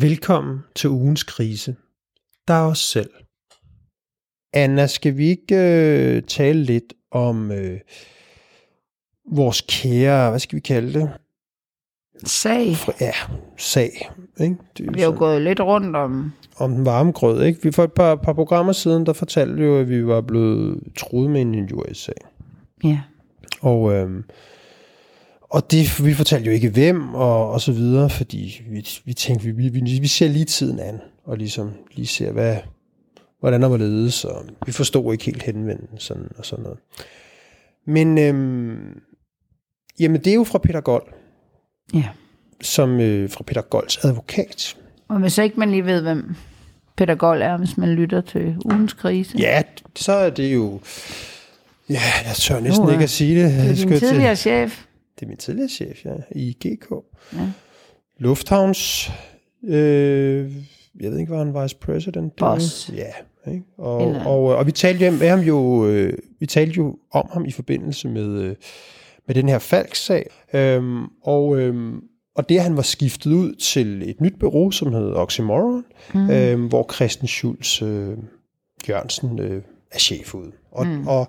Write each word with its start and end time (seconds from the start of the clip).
Velkommen 0.00 0.58
til 0.74 0.90
ugens 0.90 1.22
krise. 1.22 1.76
Der 2.48 2.54
er 2.54 2.66
os 2.66 2.78
selv. 2.78 3.10
Anna, 4.52 4.86
skal 4.86 5.16
vi 5.16 5.28
ikke 5.28 5.56
øh, 5.56 6.22
tale 6.22 6.62
lidt 6.62 6.94
om 7.10 7.52
øh, 7.52 7.80
vores 9.32 9.64
kære, 9.68 10.30
hvad 10.30 10.40
skal 10.40 10.56
vi 10.56 10.60
kalde 10.60 11.00
det? 11.00 11.10
Sag. 12.24 12.76
Ja, 13.00 13.12
sag. 13.56 14.10
Ikke? 14.40 14.56
Det 14.76 14.86
er 14.86 14.92
Vi 14.92 15.00
har 15.00 15.06
jo 15.06 15.18
gået 15.18 15.42
lidt 15.42 15.60
rundt 15.60 15.96
om... 15.96 16.32
om 16.56 16.74
den 16.74 16.86
varme 16.86 17.12
grød. 17.12 17.44
Ikke? 17.44 17.62
Vi 17.62 17.72
for 17.72 17.84
et 17.84 17.92
par, 17.92 18.14
par 18.14 18.32
programmer 18.32 18.72
siden, 18.72 19.06
der 19.06 19.12
fortalte 19.12 19.54
vi 19.54 19.64
jo, 19.64 19.78
at 19.78 19.88
vi 19.88 20.06
var 20.06 20.20
blevet 20.20 20.82
truet 20.98 21.30
med 21.30 21.40
en 21.40 21.54
injuriesag. 21.54 22.16
Ja. 22.84 23.00
Og, 23.60 23.92
øhm, 23.92 24.24
og 25.50 25.70
det, 25.70 26.04
vi 26.04 26.14
fortalte 26.14 26.46
jo 26.46 26.52
ikke 26.52 26.68
hvem, 26.70 27.14
og, 27.14 27.50
og 27.50 27.60
så 27.60 27.72
videre, 27.72 28.10
fordi 28.10 28.62
vi, 28.70 28.88
vi 29.04 29.12
tænkte, 29.14 29.44
vi, 29.54 29.68
vi, 29.68 29.98
vi 30.00 30.06
ser 30.08 30.28
lige 30.28 30.44
tiden 30.44 30.80
an, 30.80 31.00
og 31.24 31.36
ligesom 31.36 31.72
lige 31.94 32.06
ser, 32.06 32.32
hvad, 32.32 32.56
hvordan 33.40 33.62
der 33.62 33.68
var 33.68 33.76
ledes, 33.76 34.24
og 34.24 34.44
vi 34.66 34.72
forstod 34.72 35.12
ikke 35.12 35.24
helt 35.24 35.42
henvendelsen 35.42 36.16
og 36.38 36.46
sådan 36.46 36.62
noget. 36.62 36.78
Men 37.86 38.18
øhm, 38.18 39.00
jamen, 40.00 40.20
det 40.20 40.30
er 40.30 40.34
jo 40.34 40.44
fra 40.44 40.58
Peter 40.58 40.80
Gold, 40.80 41.06
ja. 41.94 42.04
som 42.60 43.00
øh, 43.00 43.30
fra 43.30 43.44
Peter 43.46 43.62
Golds 43.62 44.04
advokat. 44.04 44.76
Og 45.08 45.18
hvis 45.20 45.38
ikke 45.38 45.60
man 45.60 45.70
lige 45.70 45.84
ved, 45.86 46.02
hvem 46.02 46.34
Peter 46.96 47.14
Gold 47.14 47.42
er, 47.42 47.56
hvis 47.56 47.76
man 47.76 47.88
lytter 47.88 48.20
til 48.20 48.56
ugens 48.64 48.92
krise. 48.92 49.38
Ja, 49.38 49.62
så 49.96 50.12
er 50.12 50.30
det 50.30 50.54
jo... 50.54 50.80
Ja, 51.88 52.00
jeg 52.26 52.34
tør 52.34 52.60
næsten 52.60 52.86
Nu 52.86 52.92
ikke 52.92 53.04
at 53.04 53.10
sige 53.10 53.42
det. 53.44 53.52
Det 53.52 53.60
er 53.60 53.66
din 53.66 53.76
skulle 53.76 53.98
til- 53.98 54.08
tidligere 54.08 54.36
chef. 54.36 54.84
Det 55.20 55.26
er 55.26 55.28
min 55.28 55.36
tidligere 55.36 55.68
chef, 55.68 56.04
ja, 56.04 56.14
i 56.30 56.52
GK. 56.52 56.90
Ja. 57.32 57.52
Lufthavns... 58.18 59.10
Øh, 59.64 60.52
jeg 61.00 61.10
ved 61.10 61.18
ikke, 61.18 61.32
var 61.32 61.44
han 61.44 61.62
vice 61.62 61.76
president? 61.76 62.36
Boss. 62.36 62.90
Ja, 62.96 63.12
ikke? 63.52 63.64
Og, 63.78 64.08
Eller- 64.08 64.24
og, 64.24 64.42
og 64.42 64.66
vi 64.66 64.72
talte 64.72 65.06
jo 65.06 65.10
med 65.10 65.28
ham 65.28 65.40
jo, 65.40 65.86
øh, 65.86 66.18
vi 66.38 66.46
talte 66.46 66.72
jo 66.76 66.98
om 67.12 67.28
ham 67.32 67.44
i 67.44 67.50
forbindelse 67.50 68.08
med, 68.08 68.42
øh, 68.42 68.56
med 69.26 69.34
den 69.34 69.48
her 69.48 69.58
Falk-sag. 69.58 70.30
Øhm, 70.54 71.04
og, 71.22 71.58
øhm, 71.58 72.00
og 72.34 72.48
det, 72.48 72.60
han 72.60 72.76
var 72.76 72.82
skiftet 72.82 73.32
ud 73.32 73.54
til 73.54 74.10
et 74.10 74.20
nyt 74.20 74.38
bureau, 74.40 74.70
som 74.70 74.92
hedder 74.92 75.14
Oxymoron, 75.14 75.84
mm. 76.14 76.30
øhm, 76.30 76.66
hvor 76.66 76.92
Christian 76.94 77.28
Schulz 77.28 77.82
øh, 77.82 78.16
Jørgensen 78.88 79.38
øh, 79.38 79.62
er 79.90 79.98
chef 79.98 80.34
ud. 80.34 80.52
Og, 80.72 80.86
mm. 80.86 81.06
og 81.08 81.28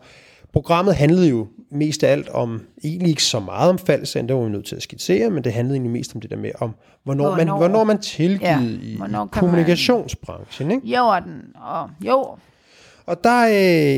programmet 0.53 0.95
handlede 0.95 1.29
jo 1.29 1.47
mest 1.71 2.03
af 2.03 2.11
alt 2.11 2.29
om, 2.29 2.61
egentlig 2.83 3.09
ikke 3.09 3.23
så 3.23 3.39
meget 3.39 3.69
om 3.69 3.77
faldsagen, 3.77 4.27
det 4.27 4.35
var 4.35 4.43
vi 4.43 4.49
nødt 4.49 4.65
til 4.65 4.75
at 4.75 4.81
skitsere, 4.83 5.29
men 5.29 5.43
det 5.43 5.53
handlede 5.53 5.75
egentlig 5.75 5.91
mest 5.91 6.15
om 6.15 6.21
det 6.21 6.29
der 6.29 6.37
med, 6.37 6.51
om 6.59 6.71
hvornår, 7.03 7.23
hvornår, 7.35 7.59
man, 7.59 7.69
Hvornår- 7.71 7.83
man 7.83 7.99
tilgivet 7.99 8.41
Ja, 8.41 8.59
i, 8.61 8.95
hvornår 8.97 9.07
i 9.07 9.11
kan 9.11 9.43
man- 9.43 9.49
kommunikationsbranchen. 9.49 10.71
Ikke? 10.71 10.87
Jo, 10.87 11.03
og 11.07 11.21
den, 11.21 11.41
og 11.55 11.89
jo, 12.07 12.25
Og 13.05 13.23
der 13.23 13.41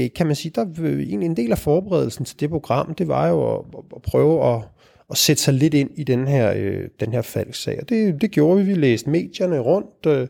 øh, 0.03 0.09
kan 0.15 0.27
man 0.27 0.35
sige, 0.35 0.51
der 0.55 0.65
øh, 0.81 0.99
egentlig 0.99 1.25
en 1.25 1.37
del 1.37 1.51
af 1.51 1.57
forberedelsen 1.57 2.25
til 2.25 2.39
det 2.39 2.49
program, 2.49 2.93
det 2.93 3.07
var 3.07 3.27
jo 3.27 3.55
at, 3.55 3.61
at- 3.95 4.01
prøve 4.01 4.53
at, 4.55 4.61
at 5.09 5.17
sætte 5.17 5.41
sig 5.41 5.53
lidt 5.53 5.73
ind 5.73 5.89
i 5.95 6.03
den 6.03 6.27
her, 6.27 6.53
øh, 6.55 6.87
den 6.99 7.11
her 7.13 7.21
faldsag. 7.21 7.79
Og 7.81 7.89
det, 7.89 8.21
det 8.21 8.31
gjorde 8.31 8.57
vi. 8.59 8.63
Vi 8.63 8.73
læste 8.73 9.09
medierne 9.09 9.59
rundt, 9.59 10.05
øh, 10.07 10.27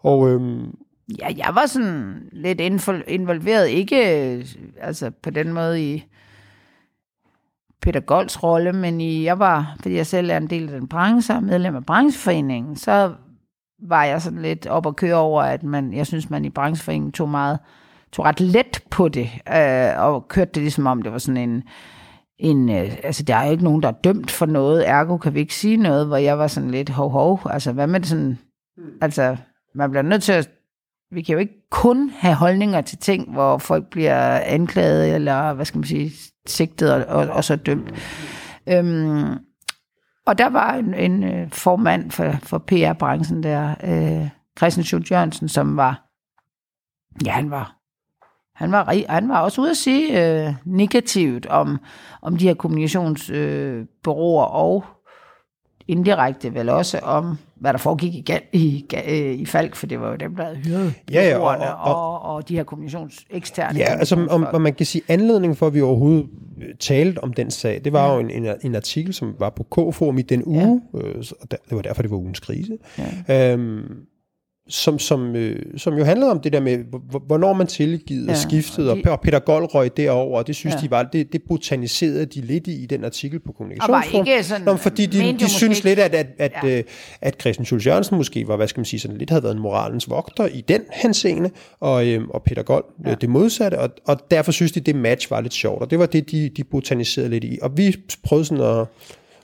og 0.00 0.28
øh, 0.30 0.40
ja, 1.18 1.32
jeg 1.36 1.50
var 1.54 1.66
sådan 1.66 2.28
lidt 2.32 2.60
involveret, 3.06 3.68
ikke 3.68 4.34
øh, 4.36 4.46
altså 4.80 5.10
på 5.22 5.30
den 5.30 5.52
måde 5.52 5.92
i 5.92 6.04
Peter 7.82 8.00
Golds 8.00 8.42
rolle, 8.42 8.72
men 8.72 9.00
i, 9.00 9.24
jeg 9.24 9.38
var, 9.38 9.76
fordi 9.80 9.94
jeg 9.94 10.06
selv 10.06 10.30
er 10.30 10.36
en 10.36 10.50
del 10.50 10.68
af 10.68 10.80
den 10.80 10.88
branche, 10.88 11.34
og 11.34 11.42
medlem 11.42 11.76
af 11.76 11.86
brancheforeningen, 11.86 12.76
så 12.76 13.14
var 13.88 14.04
jeg 14.04 14.22
sådan 14.22 14.42
lidt 14.42 14.66
op 14.66 14.86
at 14.86 14.96
køre 14.96 15.14
over, 15.14 15.42
at 15.42 15.62
man, 15.62 15.92
jeg 15.92 16.06
synes, 16.06 16.30
man 16.30 16.44
i 16.44 16.50
brancheforeningen 16.50 17.12
tog 17.12 17.28
meget, 17.28 17.58
tog 18.12 18.24
ret 18.24 18.40
let 18.40 18.82
på 18.90 19.08
det, 19.08 19.30
øh, 19.56 20.04
og 20.04 20.28
kørte 20.28 20.50
det 20.54 20.62
ligesom 20.62 20.86
om, 20.86 21.02
det 21.02 21.12
var 21.12 21.18
sådan 21.18 21.50
en, 21.50 21.62
en, 22.38 22.70
øh, 22.70 22.96
altså 23.02 23.22
der 23.22 23.36
er 23.36 23.44
jo 23.44 23.52
ikke 23.52 23.64
nogen, 23.64 23.82
der 23.82 23.88
er 23.88 23.92
dømt 24.04 24.30
for 24.30 24.46
noget, 24.46 24.88
ergo 24.88 25.16
kan 25.16 25.34
vi 25.34 25.40
ikke 25.40 25.54
sige 25.54 25.76
noget, 25.76 26.06
hvor 26.06 26.16
jeg 26.16 26.38
var 26.38 26.46
sådan 26.46 26.70
lidt 26.70 26.90
hov 26.90 27.10
hov, 27.10 27.40
altså 27.50 27.72
hvad 27.72 27.86
med 27.86 28.00
det 28.00 28.08
sådan, 28.08 28.38
altså 29.00 29.36
man 29.74 29.90
bliver 29.90 30.02
nødt 30.02 30.22
til 30.22 30.32
at, 30.32 30.50
vi 31.12 31.22
kan 31.22 31.32
jo 31.32 31.38
ikke 31.38 31.70
kun 31.70 32.10
have 32.10 32.34
holdninger 32.34 32.80
til 32.80 32.98
ting, 32.98 33.32
hvor 33.32 33.58
folk 33.58 33.90
bliver 33.90 34.40
anklaget, 34.40 35.14
eller 35.14 35.52
hvad 35.52 35.64
skal 35.64 35.78
man 35.78 35.86
sige, 35.86 36.12
sigtet 36.46 36.94
og, 36.94 37.04
og, 37.16 37.28
og 37.28 37.44
så 37.44 37.56
dømt. 37.56 37.92
Øhm, 38.68 39.38
og 40.26 40.38
der 40.38 40.48
var 40.48 40.74
en, 40.74 40.94
en 40.94 41.24
øh, 41.24 41.50
formand 41.50 42.10
for, 42.10 42.32
for 42.42 42.58
PR-branchen 42.58 43.42
der, 43.42 43.74
øh, 43.84 44.28
Christian 44.58 44.84
Schultz 44.84 45.10
Jørgensen, 45.10 45.48
som 45.48 45.76
var, 45.76 46.08
ja, 47.24 47.32
han 47.32 47.50
var, 47.50 47.76
han 48.54 48.72
var, 48.72 48.88
rig- 48.88 49.06
han 49.08 49.28
var 49.28 49.40
også 49.40 49.60
ude 49.60 49.70
at 49.70 49.76
sige 49.76 50.24
øh, 50.46 50.54
negativt 50.64 51.46
om, 51.46 51.78
om 52.22 52.36
de 52.36 52.44
her 52.48 52.54
kommunikationsbureauer 52.54 54.44
øh, 54.44 54.54
og 54.54 54.84
indirekte 55.88 56.54
vel 56.54 56.68
også 56.68 56.98
om, 56.98 57.36
hvad 57.54 57.72
der 57.72 57.78
foregik 57.78 58.14
i, 58.14 58.24
i, 58.52 58.84
øh, 59.08 59.34
i 59.34 59.46
Falk, 59.46 59.76
for 59.76 59.86
det 59.86 60.00
var 60.00 60.08
jo 60.10 60.16
dem, 60.16 60.36
der 60.36 60.44
havde 60.44 60.56
hyret 60.56 60.94
Ja, 61.12 61.28
ja, 61.28 61.38
og- 61.38 61.42
og- 61.44 61.92
og, 61.94 62.20
og, 62.22 62.34
og 62.34 62.48
de 62.48 62.54
her 62.56 62.64
kommunikationseksterne. 62.64 63.78
Ja, 63.78 63.84
altså 63.84 64.26
om, 64.30 64.46
om 64.52 64.60
man 64.60 64.74
kan 64.74 64.86
sige, 64.86 65.02
anledningen 65.08 65.56
for, 65.56 65.66
at 65.66 65.74
vi 65.74 65.80
overhovedet 65.80 66.26
øh, 66.62 66.68
talte 66.80 67.18
om 67.24 67.32
den 67.32 67.50
sag, 67.50 67.80
det 67.84 67.92
var 67.92 68.14
jo 68.14 68.20
en, 68.20 68.30
en, 68.30 68.46
en 68.62 68.74
artikel, 68.74 69.14
som 69.14 69.34
var 69.38 69.50
på 69.50 69.62
K-forum 69.62 70.18
i 70.18 70.22
den 70.22 70.42
uge, 70.46 70.80
ja. 70.94 70.98
øh, 71.00 71.24
så 71.24 71.34
der- 71.50 71.56
det 71.68 71.76
var 71.76 71.82
derfor, 71.82 72.02
det 72.02 72.10
var 72.10 72.16
ugens 72.16 72.40
krise, 72.40 72.78
ja. 73.28 73.52
øhm, 73.52 73.82
som, 74.68 74.98
som, 74.98 75.36
øh, 75.36 75.56
som 75.76 75.94
jo 75.98 76.04
handlede 76.04 76.30
om 76.30 76.40
det 76.40 76.52
der 76.52 76.60
med, 76.60 76.78
hvor- 77.10 77.22
hvornår 77.26 77.52
man 77.52 77.66
tilgivet 77.66 78.26
ja, 78.26 78.32
Ja, 78.32 78.38
skiftet, 78.38 78.90
og 78.90 78.96
og, 78.98 79.04
de- 79.04 79.10
og 79.10 79.20
Peter 79.20 79.38
Gold 79.38 79.74
røg 79.74 79.96
derover, 79.96 80.38
og 80.38 80.46
det 80.46 80.56
synes 80.56 80.74
ja. 80.74 80.80
De 80.80 80.90
var, 80.90 81.02
det, 81.02 81.32
det 81.32 81.42
botaniserede 81.48 82.26
de 82.26 82.40
lidt 82.40 82.66
i, 82.66 82.82
i 82.82 82.86
den 82.86 83.04
artikel 83.04 83.40
på 83.40 83.48
Og 83.48 83.54
Kommunikationsforum. 83.54 84.26
ikke 84.26 84.42
sådan, 84.44 84.64
Nå, 84.66 84.76
fordi 84.76 85.06
de, 85.06 85.32
de 85.38 85.50
synes 85.50 85.78
ikke- 85.78 85.88
lidt, 85.88 85.98
at, 85.98 86.14
at, 86.14 86.26
at, 86.38 86.52
Ja. 86.64 86.78
øh, 86.78 86.84
at 87.20 87.36
Christian 87.40 87.64
Schultz 87.66 87.86
Jørgensen 87.86 88.16
måske 88.16 88.48
var, 88.48 88.56
hvad 88.56 88.68
skal 88.68 88.78
man 88.80 88.84
sige, 88.84 89.00
sådan 89.00 89.16
lidt 89.16 89.30
havde 89.30 89.42
været 89.42 89.54
en 89.54 89.62
moralens 89.62 90.10
vogter 90.10 90.46
i 90.46 90.60
den 90.68 90.80
henseende, 90.92 91.50
og, 91.80 92.06
øhm, 92.06 92.30
og 92.30 92.42
Peter 92.42 92.62
Gold 92.62 92.84
ja. 93.06 93.14
det 93.14 93.28
modsatte, 93.30 93.78
og, 93.80 93.90
og 94.06 94.16
derfor 94.30 94.52
synes 94.52 94.72
de, 94.72 94.80
det 94.80 94.96
match 94.96 95.30
var 95.30 95.40
lidt 95.40 95.54
sjovt, 95.54 95.82
og 95.82 95.90
det 95.90 95.98
var 95.98 96.06
det, 96.06 96.30
de, 96.30 96.48
de 96.56 96.64
botaniserede 96.64 97.30
lidt 97.30 97.44
i. 97.44 97.58
Og 97.62 97.76
vi 97.76 97.96
prøvede 98.24 98.44
sådan 98.44 98.64
at, 98.64 98.86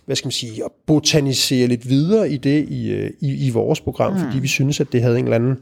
hvad 0.09 0.17
skal 0.17 0.27
man 0.27 0.33
sige, 0.33 0.65
at 0.65 0.71
botanisere 0.87 1.67
lidt 1.67 1.89
videre 1.89 2.31
i 2.31 2.37
det 2.37 2.69
i, 2.69 2.91
øh, 2.91 3.11
i, 3.21 3.47
i 3.47 3.51
vores 3.51 3.81
program, 3.81 4.13
mm. 4.13 4.19
fordi 4.19 4.39
vi 4.39 4.49
synes, 4.49 4.81
at 4.81 4.93
det 4.93 5.03
havde 5.03 5.19
en 5.19 5.25
eller 5.25 5.37
anden 5.37 5.59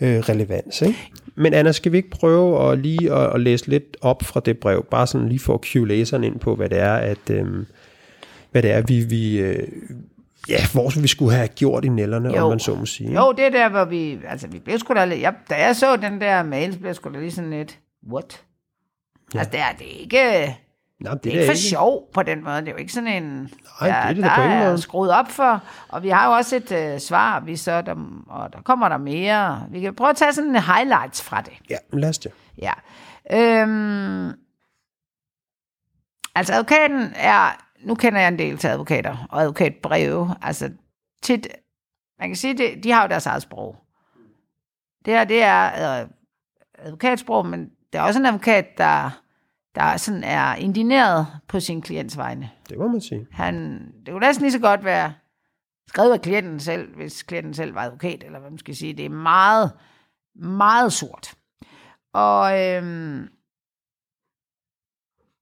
øh, 0.00 0.18
relevans. 0.18 0.82
Ikke? 0.82 0.98
Men 1.34 1.54
Anna, 1.54 1.72
skal 1.72 1.92
vi 1.92 1.96
ikke 1.96 2.10
prøve 2.10 2.72
at 2.72 2.78
lige 2.78 3.12
at, 3.12 3.34
at 3.34 3.40
læse 3.40 3.68
lidt 3.68 3.96
op 4.00 4.22
fra 4.22 4.40
det 4.40 4.58
brev, 4.58 4.86
bare 4.90 5.06
sådan 5.06 5.28
lige 5.28 5.38
for 5.38 5.54
at 5.54 5.60
cue 5.64 5.88
læseren 5.88 6.24
ind 6.24 6.38
på, 6.38 6.54
hvad 6.54 6.68
det 6.68 6.78
er, 6.78 6.94
at, 6.94 7.30
øhm, 7.30 7.66
hvad 8.50 8.62
det 8.62 8.70
er, 8.70 8.80
vi, 8.80 9.00
vi 9.00 9.38
øh, 9.38 9.68
ja, 10.48 10.58
hvor 10.72 11.00
vi 11.00 11.08
skulle 11.08 11.36
have 11.36 11.48
gjort 11.48 11.84
i 11.84 11.88
nælderne, 11.88 12.36
Jo. 12.36 12.42
om 12.42 12.50
man 12.50 12.60
så 12.60 12.74
må 12.74 12.86
sige. 12.86 13.08
ikke? 13.08 13.20
Jo, 13.20 13.32
det 13.32 13.44
er 13.44 13.50
der, 13.50 13.68
hvor 13.68 13.84
vi... 13.84 14.18
Altså, 14.28 14.48
vi 14.48 14.58
blev 14.58 14.78
sgu 14.78 14.94
da 14.94 15.04
lidt... 15.04 15.20
Jeg, 15.20 15.34
da 15.50 15.54
jeg 15.54 15.76
så 15.76 15.96
den 15.96 16.20
der 16.20 16.42
mail, 16.42 16.78
blev 16.78 16.86
jeg 16.88 16.96
sgu 16.96 17.10
da 17.14 17.18
lige 17.18 17.30
sådan 17.30 17.50
lidt... 17.50 17.78
What? 18.12 18.42
Ja. 19.34 19.38
Altså, 19.38 19.50
det 19.52 19.60
er, 19.60 19.72
det 19.78 19.86
ikke... 20.00 20.56
Nå, 21.02 21.10
Det 21.10 21.24
det 21.24 21.34
er 21.34 21.40
ikke 21.40 21.52
for 21.52 21.56
sjov 21.56 22.08
på 22.12 22.22
den 22.22 22.44
måde. 22.44 22.56
Det 22.60 22.68
er 22.68 22.72
jo 22.72 22.78
ikke 22.78 22.92
sådan 22.92 23.22
en... 23.22 23.22
Nej, 23.22 23.48
det 23.80 23.90
er 23.90 24.12
det 24.12 24.24
der 24.24 24.44
ingen 24.44 24.58
er 24.58 24.68
måde. 24.68 24.78
skruet 24.78 25.10
op 25.10 25.28
for. 25.28 25.62
Og 25.88 26.02
vi 26.02 26.08
har 26.08 26.26
jo 26.26 26.32
også 26.32 26.56
et 26.56 26.72
øh, 26.72 27.00
svar, 27.00 27.40
vi 27.40 27.56
så... 27.56 27.82
Der, 27.82 28.22
og 28.26 28.52
der 28.52 28.62
kommer 28.62 28.88
der 28.88 28.96
mere. 28.96 29.66
Vi 29.70 29.80
kan 29.80 29.94
prøve 29.94 30.10
at 30.10 30.16
tage 30.16 30.32
sådan 30.32 30.50
en 30.50 30.62
highlights 30.62 31.22
fra 31.22 31.40
det. 31.40 31.52
Ja, 31.70 31.76
lad 31.92 32.08
os 32.08 32.18
det. 32.18 32.32
Ja. 32.58 32.72
Øhm, 33.32 34.32
altså 36.34 36.52
advokaten 36.54 37.12
er, 37.16 37.64
nu 37.84 37.94
kender 37.94 38.20
jeg 38.20 38.28
en 38.28 38.38
del 38.38 38.58
til 38.58 38.68
advokater 38.68 39.26
og 39.30 39.40
advokatbreve, 39.42 40.34
altså 40.42 40.70
tit, 41.22 41.48
man 42.18 42.28
kan 42.28 42.36
sige, 42.36 42.58
det, 42.58 42.84
de 42.84 42.90
har 42.90 43.02
jo 43.02 43.08
deres 43.08 43.26
eget 43.26 43.42
sprog. 43.42 43.76
Det 45.04 45.14
her, 45.14 45.24
det 45.24 45.42
er 45.42 46.00
øh, 46.02 46.08
advokatsprog, 46.78 47.46
men 47.46 47.70
det 47.92 47.98
er 47.98 48.02
også 48.02 48.20
en 48.20 48.26
advokat, 48.26 48.78
der, 48.78 49.21
der 49.74 49.96
sådan 49.96 50.24
er 50.24 50.54
indineret 50.54 51.26
på 51.48 51.60
sin 51.60 51.82
klients 51.82 52.16
vegne. 52.16 52.50
Det 52.68 52.78
må 52.78 52.88
man 52.88 53.00
sige. 53.00 53.26
Han, 53.30 53.86
det 54.06 54.12
kunne 54.12 54.26
næsten 54.26 54.42
lige 54.42 54.52
så 54.52 54.60
godt 54.60 54.84
være 54.84 55.12
skrevet 55.88 56.12
af 56.12 56.20
klienten 56.20 56.60
selv, 56.60 56.96
hvis 56.96 57.22
klienten 57.22 57.54
selv 57.54 57.74
var 57.74 57.82
advokat, 57.82 58.24
eller 58.24 58.38
hvad 58.38 58.50
man 58.50 58.58
skal 58.58 58.76
sige. 58.76 58.94
Det 58.94 59.04
er 59.04 59.10
meget, 59.10 59.72
meget 60.34 60.92
sort. 60.92 61.34
Og 62.14 62.60
øhm, 62.60 63.28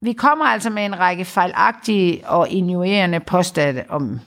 vi 0.03 0.13
kommer 0.13 0.45
altså 0.45 0.71
med 0.71 0.85
en 0.85 0.99
række 0.99 1.25
fejlagtige 1.25 2.29
og 2.29 2.49
injurerende 2.49 3.21
påstande 3.21 3.85
om 3.89 4.21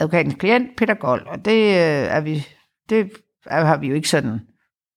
advokatens 0.00 0.34
klient, 0.34 0.76
Peter 0.76 0.94
Gold. 0.94 1.26
Og 1.26 1.44
det 1.44 1.62
øh, 1.62 2.06
er 2.16 2.20
vi, 2.20 2.46
det 2.88 3.12
er, 3.46 3.64
har 3.64 3.76
vi 3.76 3.88
jo 3.88 3.94
ikke 3.94 4.08
sådan 4.08 4.40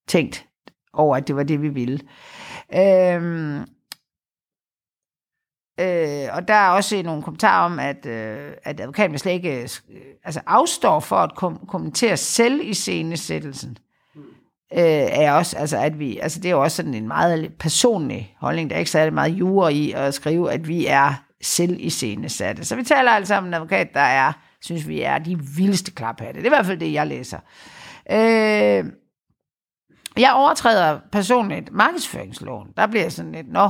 tænkt 0.08 0.48
over, 0.94 1.18
at 1.18 1.28
det 1.28 1.36
var 1.36 1.44
det, 1.44 1.62
vi 1.62 1.70
ville. 1.70 2.00
Øhm, 2.74 3.66
Øh, 5.80 6.28
og 6.32 6.48
der 6.48 6.54
er 6.54 6.70
også 6.70 7.02
nogle 7.04 7.24
kommentarer 7.24 7.66
om, 7.66 7.80
at, 7.80 8.06
øh, 8.06 8.52
at 8.64 8.80
advokaten 8.80 9.18
slet 9.18 9.32
ikke 9.32 9.62
øh, 9.62 9.70
altså 10.24 10.42
afstår 10.48 11.00
for 11.00 11.16
at 11.16 11.36
kom- 11.36 11.66
kommentere 11.68 12.18
selv 12.18 12.62
i 12.64 12.74
scenesættelsen. 12.74 13.78
Øh, 14.74 14.80
er 14.82 15.32
også, 15.32 15.58
altså, 15.58 15.78
at 15.78 16.00
vi, 16.00 16.18
altså, 16.18 16.40
det 16.40 16.46
er 16.50 16.56
jo 16.56 16.64
også 16.64 16.78
sådan 16.78 16.94
en 16.94 17.08
meget 17.08 17.54
personlig 17.60 18.36
holdning. 18.40 18.70
Der 18.70 18.76
er 18.76 18.80
ikke 18.80 18.92
særlig 18.92 19.14
meget 19.14 19.32
jure 19.32 19.74
i 19.74 19.92
at 19.92 20.14
skrive, 20.14 20.52
at 20.52 20.68
vi 20.68 20.86
er 20.86 21.14
selv 21.42 21.78
i 21.80 21.90
scenesatte. 21.90 22.66
Så 22.66 22.76
vi 22.76 22.84
taler 22.84 23.12
altså 23.12 23.36
om 23.36 23.46
en 23.46 23.54
advokat, 23.54 23.94
der 23.94 24.00
er, 24.00 24.34
synes 24.62 24.88
vi 24.88 25.02
er 25.02 25.18
de 25.18 25.40
vildeste 25.58 25.92
klaphatte. 25.92 26.34
Det 26.34 26.48
er 26.48 26.52
i 26.52 26.56
hvert 26.56 26.66
fald 26.66 26.80
det, 26.80 26.94
jeg 26.94 27.08
læser. 27.08 27.40
Øh, 28.12 28.86
jeg 30.18 30.32
overtræder 30.34 31.00
personligt 31.12 31.72
markedsføringsloven. 31.72 32.68
Der 32.78 32.88
bliver 32.88 33.10
sådan 33.10 33.32
lidt, 33.32 33.52
nå, 33.52 33.70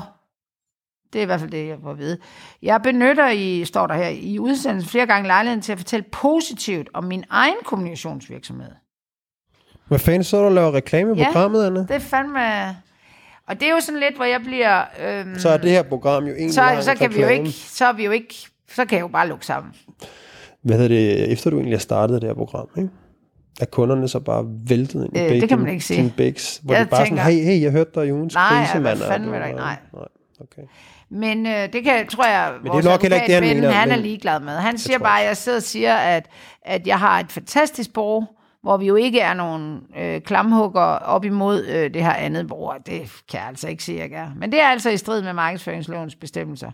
det 1.13 1.19
er 1.19 1.23
i 1.23 1.25
hvert 1.25 1.39
fald 1.39 1.51
det, 1.51 1.67
jeg 1.67 1.77
får 1.83 1.91
at 1.91 1.97
vide. 1.97 2.17
Jeg 2.61 2.81
benytter 2.81 3.29
i, 3.29 3.65
står 3.65 3.87
der 3.87 3.93
her, 3.95 4.07
i 4.07 4.39
udsendelsen 4.39 4.89
flere 4.89 5.05
gange 5.05 5.27
lejligheden 5.27 5.61
til 5.61 5.71
at 5.71 5.77
fortælle 5.77 6.05
positivt 6.11 6.89
om 6.93 7.03
min 7.03 7.23
egen 7.29 7.55
kommunikationsvirksomhed. 7.65 8.69
Hvad 9.87 9.99
fanden 9.99 10.23
så 10.23 10.43
du 10.49 10.53
laver 10.55 10.73
reklame 10.73 11.15
i 11.15 11.17
Ja. 11.19 11.25
programmet, 11.25 11.65
Anna? 11.65 11.79
Det 11.79 11.91
er 11.91 11.99
fandme... 11.99 12.39
Og 13.47 13.59
det 13.59 13.67
er 13.67 13.71
jo 13.71 13.79
sådan 13.79 13.99
lidt, 13.99 14.15
hvor 14.15 14.25
jeg 14.25 14.41
bliver... 14.41 14.81
Øhm, 15.07 15.39
Så 15.39 15.49
er 15.49 15.57
det 15.57 15.71
her 15.71 15.83
program 15.83 16.23
jo 16.25 16.33
egentlig 16.33 16.53
så, 16.53 16.77
så 16.81 16.95
kan 16.95 17.09
vi 17.15 17.21
jo 17.21 17.27
reklame. 17.27 17.47
ikke... 17.47 17.59
Så 17.59 17.85
er 17.85 17.93
vi 17.93 18.05
jo 18.05 18.11
ikke... 18.11 18.35
Så 18.75 18.85
kan 18.85 18.95
jeg 18.97 19.01
jo 19.03 19.07
bare 19.07 19.27
lukke 19.27 19.45
sammen. 19.45 19.73
Hvad 20.61 20.75
hedder 20.77 20.87
det, 20.95 21.31
efter 21.31 21.49
du 21.49 21.55
egentlig 21.55 21.77
har 21.77 21.79
startet 21.81 22.21
det 22.21 22.29
her 22.29 22.33
program, 22.35 22.67
ikke? 22.77 22.89
Er 23.61 23.65
kunderne 23.65 24.07
så 24.07 24.19
bare 24.19 24.45
væltet 24.69 25.03
ind 25.05 25.17
i 25.17 25.19
Øh, 25.19 25.27
bag 25.29 25.41
det 25.41 25.49
kan 25.49 25.59
man 25.59 25.69
ikke 25.69 25.85
sige. 25.85 26.13
bæks, 26.17 26.59
hvor 26.63 26.73
Jeg 26.73 26.85
de 26.85 26.89
bare 26.89 27.05
tænker- 27.05 27.23
sådan, 27.23 27.37
hey, 27.37 27.43
hey, 27.43 27.61
jeg 27.61 27.71
hørte 27.71 27.91
dig 27.95 28.07
i 28.07 28.11
ugens 28.11 28.33
Nej, 28.33 28.49
krise, 28.65 28.79
mand. 28.79 28.99
der 28.99 29.07
var- 29.07 29.15
ikke? 29.45 29.57
Nej. 29.59 29.77
nej. 29.93 30.07
Okay. 30.41 30.61
Men 31.09 31.45
øh, 31.45 31.73
det 31.73 31.83
kan, 31.83 32.07
tror 32.07 32.25
jeg, 32.25 32.47
er 32.47 32.69
vores 32.69 32.85
nok 32.85 33.01
heller 33.01 33.15
ikke 33.21 33.27
det, 33.27 33.47
han 33.47 33.55
mener, 33.55 33.71
han 33.71 33.91
er 33.91 33.95
men- 33.95 34.03
ligeglad 34.03 34.39
med. 34.39 34.53
Han 34.53 34.77
siger 34.77 34.99
bare, 34.99 35.21
at 35.21 35.27
jeg 35.27 35.37
sidder 35.37 35.57
og 35.57 35.63
siger, 35.63 35.95
at, 35.95 36.29
at 36.61 36.87
jeg 36.87 36.99
har 36.99 37.19
et 37.19 37.31
fantastisk 37.31 37.93
bureau, 37.93 38.25
hvor 38.61 38.77
vi 38.77 38.85
jo 38.87 38.95
ikke 38.95 39.19
er 39.19 39.33
nogen 39.33 39.79
øh, 39.97 40.21
klamhugger 40.21 40.81
op 40.81 41.25
imod 41.25 41.65
øh, 41.65 41.93
det 41.93 42.03
her 42.03 42.13
andet 42.13 42.47
bureau. 42.47 42.77
Det 42.85 43.01
kan 43.31 43.39
jeg 43.39 43.47
altså 43.47 43.67
ikke 43.67 43.83
sige, 43.83 43.99
jeg 43.99 44.11
er. 44.11 44.27
Men 44.35 44.51
det 44.51 44.61
er 44.61 44.67
altså 44.67 44.89
i 44.89 44.97
strid 44.97 45.21
med 45.21 45.33
markedsføringslovens 45.33 46.15
bestemmelser. 46.15 46.71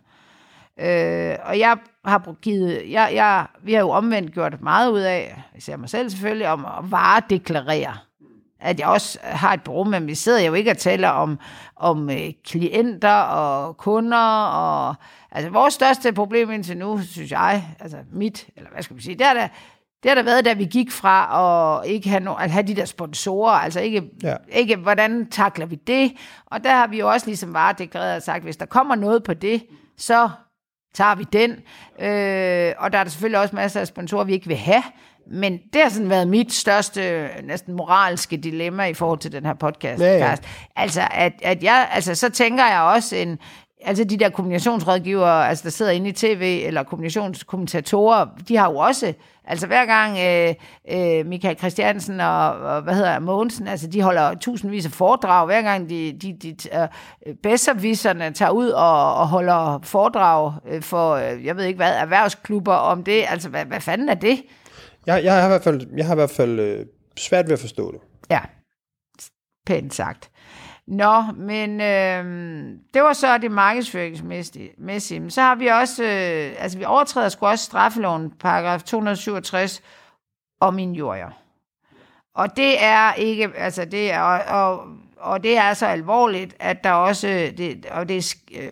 Øh, 0.80 1.36
og 1.46 1.60
jeg 1.60 1.78
har 2.06 2.18
brugt- 2.18 2.42
givet, 2.42 2.82
jeg, 2.92 3.12
jeg, 3.14 3.46
vi 3.64 3.74
har 3.74 3.80
jo 3.80 3.90
omvendt 3.90 4.34
gjort 4.34 4.62
meget 4.62 4.92
ud 4.92 5.00
af, 5.00 5.42
især 5.56 5.78
mig 5.78 5.90
selv 5.90 6.10
selvfølgelig, 6.10 6.48
om 6.48 6.66
at 6.66 6.92
varedeklarere. 6.92 7.94
At 8.64 8.80
jeg 8.80 8.88
også 8.88 9.20
har 9.24 9.54
et 9.54 9.64
bureau, 9.64 9.84
men 9.84 10.08
vi 10.08 10.16
sidder 10.16 10.40
jo 10.42 10.54
ikke 10.54 10.72
og 10.72 10.78
taler 10.78 11.10
om, 11.10 11.40
om 11.76 12.10
øh, 12.10 12.32
klienter 12.46 13.14
og 13.16 13.78
kunder. 13.78 14.44
Og, 14.44 14.96
altså 15.32 15.50
vores 15.52 15.74
største 15.74 16.14
problem 16.14 16.52
indtil 16.52 16.78
nu, 16.78 17.02
synes 17.02 17.32
jeg, 17.32 17.64
altså 17.80 17.98
mit, 18.12 18.48
eller 18.58 18.70
hvad 18.74 18.84
skal 18.84 18.94
man 18.94 19.02
sige, 19.02 19.16
det 19.16 19.26
er 19.28 19.34
da, 19.34 19.50
det 20.04 20.10
har 20.10 20.16
der 20.16 20.24
været, 20.24 20.46
da 20.46 20.54
vi 20.54 20.66
gik 20.66 20.92
fra 20.92 21.82
at 21.82 21.90
ikke 21.90 22.10
have, 22.10 22.20
no, 22.24 22.34
at 22.34 22.52
have 22.52 22.68
de 22.68 22.76
der 22.76 22.86
sponsorer, 22.86 23.52
altså 23.54 23.80
ikke, 23.80 24.04
Ja. 24.24 24.36
ikke, 24.52 24.76
hvordan 24.76 25.30
takler 25.30 25.66
vi 25.66 25.76
det? 25.76 26.12
Og 26.46 26.64
der 26.64 26.70
har 26.76 26.88
vi 26.88 27.00
jo 27.00 27.10
også 27.12 27.28
ligesom 27.28 27.54
varedeklareret 27.54 28.16
og 28.16 28.22
sagt, 28.22 28.44
hvis 28.44 28.58
der 28.58 28.66
kommer 28.66 28.96
noget 28.96 29.24
på 29.24 29.34
det, 29.34 29.64
så 29.98 30.30
tager 30.94 31.16
vi 31.16 31.24
den. 31.34 31.52
Øh, 32.00 32.74
og 32.78 32.94
der 32.94 33.00
er 33.00 33.04
der 33.04 33.10
selvfølgelig 33.10 33.40
også 33.40 33.56
masser 33.56 33.80
af 33.80 33.88
sponsorer, 33.88 34.24
vi 34.24 34.34
ikke 34.34 34.48
vil 34.48 34.58
have. 34.58 34.84
Men 35.28 35.60
det 35.74 35.82
har 35.82 35.90
sådan 35.90 36.10
været 36.10 36.28
mit 36.28 36.54
største, 36.54 37.28
næsten 37.44 37.74
moralske 37.74 38.38
dilemma 38.38 38.86
i 38.86 38.94
forhold 38.94 39.20
til 39.20 39.32
den 39.32 39.46
her 39.46 39.54
podcast. 39.54 40.02
Ja, 40.02 40.18
ja. 40.18 40.36
Altså, 40.76 41.08
at, 41.12 41.34
at 41.42 41.64
jeg, 41.64 41.90
altså, 41.92 42.16
så 42.16 42.30
tænker 42.30 42.66
jeg 42.66 42.82
også 42.82 43.16
en, 43.16 43.40
altså 43.86 44.04
de 44.04 44.18
der 44.18 44.30
kommunikationsrådgivere, 44.30 45.50
altså 45.50 45.64
der 45.64 45.70
sidder 45.70 45.92
inde 45.92 46.10
i 46.10 46.12
tv, 46.12 46.64
eller 46.66 46.84
kommunikationskommentatorer, 46.84 48.26
de 48.48 48.58
har 48.58 48.72
jo 48.72 48.78
også, 48.78 49.14
altså 49.46 49.68
hver 49.68 49.86
gang 49.86 50.18
øh, 50.20 50.56
øh, 50.92 51.26
Michael 51.26 51.58
Christiansen 51.58 52.20
og, 52.20 52.50
og 52.52 52.82
hvad 52.82 52.94
hedder 52.96 53.20
Mogensen, 53.20 53.68
altså 53.68 53.88
de 53.88 54.02
holder 54.02 54.34
tusindvis 54.34 54.86
af 54.86 54.92
foredrag, 54.92 55.46
hver 55.46 55.62
gang 55.62 55.90
de, 55.90 56.18
de, 56.22 56.34
de 56.34 56.56
øh, 57.28 57.36
bedserviserne 57.44 58.32
tager 58.32 58.52
ud 58.52 58.70
og, 58.70 59.16
og 59.16 59.28
holder 59.28 59.80
foredrag 59.84 60.54
øh, 60.70 60.82
for, 60.82 61.14
øh, 61.14 61.46
jeg 61.46 61.58
ved 61.58 61.64
ikke 61.66 61.78
hvad, 61.78 61.96
erhvervsklubber 61.96 62.76
om 62.76 63.04
det, 63.04 63.26
altså 63.30 63.50
hvad, 63.50 63.66
hvad 63.66 63.80
fanden 63.80 64.10
er 64.10 64.16
det? 64.16 64.42
Jeg, 65.06 65.24
jeg 65.24 65.34
har 65.34 65.46
i 65.46 65.50
hvert 65.50 65.64
fald, 65.64 65.88
jeg 65.98 66.06
har 66.06 66.14
i 66.14 66.16
hvert 66.16 66.30
fald 66.30 66.60
øh, 66.60 66.86
svært 67.18 67.46
ved 67.46 67.54
at 67.54 67.60
forstå 67.60 67.92
det. 67.92 68.00
Ja, 68.30 68.42
pænt 69.66 69.94
sagt. 69.94 70.32
Nå, 70.88 71.22
men 71.22 71.82
øh, 71.82 72.26
det 72.94 73.04
var 73.04 73.14
så 73.14 73.38
det 73.38 73.52
markedsføringsmæssige. 73.52 74.72
Men 74.78 75.32
så 75.32 75.42
har 75.42 75.56
vi 75.56 75.68
også, 75.68 76.04
øh, 76.04 76.56
altså 76.64 76.78
vi 76.78 76.86
overtræder 76.86 77.30
sgu 77.30 77.46
også 77.46 77.66
straffeloven, 77.66 78.32
paragraf 78.40 78.84
267, 78.84 79.82
om 80.60 80.80
injurier. 80.80 81.30
Og 82.36 82.58
det 82.58 82.84
er 82.84 83.14
ikke, 83.14 83.52
altså 83.56 83.86
det 83.86 84.12
er, 84.12 84.22
og, 84.22 84.62
og, 84.62 84.88
og 85.18 85.44
det 85.44 85.58
er 85.58 85.74
så 85.74 85.86
alvorligt, 85.86 86.56
at 86.60 86.84
der 86.84 86.92
også, 86.92 87.28
det, 87.58 87.86
og 87.86 88.10
det 88.10 88.36
øh, 88.58 88.70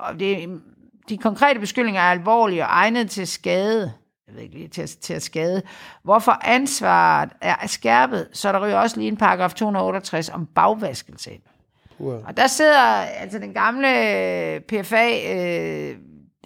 og 0.00 0.20
det, 0.20 0.60
de 1.08 1.18
konkrete 1.18 1.60
beskyldninger 1.60 2.00
er 2.00 2.10
alvorlige 2.10 2.62
og 2.62 2.68
egnet 2.70 3.10
til 3.10 3.26
skade, 3.26 3.92
jeg 4.30 4.36
ved 4.36 4.42
ikke 4.42 4.54
lige, 4.54 4.68
til, 4.68 4.88
til 4.88 5.14
at 5.14 5.22
skade, 5.22 5.62
hvorfor 6.02 6.38
ansvaret 6.42 7.30
er 7.40 7.66
skærpet, 7.66 8.28
så 8.32 8.52
der 8.52 8.66
ryger 8.66 8.78
også 8.78 8.96
lige 8.96 9.08
en 9.08 9.16
paragraf 9.16 9.54
268 9.54 10.28
om 10.28 10.46
bagvaskelse. 10.46 11.30
Uha. 11.98 12.16
Og 12.26 12.36
der 12.36 12.46
sidder 12.46 12.80
altså 13.20 13.38
den 13.38 13.54
gamle 13.54 13.88
øh, 13.88 14.60
PFA, 14.60 15.34
øh, 15.34 15.96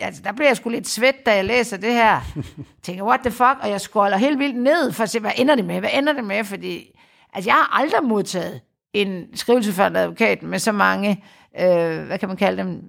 altså 0.01 0.23
der 0.23 0.33
bliver 0.33 0.49
jeg 0.49 0.57
sgu 0.57 0.69
lidt 0.69 0.89
svedt, 0.89 1.27
da 1.27 1.35
jeg 1.35 1.45
læser 1.45 1.77
det 1.77 1.93
her. 1.93 2.21
Tænker, 2.83 3.05
what 3.05 3.21
the 3.21 3.31
fuck? 3.31 3.57
Og 3.61 3.71
jeg 3.71 3.81
scroller 3.81 4.17
helt 4.17 4.39
vildt 4.39 4.57
ned 4.57 4.93
for 4.93 5.03
at 5.03 5.11
se, 5.11 5.21
hvad 5.21 5.33
ender 5.37 5.55
det 5.55 5.65
med? 5.65 5.81
Hvad 5.81 5.91
ender 5.93 6.13
det 6.13 6.25
med? 6.25 6.45
Fordi 6.45 7.01
altså, 7.33 7.51
jeg 7.51 7.55
har 7.55 7.81
aldrig 7.81 8.05
modtaget 8.05 8.61
en 8.93 9.37
skrivelse 9.37 9.73
fra 9.73 9.87
en 9.87 9.97
advokat 9.97 10.43
med 10.43 10.59
så 10.59 10.73
mange, 10.73 11.25
øh, 11.61 12.07
hvad 12.07 12.19
kan 12.19 12.29
man 12.29 12.37
kalde 12.37 12.63
dem? 12.63 12.83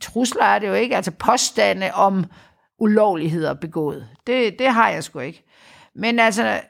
Trusler 0.00 0.44
er 0.44 0.58
det 0.58 0.68
jo 0.68 0.74
ikke, 0.74 0.96
altså 0.96 1.10
påstande 1.10 1.90
om 1.94 2.24
ulovligheder 2.80 3.54
begået. 3.54 4.08
Det, 4.26 4.58
det 4.58 4.66
har 4.66 4.88
jeg 4.88 5.04
sgu 5.04 5.18
ikke. 5.18 5.44
Men 5.94 6.18
altså, 6.18 6.60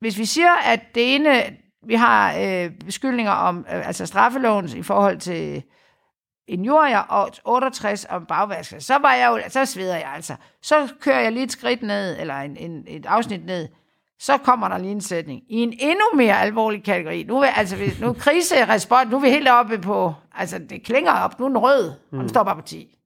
hvis 0.00 0.18
vi 0.18 0.24
siger, 0.24 0.52
at 0.64 0.80
det 0.94 1.14
ene, 1.14 1.56
vi 1.86 1.94
har 1.94 2.34
øh, 2.40 2.70
beskyldninger 2.70 3.32
om, 3.32 3.58
øh, 3.58 3.86
altså 3.86 4.06
straffeloven 4.06 4.68
i 4.76 4.82
forhold 4.82 5.18
til 5.18 5.62
injurier 6.48 6.98
og 6.98 7.30
68 7.44 8.06
om 8.10 8.26
bagvasker, 8.26 8.78
så 8.78 8.98
var 8.98 9.14
jeg 9.14 9.28
jo, 9.28 9.50
så 9.50 9.64
sveder 9.64 9.96
jeg 9.96 10.12
altså. 10.14 10.34
Så 10.62 10.88
kører 11.00 11.20
jeg 11.20 11.32
lige 11.32 11.42
et 11.42 11.52
skridt 11.52 11.82
ned, 11.82 12.20
eller 12.20 12.34
en, 12.34 12.56
en, 12.56 12.84
et 12.88 13.06
afsnit 13.06 13.46
ned, 13.46 13.68
så 14.18 14.38
kommer 14.38 14.68
der 14.68 14.78
lige 14.78 14.92
en 14.92 15.00
sætning. 15.00 15.42
I 15.48 15.56
en 15.56 15.74
endnu 15.80 16.04
mere 16.14 16.40
alvorlig 16.40 16.84
kategori. 16.84 17.22
Nu 17.22 17.38
er, 17.40 17.46
altså, 17.46 17.76
nu 18.00 18.08
er 18.08 18.12
kriserespons, 18.12 19.10
nu 19.10 19.16
er 19.16 19.20
vi 19.20 19.28
helt 19.30 19.48
oppe 19.48 19.78
på, 19.78 20.14
altså 20.34 20.58
det 20.70 20.84
klinger 20.84 21.12
op, 21.12 21.38
nu 21.38 21.44
er 21.44 21.48
den 21.48 21.58
rød, 21.58 21.90
og 22.12 22.18
den 22.18 22.28
står 22.28 22.42
bare 22.42 22.56
på 22.56 22.62
10. 22.62 22.98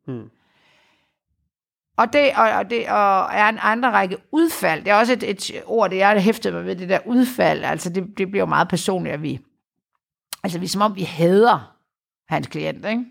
Og 1.96 2.12
det, 2.12 2.30
og, 2.36 2.50
og 2.50 2.70
det 2.70 2.88
og 2.88 3.28
er 3.32 3.48
en 3.48 3.58
anden 3.62 3.92
række 3.92 4.16
udfald. 4.32 4.84
Det 4.84 4.90
er 4.90 4.94
også 4.94 5.12
et, 5.12 5.30
et 5.30 5.50
ord, 5.66 5.90
det 5.90 5.96
jeg 5.96 6.20
hæftet 6.20 6.52
mig 6.54 6.64
ved, 6.64 6.76
det 6.76 6.88
der 6.88 6.98
udfald. 7.06 7.64
Altså, 7.64 7.90
det, 7.90 8.04
det 8.18 8.30
bliver 8.30 8.42
jo 8.42 8.46
meget 8.46 8.68
personligt, 8.68 9.14
at 9.14 9.22
vi... 9.22 9.40
Altså, 10.44 10.58
vi 10.58 10.64
er 10.64 10.68
som 10.68 10.82
om, 10.82 10.96
vi 10.96 11.02
hader 11.02 11.76
hans 12.28 12.46
klient, 12.46 12.86
ikke? 12.86 13.04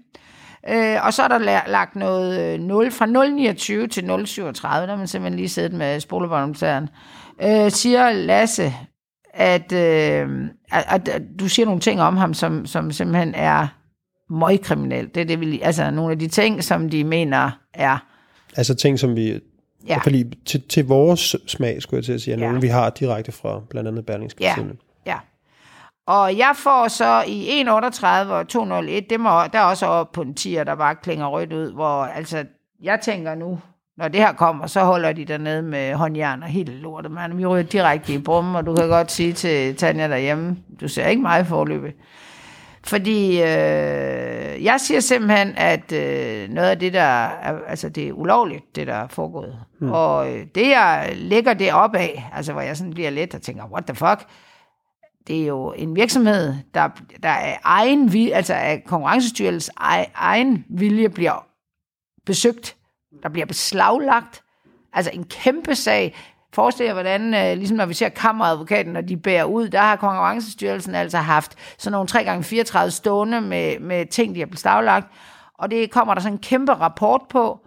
Øh, 0.70 1.06
og 1.06 1.14
så 1.14 1.24
er 1.24 1.28
der 1.28 1.68
lagt 1.68 1.96
noget 1.96 2.54
øh, 2.54 2.60
0, 2.60 2.92
fra 2.92 3.06
0,29 3.06 3.88
til 3.88 4.02
0,37, 4.02 4.68
der 4.68 4.96
man 4.96 5.08
simpelthen 5.08 5.38
lige 5.38 5.50
siddet 5.50 5.74
med 5.74 6.00
spolebåndoptageren. 6.00 6.90
Øh, 7.42 7.72
siger 7.72 8.12
Lasse, 8.12 8.74
at, 9.34 9.72
øh, 9.72 10.30
at, 10.72 10.86
at, 10.88 11.08
at 11.08 11.22
du 11.40 11.48
siger 11.48 11.66
nogle 11.66 11.82
ting 11.82 12.02
om 12.02 12.18
ham, 12.18 12.34
som, 12.34 12.66
som 12.66 12.92
simpelthen 12.92 13.36
er 13.36 13.68
møgkriminel. 14.30 15.10
Det 15.16 15.22
er 15.22 15.26
det, 15.26 15.40
vi, 15.40 15.62
altså 15.62 15.92
nogle 15.92 16.12
af 16.12 16.20
de 16.20 16.28
ting, 16.28 16.64
som 16.64 16.90
de 16.90 17.04
mener 17.04 17.52
er 17.74 17.98
Altså 18.56 18.76
ting, 18.76 19.00
som 19.00 19.16
vi... 19.16 19.40
Ja. 19.88 19.98
Fordi 19.98 20.24
til, 20.46 20.62
til 20.62 20.88
vores 20.88 21.36
smag, 21.48 21.82
skulle 21.82 21.98
jeg 21.98 22.06
til 22.06 22.14
at 22.14 22.22
sige, 22.22 22.34
er 22.34 22.40
Ja. 22.40 22.46
nogle, 22.46 22.62
vi 22.62 22.68
har 22.68 22.90
direkte 22.90 23.32
fra 23.32 23.62
blandt 23.70 23.88
andet 23.88 24.06
Berlingske 24.06 24.44
Ja, 24.44 24.56
ja. 25.06 25.16
Og 26.08 26.38
jeg 26.38 26.52
får 26.56 26.88
så 26.88 27.24
i 27.28 27.64
1.38 27.64 28.06
og 28.32 28.46
2.01, 28.82 29.08
det 29.10 29.20
må, 29.20 29.30
der 29.30 29.60
er 29.60 29.64
også 29.64 29.86
op 29.86 30.12
på 30.12 30.22
en 30.22 30.36
10'er, 30.40 30.64
der 30.64 30.76
bare 30.76 30.96
klinger 30.96 31.28
rødt 31.28 31.54
ud, 31.54 31.74
hvor 31.74 32.04
altså, 32.04 32.46
jeg 32.84 33.00
tænker 33.04 33.36
nu, 33.36 33.60
når 33.98 34.08
det 34.08 34.20
her 34.20 34.34
kommer, 34.34 34.68
så 34.68 34.80
holder 34.84 35.12
de 35.14 35.26
dernede 35.26 35.62
med 35.62 35.94
håndjern 35.94 36.44
og 36.44 36.50
helt 36.50 36.70
lortet, 36.70 37.12
man. 37.12 37.38
Vi 37.38 37.46
ryger 37.46 37.64
direkte 37.64 38.14
i 38.14 38.18
brummen, 38.18 38.56
og 38.56 38.66
du 38.66 38.76
kan 38.76 38.88
godt 38.90 39.12
sige 39.12 39.34
til 39.34 39.76
Tanja 39.76 40.08
derhjemme, 40.08 40.58
du 40.82 40.88
ser 40.88 41.08
ikke 41.08 41.22
mig 41.22 41.48
forløbet. 41.48 41.94
Fordi 42.86 43.42
øh, 43.42 44.64
jeg 44.64 44.76
siger 44.80 45.00
simpelthen, 45.00 45.54
at 45.58 45.92
øh, 45.92 46.50
noget 46.50 46.70
af 46.70 46.80
det, 46.80 46.94
der 46.94 47.02
er, 47.02 47.60
altså 47.68 47.90
det 47.90 48.08
er 48.08 48.14
ulovligt, 48.14 48.76
det 48.76 48.88
der 48.88 48.94
er 48.94 49.08
foregået. 49.08 49.60
Mm. 49.80 49.92
Og 49.92 50.34
øh, 50.34 50.46
det, 50.56 50.70
jeg 50.70 51.14
lægger 51.16 51.54
det 51.54 51.74
op 51.74 51.96
af, 51.96 52.30
altså 52.34 52.54
hvor 52.54 52.62
jeg 52.62 52.78
sådan 52.78 52.94
bliver 52.94 53.10
let 53.10 53.36
og 53.36 53.42
tænker, 53.42 53.66
what 53.66 53.86
the 53.86 53.96
fuck, 53.96 54.30
det 55.28 55.42
er 55.42 55.48
jo 55.48 55.74
en 55.78 55.96
virksomhed, 55.96 56.56
der, 56.74 56.90
der 57.24 57.30
er 57.30 57.58
egen, 57.64 58.32
altså 58.34 58.54
af 58.54 58.84
konkurrencestyrelsens 58.86 59.72
egen 60.16 60.66
vilje 60.70 61.10
bliver 61.10 61.46
besøgt, 62.26 62.76
der 63.24 63.30
bliver 63.30 63.46
beslaglagt. 63.46 64.44
Altså 64.94 65.12
en 65.14 65.24
kæmpe 65.24 65.76
sag. 65.76 66.16
Forestil 66.56 66.86
jer, 66.86 66.94
hvordan, 66.94 67.34
øh, 67.34 67.58
ligesom 67.58 67.78
når 67.78 67.86
vi 67.86 67.94
ser 67.94 68.10
kammeradvokaten, 68.10 68.94
når 68.94 69.02
de 69.02 69.18
bærer 69.18 69.44
ud, 69.44 69.70
der 69.70 69.80
har 69.80 69.96
konkurrencestyrelsen 69.96 70.96
altså 70.96 71.18
haft 71.18 71.56
sådan 71.78 71.92
nogle 71.92 72.08
3x34 72.12 72.90
stående 72.90 73.42
med, 73.42 73.80
med 73.80 74.06
ting, 74.06 74.36
de 74.36 74.40
har 74.40 74.48
beslaglagt. 74.48 75.08
Og 75.60 75.72
det 75.72 75.92
kommer 75.92 76.14
der 76.14 76.22
sådan 76.22 76.34
en 76.34 76.40
kæmpe 76.40 76.74
rapport 76.74 77.22
på. 77.30 77.60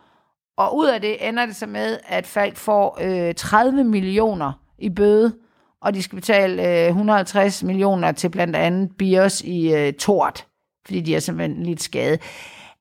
Og 0.57 0.77
ud 0.77 0.87
af 0.87 1.01
det 1.01 1.29
ender 1.29 1.47
det 1.47 1.57
så 1.57 1.67
med, 1.67 1.99
at 2.07 2.27
Falk 2.27 2.57
får 2.57 2.99
øh, 3.01 3.35
30 3.35 3.85
millioner 3.85 4.53
i 4.79 4.91
bøde, 4.91 5.35
og 5.83 5.95
de 5.95 6.03
skal 6.03 6.17
betale 6.17 6.83
øh, 6.83 6.89
150 6.89 7.63
millioner 7.63 8.13
til 8.13 8.29
blandt 8.29 8.57
andet 8.57 8.91
Bios 8.99 9.41
i 9.41 9.75
øh, 9.75 9.93
Tort, 9.93 10.47
fordi 10.87 11.01
de 11.01 11.15
er 11.15 11.21
simpelthen 11.21 11.63
lidt 11.63 11.83
skade. 11.83 12.19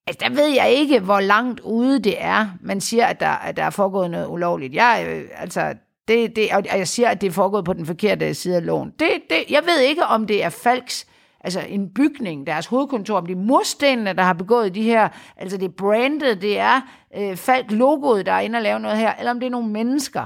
Altså, 0.08 0.26
der 0.30 0.30
ved 0.30 0.48
jeg 0.48 0.70
ikke, 0.72 1.00
hvor 1.00 1.20
langt 1.20 1.60
ude 1.60 2.00
det 2.00 2.16
er. 2.24 2.48
Man 2.62 2.82
siger, 2.82 3.06
at 3.06 3.20
der, 3.20 3.30
at 3.30 3.58
der 3.58 3.64
er 3.64 3.70
foregået 3.70 4.12
noget 4.12 4.28
ulovligt. 4.28 4.74
Jeg, 4.74 5.06
øh, 5.08 5.24
altså, 5.42 5.74
det, 6.08 6.36
det, 6.36 6.52
og 6.52 6.64
jeg 6.78 6.88
siger, 6.88 7.10
at 7.10 7.22
det 7.22 7.28
er 7.28 7.32
foregået 7.32 7.66
på 7.66 7.74
den 7.74 7.86
forkerte 7.86 8.34
side 8.34 8.56
af 8.56 8.66
loven. 8.66 8.94
Det, 9.00 9.10
det, 9.30 9.44
jeg 9.50 9.64
ved 9.66 9.80
ikke, 9.80 10.04
om 10.04 10.28
det 10.28 10.44
er 10.44 10.50
Falks, 10.50 11.08
altså 11.42 11.60
en 11.70 11.94
bygning, 11.94 12.48
deres 12.48 12.66
hovedkontor, 12.66 13.18
om 13.18 13.26
det 13.26 13.34
er 13.34 13.42
murstenene, 13.42 14.14
der 14.14 14.24
har 14.24 14.34
begået 14.34 14.76
de 14.76 14.82
her, 14.82 15.10
altså 15.38 15.58
det 15.58 15.66
er 15.66 15.74
brandet, 15.78 16.42
det 16.42 16.60
er 16.60 16.82
øh, 17.18 17.38
Falk-logoet, 17.38 18.26
der 18.26 18.32
er 18.32 18.40
inde 18.40 18.58
og 18.58 18.64
lave 18.64 18.80
noget 18.80 18.98
her, 18.98 19.14
eller 19.16 19.32
om 19.32 19.40
det 19.40 19.48
er 19.48 19.52
nogle 19.52 19.70
mennesker. 19.70 20.26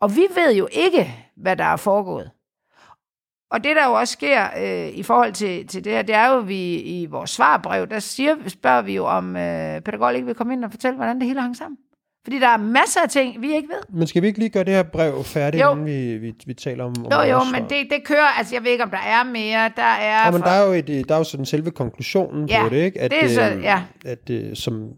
Og 0.00 0.16
vi 0.16 0.26
ved 0.34 0.54
jo 0.54 0.68
ikke, 0.72 1.14
hvad 1.36 1.56
der 1.56 1.64
er 1.64 1.76
foregået. 1.76 2.30
Og 3.50 3.64
det, 3.64 3.76
der 3.76 3.86
jo 3.86 3.92
også 3.92 4.12
sker 4.12 4.46
øh, 4.58 4.88
i 4.88 5.02
forhold 5.02 5.32
til, 5.32 5.66
til 5.66 5.84
det 5.84 5.92
her, 5.92 6.02
det 6.02 6.14
er 6.14 6.32
jo, 6.32 6.38
at 6.38 6.48
vi 6.48 6.80
i 6.80 7.06
vores 7.06 7.30
svarbrev, 7.30 7.86
der 7.86 7.98
siger, 7.98 8.36
spørger 8.48 8.82
vi 8.82 8.94
jo, 8.94 9.06
om 9.06 9.36
øh, 9.36 9.80
Peter 9.80 9.98
Gold 9.98 10.16
ikke 10.16 10.26
vil 10.26 10.34
komme 10.34 10.52
ind 10.52 10.64
og 10.64 10.70
fortælle, 10.70 10.96
hvordan 10.96 11.18
det 11.18 11.26
hele 11.26 11.40
hang 11.40 11.56
sammen. 11.56 11.78
Fordi 12.24 12.40
der 12.40 12.48
er 12.48 12.56
masser 12.56 13.00
af 13.00 13.08
ting, 13.08 13.42
vi 13.42 13.54
ikke 13.54 13.68
ved. 13.68 13.96
Men 13.98 14.06
skal 14.06 14.22
vi 14.22 14.26
ikke 14.26 14.38
lige 14.38 14.48
gøre 14.48 14.64
det 14.64 14.72
her 14.74 14.82
brev 14.82 15.24
færdigt, 15.24 15.62
Jo. 15.62 15.72
inden 15.72 15.86
vi, 15.86 16.16
vi, 16.18 16.34
vi 16.46 16.54
taler 16.54 16.84
om, 16.84 16.94
om 17.06 17.12
Jo, 17.12 17.20
jo, 17.32 17.44
men 17.44 17.62
det, 17.62 17.76
det 17.90 18.04
kører, 18.04 18.38
altså 18.38 18.54
jeg 18.54 18.64
ved 18.64 18.70
ikke, 18.70 18.84
om 18.84 18.90
der 18.90 18.98
er 18.98 19.24
mere. 19.24 19.70
Der 19.76 19.82
er... 19.82 20.24
Ja, 20.24 20.30
men 20.30 20.40
for- 20.40 20.46
der 20.48 20.52
er 20.54 20.66
jo, 20.66 20.72
et, 20.72 20.86
der 21.08 21.14
er 21.14 21.18
jo 21.18 21.24
sådan 21.24 21.46
selve 21.46 21.70
konklusionen 21.70 22.48
Ja, 22.48 22.62
på 22.62 22.68
det, 22.74 22.76
ikke? 22.84 23.00
At, 23.00 23.10
det 23.10 23.24
er 23.24 23.28
så- 23.28 23.50
øh, 23.56 23.62
ja. 23.62 23.82
at, 24.04 24.30
øh, 24.30 24.56
som, 24.56 24.88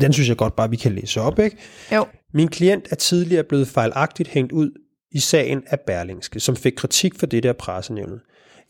den 0.00 0.12
synes 0.12 0.28
jeg 0.28 0.36
godt 0.36 0.56
bare, 0.56 0.70
vi 0.70 0.76
kan 0.76 0.92
læse 0.92 1.20
op, 1.20 1.38
ikke? 1.38 1.56
Jo. 1.94 2.06
Min 2.34 2.48
klient 2.48 2.88
er 2.90 2.96
tidligere 2.96 3.44
blevet 3.44 3.68
fejlagtigt 3.68 4.28
hængt 4.28 4.52
ud 4.52 4.70
i 5.12 5.18
sagen 5.18 5.62
af 5.66 5.80
Berlingske, 5.80 6.40
som 6.40 6.56
fik 6.56 6.72
kritik 6.76 7.18
for 7.18 7.26
dette 7.26 7.48
af 7.48 7.56
pressenævnet. 7.56 8.20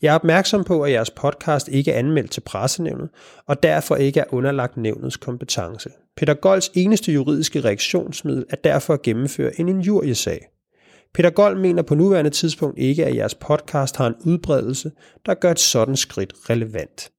Jeg 0.01 0.09
er 0.11 0.15
opmærksom 0.15 0.63
på, 0.63 0.81
at 0.81 0.91
jeres 0.91 1.09
podcast 1.11 1.67
ikke 1.67 1.91
er 1.91 1.99
anmeldt 1.99 2.31
til 2.31 2.41
pressenævnet, 2.41 3.09
og 3.47 3.63
derfor 3.63 3.95
ikke 3.95 4.19
er 4.19 4.23
underlagt 4.33 4.77
nævnets 4.77 5.17
kompetence. 5.17 5.89
Peter 6.19 6.33
Golds 6.33 6.71
eneste 6.73 7.11
juridiske 7.11 7.61
reaktionsmiddel 7.61 8.45
er 8.49 8.55
derfor 8.55 8.93
at 8.93 9.01
gennemføre 9.01 9.59
en 9.59 9.69
injuriesag. 9.69 10.47
Peter 11.13 11.29
Gold 11.29 11.59
mener 11.59 11.81
på 11.81 11.95
nuværende 11.95 12.29
tidspunkt 12.29 12.79
ikke, 12.79 13.05
at 13.05 13.15
jeres 13.15 13.35
podcast 13.35 13.95
har 13.95 14.07
en 14.07 14.15
udbredelse, 14.25 14.91
der 15.25 15.33
gør 15.33 15.51
et 15.51 15.59
sådan 15.59 15.95
skridt 15.95 16.33
relevant. 16.49 17.11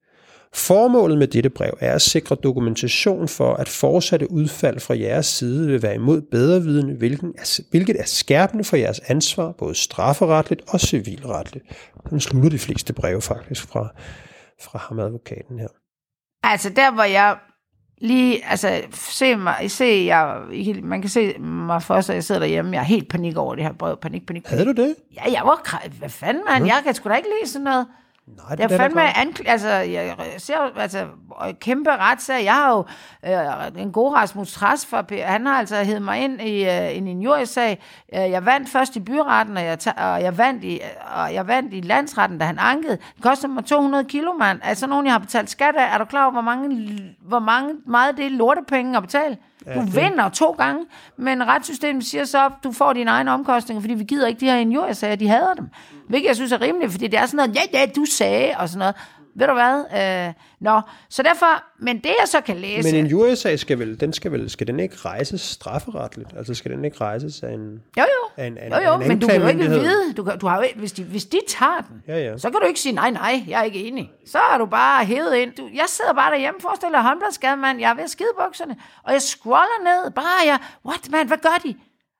Formålet 0.54 1.18
med 1.18 1.26
dette 1.26 1.50
brev 1.50 1.76
er 1.80 1.94
at 1.94 2.02
sikre 2.02 2.36
dokumentation 2.42 3.28
for, 3.28 3.54
at 3.54 3.68
fortsatte 3.68 4.30
udfald 4.30 4.80
fra 4.80 4.98
jeres 4.98 5.26
side 5.26 5.66
vil 5.66 5.82
være 5.82 5.94
imod 5.94 6.22
bedrevidende, 6.30 6.94
hvilken 6.94 7.34
hvilket 7.70 8.00
er 8.00 8.06
skærpende 8.06 8.64
for 8.64 8.76
jeres 8.76 9.00
ansvar, 9.00 9.52
både 9.58 9.74
strafferetligt 9.74 10.62
og 10.68 10.80
civilretligt. 10.80 11.64
Sådan 12.04 12.20
slutter 12.20 12.50
de 12.50 12.58
fleste 12.58 12.92
breve 12.92 13.20
faktisk 13.20 13.68
fra, 13.68 13.88
fra 14.62 14.78
ham 14.78 14.98
advokaten 14.98 15.58
her. 15.58 15.68
Altså 16.42 16.70
der, 16.76 16.94
hvor 16.94 17.04
jeg 17.04 17.36
lige, 18.00 18.46
altså 18.46 18.80
se 18.92 19.36
mig, 19.36 19.70
se, 19.70 20.04
jeg, 20.06 20.36
man 20.82 21.00
kan 21.00 21.10
se 21.10 21.38
mig 21.38 21.82
for 21.82 22.00
sig, 22.00 22.14
jeg 22.14 22.24
sidder 22.24 22.40
derhjemme, 22.40 22.72
jeg 22.72 22.80
er 22.80 22.84
helt 22.84 23.08
panik 23.08 23.36
over 23.36 23.54
det 23.54 23.64
her 23.64 23.72
brev, 23.72 23.96
panik, 23.96 24.26
panik, 24.26 24.44
panik. 24.44 24.58
Havde 24.58 24.74
du 24.74 24.82
det? 24.82 24.94
Ja, 25.14 25.32
jeg 25.32 25.42
var, 25.44 25.88
hvad 25.98 26.08
fanden, 26.08 26.42
man, 26.48 26.66
jeg 26.66 26.80
kan 26.84 26.94
sgu 26.94 27.08
da 27.08 27.14
ikke 27.14 27.28
lide 27.40 27.50
sådan 27.50 27.64
noget. 27.64 27.86
Nej, 28.26 28.46
Jeg 28.58 28.64
er 28.64 28.68
da 28.68 28.76
fandme 28.76 29.02
ankl- 29.18 29.48
altså, 29.50 29.68
jeg 29.68 30.16
ser 30.38 30.56
altså, 30.76 31.06
kæmpe 31.60 31.90
retssag. 31.96 32.44
Jeg 32.44 32.54
har 32.54 32.70
jo 32.72 32.84
øh, 33.26 33.82
en 33.82 33.92
god 33.92 34.14
Rasmus 34.14 34.52
Træs 34.52 34.86
for, 34.86 35.24
han 35.26 35.46
har 35.46 35.58
altså 35.58 35.76
hævet 35.84 36.02
mig 36.02 36.18
ind 36.24 36.40
i 36.40 36.64
øh, 36.64 36.96
en 36.96 37.06
injuriesag. 37.08 37.82
Øh, 38.14 38.20
jeg 38.30 38.46
vandt 38.46 38.68
først 38.68 38.96
i 38.96 39.00
byretten, 39.00 39.56
og 39.56 39.64
jeg, 39.64 39.78
og, 39.96 40.22
jeg 40.22 40.38
vandt 40.38 40.64
i, 40.64 40.80
og 41.16 41.34
jeg 41.34 41.46
vandt 41.46 41.74
i 41.74 41.80
landsretten, 41.80 42.38
da 42.38 42.44
han 42.44 42.58
ankede. 42.58 42.96
Det 43.14 43.22
kostede 43.22 43.52
mig 43.52 43.64
200 43.64 44.04
kilo, 44.04 44.32
mand. 44.32 44.60
Altså 44.62 44.86
nogen, 44.86 45.06
jeg 45.06 45.14
har 45.14 45.18
betalt 45.18 45.50
skat 45.50 45.74
af. 45.76 45.94
Er 45.94 45.98
du 45.98 46.04
klar 46.04 46.22
over, 46.22 46.32
hvor, 46.32 46.40
mange, 46.40 47.00
hvor 47.22 47.38
mange, 47.38 47.74
meget 47.86 48.16
det 48.16 48.26
er 48.26 48.30
lortepenge 48.30 48.96
at 48.96 49.02
betale? 49.02 49.36
Du 49.74 49.80
vinder 49.80 50.28
to 50.28 50.50
gange, 50.50 50.84
men 51.16 51.46
retssystemet 51.46 52.04
siger 52.04 52.24
så, 52.24 52.46
at 52.46 52.52
du 52.64 52.72
får 52.72 52.92
dine 52.92 53.10
egne 53.10 53.32
omkostninger, 53.32 53.80
fordi 53.80 53.94
vi 53.94 54.04
gider 54.04 54.26
ikke 54.26 54.40
de 54.40 54.46
her 54.46 54.56
injuriesager, 54.56 55.16
de 55.16 55.28
hader 55.28 55.54
dem. 55.54 55.68
Hvilket 56.08 56.28
jeg 56.28 56.36
synes 56.36 56.52
er 56.52 56.60
rimeligt, 56.60 56.92
fordi 56.92 57.06
det 57.06 57.18
er 57.18 57.26
sådan 57.26 57.36
noget, 57.36 57.56
ja, 57.56 57.78
ja, 57.78 57.86
du 57.96 58.04
sagde, 58.04 58.54
og 58.58 58.68
sådan 58.68 58.78
noget. 58.78 58.94
Ved 59.40 59.46
du 59.46 59.52
hvad? 59.52 59.84
Øh, 60.28 60.34
nå, 60.60 60.80
så 61.08 61.22
derfor, 61.22 61.64
men 61.78 61.96
det 61.96 62.14
jeg 62.20 62.28
så 62.28 62.40
kan 62.40 62.56
læse... 62.56 62.92
Men 62.92 63.04
en 63.04 63.06
juriesag 63.06 63.58
skal 63.58 63.78
vel, 63.78 64.00
den 64.00 64.12
skal 64.12 64.32
vel, 64.32 64.50
skal 64.50 64.66
den 64.66 64.80
ikke 64.80 64.96
rejses 64.96 65.40
strafferetligt? 65.40 66.28
Altså 66.36 66.54
skal 66.54 66.70
den 66.70 66.84
ikke 66.84 66.96
rejses 67.00 67.42
af 67.42 67.52
en, 67.52 67.82
jo, 67.98 68.02
jo. 68.02 68.30
af 68.36 68.46
en, 68.46 68.58
af 68.58 68.68
jo, 68.70 68.90
jo, 68.90 69.00
en 69.00 69.08
men 69.08 69.18
du 69.18 69.26
kan 69.26 69.40
jo 69.40 69.48
ikke 69.48 69.68
vide, 69.68 70.12
du, 70.12 70.24
kan, 70.24 70.38
du 70.38 70.46
har 70.46 70.56
jo, 70.56 70.64
hvis, 70.76 70.92
de, 70.92 71.04
hvis 71.04 71.24
de 71.24 71.40
tager 71.48 71.80
den, 71.88 72.02
Ja, 72.08 72.18
ja. 72.18 72.38
så 72.38 72.50
kan 72.50 72.60
du 72.60 72.66
ikke 72.66 72.80
sige, 72.80 72.92
nej, 72.92 73.10
nej, 73.10 73.44
jeg 73.48 73.60
er 73.60 73.64
ikke 73.64 73.84
enig. 73.84 74.10
Så 74.26 74.38
er 74.38 74.58
du 74.58 74.66
bare 74.66 75.04
hævet 75.04 75.34
ind. 75.36 75.52
Du, 75.52 75.68
jeg 75.74 75.84
sidder 75.88 76.12
bare 76.12 76.30
derhjemme, 76.32 76.60
forestil 76.60 76.88
dig 76.92 77.02
håndbladskade, 77.02 77.56
mand, 77.56 77.80
jeg 77.80 77.90
er 77.90 77.94
ved 77.94 78.04
at 78.04 78.10
skide 78.10 78.32
bukserne, 78.44 78.76
og 79.02 79.12
jeg 79.12 79.22
scroller 79.22 79.84
ned, 79.84 80.10
bare 80.10 80.46
jeg, 80.46 80.58
what 80.86 81.10
man, 81.10 81.26
hvad 81.26 81.38
gør 81.38 81.58
de? 81.64 81.74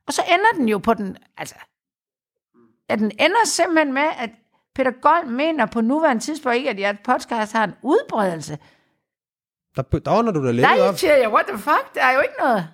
Og 0.06 0.12
så 0.12 0.22
ender 0.28 0.52
den 0.56 0.68
jo 0.68 0.78
på 0.78 0.94
den, 0.94 1.16
altså, 1.38 1.54
at 2.88 2.98
den 2.98 3.10
ender 3.20 3.44
simpelthen 3.44 3.92
med, 3.94 4.08
at 4.18 4.30
Peter 4.74 4.90
Gold 4.90 5.26
mener 5.26 5.66
på 5.66 5.80
nuværende 5.80 6.22
tidspunkt 6.22 6.56
ikke, 6.56 6.70
at 6.70 6.80
jeres 6.80 6.98
podcast 7.04 7.52
har 7.52 7.64
en 7.64 7.74
udbredelse. 7.82 8.58
Der, 9.76 9.82
der 9.82 10.18
ånder 10.18 10.32
du 10.32 10.46
da 10.46 10.50
lidt 10.50 10.62
Nej, 10.62 10.80
op. 10.80 10.96
siger 10.96 11.16
jeg, 11.16 11.30
what 11.32 11.46
the 11.46 11.58
fuck, 11.58 11.94
der 11.94 12.02
er 12.04 12.12
jo 12.12 12.20
ikke 12.20 12.34
noget. 12.38 12.68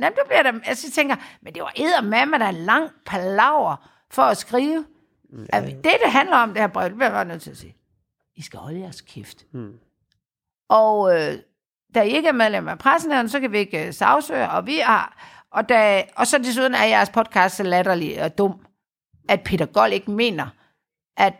Jamen, 0.00 0.12
du 0.12 0.22
bliver 0.26 0.42
der, 0.42 0.52
altså, 0.64 0.86
jeg 0.86 0.92
tænker, 0.92 1.16
men 1.42 1.54
det 1.54 1.62
var 1.62 1.72
eddermame, 1.76 2.38
der 2.38 2.44
er 2.46 2.50
lang 2.50 2.90
palaver 3.06 3.88
for 4.10 4.22
at 4.22 4.36
skrive. 4.36 4.84
Ja. 5.32 5.58
At 5.58 5.64
det, 5.64 5.84
det 5.84 6.12
handler 6.12 6.36
om, 6.36 6.48
det 6.48 6.58
her 6.60 6.66
brev, 6.66 6.88
det 6.88 6.94
bliver 6.96 7.06
jeg 7.08 7.14
bare 7.14 7.24
nødt 7.24 7.42
til 7.42 7.50
at 7.50 7.56
sige. 7.56 7.76
I 8.36 8.42
skal 8.42 8.58
holde 8.58 8.80
jeres 8.80 9.00
kæft. 9.00 9.44
Hmm. 9.52 9.72
Og 10.68 11.14
øh, 11.14 11.38
da 11.94 12.02
I 12.02 12.08
ikke 12.10 12.28
er 12.28 12.32
medlem 12.32 12.68
af 12.68 12.78
pressenævnen, 12.78 13.28
så 13.28 13.40
kan 13.40 13.52
vi 13.52 13.58
ikke 13.58 13.86
øh, 13.86 13.94
sagsøge, 13.94 14.50
og 14.50 14.66
vi 14.66 14.76
har... 14.78 15.28
Og, 15.50 15.68
da, 15.68 16.04
og 16.16 16.26
så 16.26 16.38
desuden 16.38 16.74
er 16.74 16.84
jeres 16.84 17.10
podcast 17.10 17.56
så 17.56 17.62
latterlig 17.62 18.22
og 18.24 18.38
dum, 18.38 18.66
at 19.28 19.40
Peter 19.44 19.66
Gold 19.66 19.92
ikke 19.92 20.10
mener, 20.10 20.46
at 21.16 21.34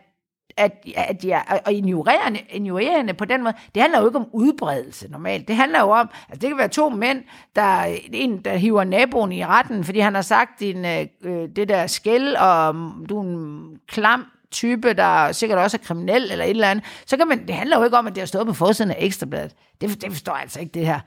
at, 0.57 0.85
at 0.95 1.21
de 1.21 1.31
er, 1.31 1.41
og 1.65 1.73
ignorerende, 1.73 2.39
ignorerende 2.49 3.13
på 3.13 3.25
den 3.25 3.43
måde, 3.43 3.53
det 3.75 3.81
handler 3.81 3.99
jo 3.99 4.05
ikke 4.05 4.19
om 4.19 4.29
udbredelse 4.31 5.11
normalt. 5.11 5.47
Det 5.47 5.55
handler 5.55 5.79
jo 5.79 5.89
om, 5.89 6.09
at 6.29 6.41
det 6.41 6.49
kan 6.49 6.57
være 6.57 6.67
to 6.67 6.89
mænd, 6.89 7.23
der 7.55 7.97
en, 8.13 8.37
der 8.37 8.55
hiver 8.55 8.83
naboen 8.83 9.31
i 9.31 9.45
retten, 9.45 9.83
fordi 9.83 9.99
han 9.99 10.15
har 10.15 10.21
sagt 10.21 10.59
din, 10.59 10.85
øh, 10.85 11.07
øh 11.23 11.49
det 11.55 11.69
der 11.69 11.87
skæld, 11.87 12.35
og 12.35 12.75
mm, 12.75 13.05
du 13.05 13.17
er 13.17 13.23
en 13.23 13.79
klam 13.87 14.25
type, 14.51 14.93
der 14.93 15.31
sikkert 15.31 15.59
også 15.59 15.77
er 15.77 15.85
kriminel 15.85 16.31
eller 16.31 16.45
et 16.45 16.49
eller 16.49 16.69
andet. 16.69 16.85
Så 17.05 17.17
kan 17.17 17.27
man, 17.27 17.47
det 17.47 17.55
handler 17.55 17.77
jo 17.77 17.83
ikke 17.83 17.97
om, 17.97 18.07
at 18.07 18.15
det 18.15 18.21
har 18.21 18.25
stået 18.25 18.47
på 18.47 18.53
forsiden 18.53 18.91
af 18.91 18.97
Ekstrabladet. 18.99 19.55
Det, 19.81 20.01
det 20.01 20.11
forstår 20.11 20.33
jeg 20.33 20.41
altså 20.41 20.59
ikke, 20.59 20.71
det 20.71 20.85
her. 20.85 20.99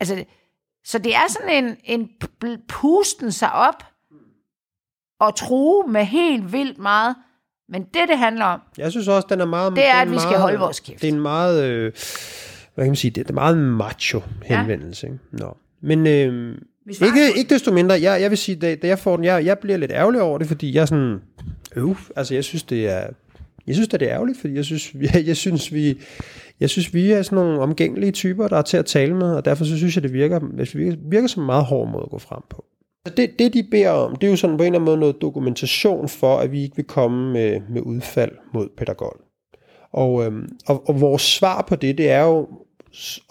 Altså, 0.00 0.24
så 0.84 0.98
det 0.98 1.14
er 1.14 1.28
sådan 1.28 1.64
en, 1.64 1.76
en 1.84 2.10
pusten 2.68 3.32
sig 3.32 3.52
op 3.52 3.84
og 5.20 5.36
true 5.36 5.88
med 5.88 6.04
helt 6.04 6.52
vildt 6.52 6.78
meget. 6.78 7.16
Men 7.68 7.82
det, 7.82 8.00
det 8.08 8.18
handler 8.18 8.44
om, 8.44 8.60
Jeg 8.78 8.90
synes 8.90 9.08
også, 9.08 9.26
den 9.30 9.40
er 9.40 9.44
meget... 9.44 9.72
Det 9.76 9.86
er, 9.86 9.94
at 9.94 10.10
vi 10.10 10.18
skal 10.18 10.28
meget, 10.28 10.40
holde 10.40 10.58
vores 10.58 10.80
kæft. 10.80 11.02
Det 11.02 11.08
er 11.08 11.12
en 11.12 11.20
meget... 11.20 11.64
Øh, 11.64 11.92
hvad 12.74 12.84
kan 12.84 12.90
man 12.90 12.96
sige? 12.96 13.10
Det 13.10 13.24
er 13.24 13.28
en 13.28 13.34
meget 13.34 13.58
macho 13.58 14.22
henvendelse. 14.42 15.06
Ja. 15.06 15.12
Nå. 15.38 15.56
Men 15.80 16.06
øh, 16.06 16.58
ikke, 16.86 17.38
ikke 17.38 17.54
desto 17.54 17.72
mindre, 17.72 17.94
jeg, 18.02 18.20
jeg 18.20 18.30
vil 18.30 18.38
sige, 18.38 18.56
da, 18.56 18.74
da 18.74 18.86
jeg 18.86 18.98
får 18.98 19.16
den, 19.16 19.24
jeg, 19.24 19.44
jeg 19.44 19.58
bliver 19.58 19.78
lidt 19.78 19.92
ærgerlig 19.92 20.20
over 20.20 20.38
det, 20.38 20.46
fordi 20.46 20.74
jeg 20.74 20.80
er 20.80 20.86
sådan... 20.86 21.20
Øh, 21.76 21.96
altså 22.16 22.34
jeg 22.34 22.44
synes, 22.44 22.62
det 22.62 22.90
er... 22.90 23.06
Jeg 23.66 23.74
synes, 23.74 23.88
det 23.88 24.02
er 24.02 24.08
ærgerligt, 24.08 24.40
fordi 24.40 24.54
jeg 24.54 24.64
synes, 24.64 24.94
jeg, 24.94 25.26
jeg 25.26 25.36
synes, 25.36 25.72
vi... 25.74 26.00
Jeg 26.60 26.70
synes, 26.70 26.94
vi 26.94 27.10
er 27.10 27.22
sådan 27.22 27.36
nogle 27.36 27.60
omgængelige 27.60 28.12
typer, 28.12 28.48
der 28.48 28.56
er 28.56 28.62
til 28.62 28.76
at 28.76 28.86
tale 28.86 29.14
med, 29.14 29.34
og 29.34 29.44
derfor 29.44 29.64
så 29.64 29.76
synes 29.76 29.96
jeg, 29.96 30.02
det 30.02 30.12
virker, 30.12 30.38
det 30.38 30.76
virker, 30.76 30.96
virker 31.10 31.28
som 31.28 31.42
en 31.42 31.46
meget 31.46 31.64
hård 31.64 31.88
måde 31.90 32.02
at 32.02 32.10
gå 32.10 32.18
frem 32.18 32.42
på. 32.50 32.64
Så 33.06 33.12
Det, 33.16 33.30
det, 33.38 33.54
de 33.54 33.62
beder 33.70 33.90
om, 33.90 34.16
det 34.16 34.26
er 34.26 34.30
jo 34.30 34.36
sådan 34.36 34.56
på 34.56 34.62
en 34.62 34.66
eller 34.66 34.78
anden 34.78 34.86
måde 34.86 35.00
noget 35.00 35.16
dokumentation 35.20 36.08
for, 36.08 36.38
at 36.38 36.52
vi 36.52 36.62
ikke 36.62 36.76
vil 36.76 36.84
komme 36.84 37.32
med, 37.32 37.60
med 37.70 37.82
udfald 37.82 38.32
mod 38.54 38.94
Gold. 38.96 39.20
Og, 39.92 40.24
øhm, 40.24 40.48
og, 40.66 40.88
og 40.88 41.00
vores 41.00 41.22
svar 41.22 41.64
på 41.68 41.76
det, 41.76 41.98
det 41.98 42.10
er 42.10 42.22
jo 42.22 42.48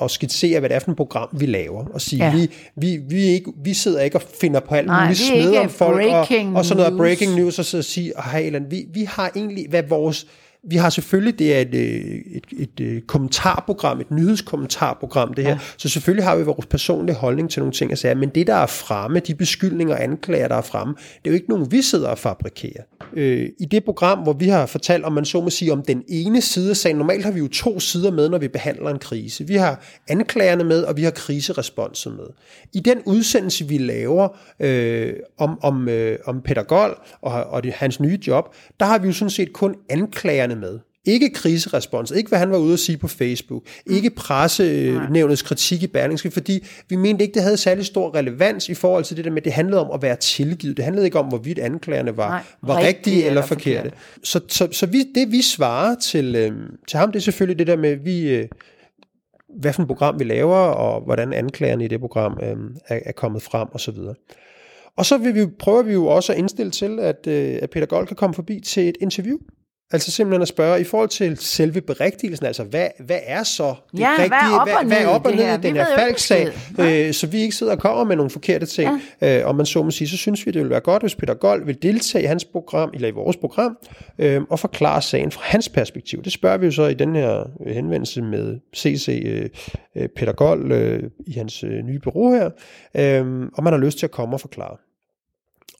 at 0.02 0.12
skitsere, 0.12 0.60
hvad 0.60 0.70
det 0.70 0.76
er 0.76 0.80
for 0.80 0.92
et 0.92 0.98
program, 0.98 1.30
vi 1.32 1.46
laver. 1.46 1.86
Og 1.94 2.02
sige, 2.02 2.26
Ja. 2.26 2.36
vi, 2.36 2.50
vi, 2.76 2.98
vi, 3.10 3.22
ikke, 3.22 3.52
vi 3.64 3.74
sidder 3.74 4.02
ikke 4.02 4.18
og 4.18 4.22
finder 4.22 4.60
på 4.60 4.76
alt 4.76 4.88
muligt 4.88 5.10
vi 5.10 5.16
sned 5.16 5.58
om 5.58 5.70
folk, 5.70 6.06
og, 6.06 6.28
og 6.56 6.66
sådan 6.66 6.78
noget 6.78 6.94
news. 6.94 7.00
breaking 7.00 7.36
news, 7.36 7.60
og 7.60 7.66
så 7.66 7.82
sige, 7.82 8.14
hey, 8.32 8.46
eller, 8.46 8.60
vi, 8.70 8.86
vi 8.94 9.04
har 9.04 9.32
egentlig, 9.36 9.66
hvad 9.70 9.84
vores 9.84 10.28
vi 10.64 10.76
har 10.76 10.90
selvfølgelig, 10.90 11.40
det 11.40 11.56
er 11.56 11.60
et, 11.60 11.74
øh, 11.74 11.82
et, 12.32 12.46
et, 12.52 12.80
et 12.80 13.08
kommentarprogram, 13.08 14.00
et 14.00 14.12
nyhedskommentarprogram, 14.12 15.34
det 15.34 15.44
her, 15.44 15.52
ja. 15.52 15.60
så 15.78 15.90
selvfølgelig 15.90 16.26
har 16.26 16.36
vi 16.36 16.44
vores 16.44 16.66
personlige 16.66 17.16
holdning 17.16 17.50
til 17.50 17.60
nogle 17.60 17.74
ting 17.74 17.92
og 17.92 17.98
sager, 17.98 18.16
men 18.16 18.30
det, 18.30 18.48
der 18.48 18.56
er 18.56 18.66
fremme, 18.66 19.20
de 19.20 19.36
beskyldninger 19.36 19.96
og 19.96 20.04
anklager, 20.04 20.48
der 20.48 20.56
er 20.56 20.62
fremme, 20.62 20.94
det 20.94 21.26
er 21.26 21.30
jo 21.30 21.34
ikke 21.34 21.50
nogen, 21.50 21.72
vi 21.72 21.82
sidder 21.82 22.08
og 22.08 22.18
fabrikerer. 22.18 22.84
Øh, 23.14 23.50
I 23.60 23.66
det 23.66 23.84
program, 23.84 24.20
hvor 24.20 24.34
vi 24.34 24.48
har 24.48 24.66
fortalt, 24.66 25.06
om 25.06 25.14
man 25.14 25.26
så 25.26 25.42
må 25.42 25.50
sige, 25.50 25.72
om 25.72 25.82
den 25.82 26.04
ene 26.08 26.42
side 26.42 26.70
af 26.70 26.78
sagen, 26.78 26.98
normalt 26.98 27.26
har 27.26 27.32
vi 27.32 27.40
jo 27.40 27.48
to 27.48 27.80
sider 27.80 28.12
med, 28.12 28.30
når 28.30 28.38
vi 28.38 28.48
behandler 28.48 28.90
en 28.90 29.00
krise. 29.00 29.48
Vi 29.48 29.56
har 29.56 29.84
anklagerne 30.10 30.64
med, 30.64 30.84
og 30.84 30.98
vi 30.98 31.04
har 31.04 31.12
kriseresponsen 31.12 32.16
med. 32.16 32.26
I 32.74 32.80
den 32.80 33.02
udsendelse, 33.06 33.68
vi 33.68 33.78
laver 33.78 34.28
øh, 34.60 35.14
om, 35.38 35.60
om, 35.64 35.90
øh, 35.90 36.20
om 36.26 36.42
Peter 36.42 36.64
Gold 36.64 36.98
og, 37.22 37.44
og 37.44 37.64
det, 37.64 37.74
hans 37.74 38.00
nye 38.00 38.20
job, 38.28 38.56
der 38.80 38.86
har 38.86 39.00
vi 39.00 39.08
jo 39.08 39.14
sådan 39.14 39.30
set 39.30 39.54
kun 39.54 39.76
anklagerne 39.90 40.51
med. 40.56 40.80
Ikke 41.06 41.30
kriserespons, 41.30 42.12
ikke 42.12 42.30
hvad 42.30 42.40
han 42.40 42.52
var 42.52 42.58
ude 42.58 42.74
at 42.74 42.80
sige 42.80 42.98
på 42.98 43.08
Facebook, 43.08 43.64
ikke 43.86 44.10
pressenævnets 44.10 45.42
kritik 45.42 45.84
i 45.84 45.88
Berlingske, 45.88 46.32
fordi 46.32 46.66
vi 46.90 46.96
mente 46.96 47.24
ikke, 47.24 47.34
det 47.34 47.42
havde 47.42 47.58
særlig 47.58 47.86
stor 47.86 48.16
relevans 48.16 48.70
i 48.70 48.74
forhold 48.74 49.04
til 49.04 49.18
det 49.18 49.26
der 49.26 49.32
med, 49.32 49.42
det 49.42 49.54
handlede 49.54 49.82
om 49.82 49.92
at 49.94 50.02
være 50.02 50.16
tilgivet. 50.16 50.78
Det 50.78 50.86
handlede 50.86 51.06
ikke 51.06 51.20
om, 51.20 51.26
hvorvidt 51.26 51.60
anklagerne 51.60 52.18
var, 52.18 52.30
Nej, 52.30 52.44
var 52.62 52.78
rigtige, 52.78 52.88
rigtige 52.88 53.18
eller, 53.18 53.30
eller 53.30 53.42
forkerte. 53.42 53.90
forkerte. 53.90 53.98
Så, 54.24 54.42
så, 54.48 54.68
så 54.72 54.86
vi, 54.86 55.04
det 55.16 55.32
vi 55.32 55.42
svarer 55.42 55.96
til, 55.96 56.36
øh, 56.36 56.52
til 56.88 57.00
ham, 57.00 57.12
det 57.12 57.20
er 57.20 57.24
selvfølgelig 57.24 57.60
det 57.60 57.68
der 57.68 57.78
med, 57.78 57.96
vi, 57.96 58.30
øh, 58.30 58.48
hvad 59.60 59.74
for 59.74 59.82
et 59.82 59.88
program 59.88 60.20
vi 60.20 60.24
laver, 60.24 60.56
og 60.56 61.02
hvordan 61.02 61.34
anklagerne 61.34 61.86
i 61.86 61.88
det 61.88 62.00
program 62.00 62.40
øh, 62.44 62.56
er, 62.88 63.00
er 63.06 63.12
kommet 63.12 63.42
frem 63.42 63.68
osv. 63.72 63.98
Og 64.98 65.06
så 65.06 65.18
vil 65.18 65.36
vi, 65.36 65.46
prøver 65.60 65.84
vi 65.84 65.94
jo 65.94 66.08
også 66.08 66.34
at 66.34 66.40
indstille 66.40 66.72
til, 66.72 67.00
at, 67.00 67.28
øh, 67.28 67.60
at 67.62 67.70
Peter 67.70 67.86
Gold 67.86 68.08
kan 68.08 68.16
komme 68.16 68.34
forbi 68.34 68.60
til 68.60 68.90
et 68.90 68.98
interview 69.02 69.38
Altså 69.94 70.12
simpelthen 70.12 70.42
at 70.42 70.48
spørge, 70.48 70.82
i 70.82 70.84
forhold 70.84 71.10
til 71.10 71.38
selve 71.38 71.82
berigtigelsen, 71.82 72.46
altså 72.46 72.64
hvad, 72.64 72.88
hvad 73.00 73.20
er 73.26 73.44
så 73.44 73.76
det 73.92 74.00
ja, 74.00 74.12
rigtige, 74.12 74.28
hvad 74.28 74.38
er 74.38 74.54
op 74.54 74.68
og 74.68 74.74
hvad, 74.74 74.86
hvad 74.86 75.06
er 75.06 75.08
op 75.08 75.26
og 75.26 75.32
ned 75.32 75.60
i 75.60 75.62
den 75.62 75.76
her 75.76 75.86
falksag, 75.98 76.48
øh, 76.80 77.14
så 77.14 77.28
vi 77.28 77.42
ikke 77.42 77.56
sidder 77.56 77.74
og 77.74 77.80
kommer 77.80 78.04
med 78.04 78.16
nogle 78.16 78.30
forkerte 78.30 78.66
ting. 78.66 79.02
Ja. 79.22 79.40
Øh, 79.40 79.48
og 79.48 79.56
man 79.56 79.66
så 79.66 79.84
må 79.84 79.92
sige, 79.92 80.08
så 80.08 80.18
synes 80.18 80.46
vi, 80.46 80.52
det 80.52 80.60
ville 80.60 80.70
være 80.70 80.80
godt, 80.80 81.04
hvis 81.04 81.16
Peter 81.16 81.34
Gold 81.34 81.66
vil 81.66 81.82
deltage 81.82 82.24
i 82.24 82.28
hans 82.28 82.46
program, 82.46 82.92
eller 82.94 83.08
i 83.08 83.12
vores 83.12 83.38
program, 83.38 83.78
øh, 84.20 84.42
og 84.50 84.60
forklare 84.60 85.02
sagen 85.02 85.32
fra 85.32 85.42
hans 85.44 85.70
perspektiv. 85.70 86.24
Det 86.24 86.34
spørger 86.34 86.58
vi 86.58 86.66
jo 86.66 86.72
så 86.72 86.88
i 86.88 86.94
den 86.94 87.16
her 87.16 87.44
henvendelse 87.74 88.22
med 88.22 88.60
CC 88.76 89.24
øh, 89.26 89.50
øh, 89.96 90.10
Peter 90.16 90.34
Gold 90.34 90.72
øh, 90.72 91.04
i 91.28 91.32
hans 91.32 91.64
øh, 91.64 91.84
nye 91.84 92.00
bureau 92.00 92.32
her, 92.32 92.50
øh, 92.96 93.50
og 93.54 93.64
man 93.64 93.74
har 93.74 93.80
lyst 93.80 93.98
til 93.98 94.06
at 94.06 94.12
komme 94.12 94.36
og 94.36 94.42
forklare. 94.42 94.78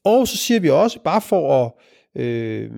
Og 0.04 0.28
så 0.28 0.36
siger 0.36 0.60
vi 0.60 0.70
også, 0.70 0.98
bare 1.04 1.20
for 1.20 1.64
at 1.64 1.72
øh, 2.22 2.70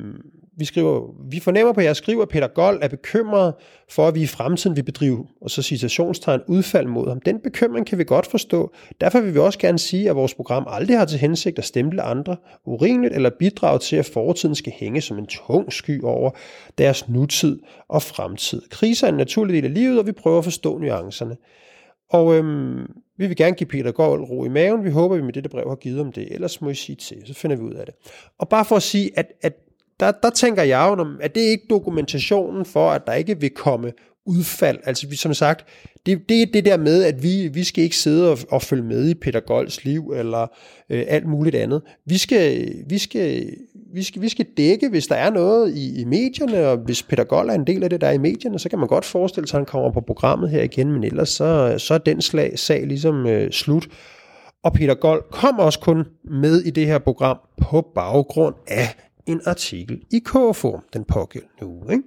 vi, 0.57 0.65
skriver, 0.65 1.15
vi 1.31 1.41
fornemmer 1.41 1.73
på 1.73 1.81
jeres 1.81 1.99
skriver, 1.99 2.23
at 2.23 2.29
Peter 2.29 2.47
Gold 2.47 2.79
er 2.83 2.89
bekymret 2.89 3.55
for, 3.91 4.09
at 4.09 4.15
vi 4.15 4.23
i 4.23 4.27
fremtiden 4.27 4.77
vil 4.77 4.83
bedrive, 4.83 5.27
og 5.41 5.51
så 5.51 5.63
citationstegn, 5.63 6.41
udfald 6.47 6.87
mod 6.87 7.09
ham. 7.09 7.21
Den 7.21 7.41
bekymring 7.41 7.87
kan 7.87 7.99
vi 7.99 8.05
godt 8.05 8.27
forstå. 8.27 8.73
Derfor 9.01 9.21
vil 9.21 9.35
vi 9.35 9.39
også 9.39 9.59
gerne 9.59 9.79
sige, 9.79 10.11
at 10.11 10.17
vores 10.17 10.35
program 10.35 10.67
aldrig 10.69 10.99
har 10.99 11.05
til 11.05 11.19
hensigt 11.19 11.59
at 11.59 11.65
stemple 11.65 12.03
andre 12.03 12.37
urimeligt 12.67 13.15
eller 13.15 13.31
bidrage 13.39 13.79
til, 13.79 13.97
at 13.97 14.07
fortiden 14.07 14.55
skal 14.55 14.73
hænge 14.77 15.01
som 15.01 15.19
en 15.19 15.27
tung 15.27 15.73
sky 15.73 16.03
over 16.03 16.31
deres 16.79 17.09
nutid 17.09 17.59
og 17.89 18.03
fremtid. 18.03 18.63
Kriser 18.71 19.07
er 19.07 19.11
en 19.11 19.17
naturlig 19.17 19.55
del 19.55 19.65
af 19.65 19.75
livet, 19.75 19.99
og 19.99 20.07
vi 20.07 20.13
prøver 20.13 20.39
at 20.39 20.45
forstå 20.45 20.79
nuancerne. 20.79 21.37
Og 22.11 22.35
øhm, 22.35 22.87
vi 23.17 23.27
vil 23.27 23.37
gerne 23.37 23.57
give 23.57 23.67
Peter 23.67 23.93
Gold 23.93 24.23
ro 24.31 24.45
i 24.45 24.49
maven. 24.49 24.85
Vi 24.85 24.91
håber, 24.91 25.15
at 25.15 25.21
vi 25.21 25.25
med 25.25 25.33
dette 25.33 25.49
brev 25.49 25.69
har 25.69 25.77
givet 25.77 26.01
om 26.01 26.13
det. 26.13 26.29
Ellers 26.31 26.61
må 26.61 26.69
I 26.71 26.75
sige 26.75 26.97
til, 26.97 27.17
så 27.27 27.35
finder 27.35 27.57
vi 27.57 27.63
ud 27.63 27.75
af 27.75 27.87
det. 27.87 27.95
Og 28.39 28.49
bare 28.49 28.65
for 28.65 28.77
at 28.77 28.83
sige, 28.83 29.11
at, 29.19 29.33
at 29.43 29.53
der, 30.01 30.13
der 30.23 30.31
tænker 30.31 30.63
jeg 30.63 30.95
jo, 30.99 31.07
at 31.21 31.35
det 31.35 31.47
er 31.47 31.51
ikke 31.51 31.67
dokumentationen 31.71 32.65
for, 32.65 32.91
at 32.91 33.07
der 33.07 33.13
ikke 33.13 33.41
vil 33.41 33.51
komme 33.51 33.93
udfald. 34.27 34.79
Altså 34.85 35.09
vi, 35.09 35.17
som 35.17 35.35
sagt, 35.35 35.67
det, 36.07 36.29
det 36.29 36.43
er 36.43 36.47
det 36.53 36.65
der 36.65 36.77
med, 36.77 37.05
at 37.05 37.23
vi, 37.23 37.49
vi 37.49 37.65
skal 37.65 37.85
ikke 37.85 37.97
sidde 37.97 38.31
og, 38.31 38.39
og 38.51 38.63
følge 38.63 38.83
med 38.83 39.09
i 39.09 39.15
Peter 39.15 39.41
Golds 39.41 39.85
liv 39.85 40.13
eller 40.17 40.47
øh, 40.91 41.05
alt 41.09 41.27
muligt 41.27 41.57
andet. 41.57 41.83
Vi 42.07 42.19
skal, 42.19 42.75
vi, 42.89 42.99
skal, 42.99 43.51
vi, 43.95 44.03
skal, 44.03 44.23
vi 44.23 44.29
skal 44.29 44.47
dække, 44.57 44.89
hvis 44.89 45.07
der 45.07 45.15
er 45.15 45.31
noget 45.31 45.77
i, 45.77 46.01
i 46.01 46.05
medierne, 46.05 46.67
og 46.67 46.77
hvis 46.77 47.03
Peter 47.03 47.25
Gold 47.25 47.51
er 47.51 47.55
en 47.55 47.67
del 47.67 47.85
af 47.85 47.91
det, 47.91 48.01
der 48.01 48.07
er 48.07 48.13
i 48.13 48.19
medierne, 48.19 48.59
så 48.59 48.69
kan 48.69 48.79
man 48.79 48.89
godt 48.89 49.05
forestille 49.05 49.49
sig, 49.49 49.57
at 49.57 49.61
han 49.61 49.67
kommer 49.67 49.93
på 49.93 50.01
programmet 50.01 50.51
her 50.51 50.63
igen, 50.63 50.93
men 50.93 51.05
ellers 51.05 51.29
så, 51.29 51.75
så 51.79 51.95
er 51.95 51.99
den 51.99 52.23
slag, 52.23 52.59
sag 52.59 52.87
ligesom 52.87 53.27
øh, 53.27 53.51
slut. 53.51 53.89
Og 54.63 54.73
Peter 54.73 54.95
Gold 54.95 55.23
kom 55.31 55.59
også 55.59 55.79
kun 55.79 56.05
med 56.25 56.61
i 56.61 56.71
det 56.71 56.87
her 56.87 56.99
program 56.99 57.39
på 57.63 57.91
baggrund 57.95 58.55
af 58.69 58.89
en 59.27 59.41
artikel 59.47 60.01
i 60.13 60.19
KFO, 60.19 60.81
den 60.93 61.05
pågældende 61.05 61.67
uge. 61.67 61.93
Ikke? 61.93 62.05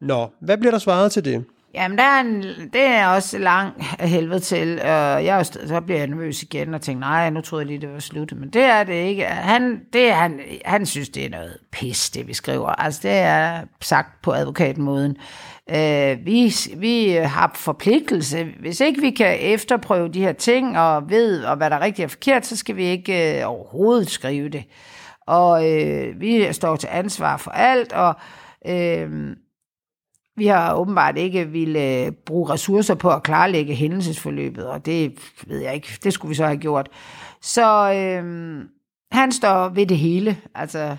Nå, 0.00 0.26
hvad 0.40 0.58
bliver 0.58 0.70
der 0.70 0.78
svaret 0.78 1.12
til 1.12 1.24
det? 1.24 1.44
Jamen, 1.74 1.98
der 1.98 2.04
er 2.04 2.20
en, 2.20 2.42
det 2.72 2.80
er 2.80 3.06
også 3.06 3.38
lang 3.38 3.72
af 3.98 4.08
helvede 4.08 4.40
til, 4.40 4.80
og 4.80 5.24
jeg, 5.24 5.46
så 5.46 5.80
bliver 5.86 5.98
jeg 5.98 6.08
nervøs 6.08 6.42
igen 6.42 6.74
og 6.74 6.80
tænker, 6.80 7.00
nej, 7.00 7.30
nu 7.30 7.40
troede 7.40 7.62
jeg 7.62 7.66
lige, 7.66 7.80
det 7.80 7.92
var 7.92 7.98
slut. 7.98 8.32
Men 8.32 8.50
det 8.50 8.62
er 8.62 8.84
det 8.84 8.94
ikke. 8.94 9.24
Han, 9.24 9.80
det 9.92 10.08
er, 10.08 10.14
han, 10.14 10.40
han 10.64 10.86
synes, 10.86 11.08
det 11.08 11.24
er 11.24 11.30
noget 11.30 11.58
pis, 11.72 12.10
det 12.10 12.28
vi 12.28 12.34
skriver. 12.34 12.68
Altså, 12.68 13.00
det 13.02 13.10
er 13.10 13.60
sagt 13.80 14.22
på 14.22 14.32
advokatmåden. 14.32 15.16
Øh, 15.70 16.26
vi, 16.26 16.54
vi 16.76 17.08
har 17.08 17.50
forpligtelse. 17.54 18.46
Hvis 18.60 18.80
ikke 18.80 19.00
vi 19.00 19.10
kan 19.10 19.36
efterprøve 19.40 20.08
de 20.08 20.20
her 20.20 20.32
ting 20.32 20.78
og 20.78 21.10
ved, 21.10 21.44
og 21.44 21.56
hvad 21.56 21.70
der 21.70 21.76
er 21.76 21.80
rigtigt 21.80 22.04
og 22.04 22.10
forkert, 22.10 22.46
så 22.46 22.56
skal 22.56 22.76
vi 22.76 22.84
ikke 22.84 23.38
øh, 23.40 23.48
overhovedet 23.48 24.10
skrive 24.10 24.48
det 24.48 24.64
og 25.26 25.72
øh, 25.72 26.20
vi 26.20 26.52
står 26.52 26.76
til 26.76 26.88
ansvar 26.92 27.36
for 27.36 27.50
alt, 27.50 27.92
og 27.92 28.14
øh, 28.66 29.36
vi 30.36 30.46
har 30.46 30.74
åbenbart 30.74 31.18
ikke 31.18 31.48
ville 31.48 32.04
øh, 32.06 32.12
bruge 32.12 32.50
ressourcer 32.50 32.94
på 32.94 33.10
at 33.10 33.22
klarlægge 33.22 33.74
hændelsesforløbet, 33.74 34.66
og 34.66 34.86
det 34.86 35.18
ved 35.46 35.60
jeg 35.60 35.74
ikke, 35.74 35.98
det 36.04 36.12
skulle 36.12 36.28
vi 36.28 36.34
så 36.34 36.46
have 36.46 36.58
gjort. 36.58 36.88
Så 37.42 37.92
øh, 37.92 38.60
han 39.12 39.32
står 39.32 39.68
ved 39.68 39.86
det 39.86 39.98
hele, 39.98 40.36
altså 40.54 40.96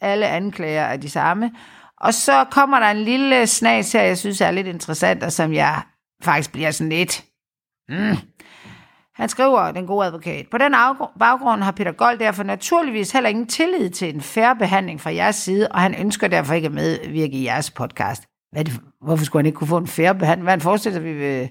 alle 0.00 0.28
anklager 0.28 0.82
er 0.82 0.96
de 0.96 1.10
samme. 1.10 1.52
Og 2.00 2.14
så 2.14 2.44
kommer 2.50 2.80
der 2.80 2.86
en 2.86 3.04
lille 3.04 3.46
snas 3.46 3.92
her, 3.92 4.02
jeg 4.02 4.18
synes 4.18 4.40
er 4.40 4.50
lidt 4.50 4.66
interessant, 4.66 5.22
og 5.22 5.32
som 5.32 5.52
jeg 5.52 5.82
faktisk 6.22 6.52
bliver 6.52 6.70
sådan 6.70 6.88
lidt... 6.88 7.24
Mm, 7.88 8.16
han 9.14 9.28
skriver, 9.28 9.72
den 9.72 9.86
gode 9.86 10.06
advokat, 10.06 10.46
på 10.50 10.58
den 10.58 10.72
baggrund 11.18 11.62
har 11.62 11.72
Peter 11.72 11.92
Gold 11.92 12.18
derfor 12.18 12.42
naturligvis 12.42 13.12
heller 13.12 13.30
ingen 13.30 13.46
tillid 13.46 13.90
til 13.90 14.14
en 14.14 14.20
færre 14.20 14.56
behandling 14.56 15.00
fra 15.00 15.14
jeres 15.14 15.36
side, 15.36 15.68
og 15.68 15.80
han 15.80 15.94
ønsker 15.94 16.28
derfor 16.28 16.54
ikke 16.54 16.66
at 16.66 16.72
medvirke 16.72 17.32
i 17.32 17.44
jeres 17.44 17.70
podcast. 17.70 18.22
Hvad 18.52 18.64
det, 18.64 18.80
hvorfor 19.00 19.24
skulle 19.24 19.40
han 19.40 19.46
ikke 19.46 19.56
kunne 19.56 19.68
få 19.68 19.76
en 19.76 19.86
færre 19.86 20.14
behandling? 20.14 20.42
Hvad 20.42 20.52
han 20.52 20.60
forestiller 20.60 20.96
sig, 20.98 21.04
vi 21.04 21.12
vil 21.12 21.50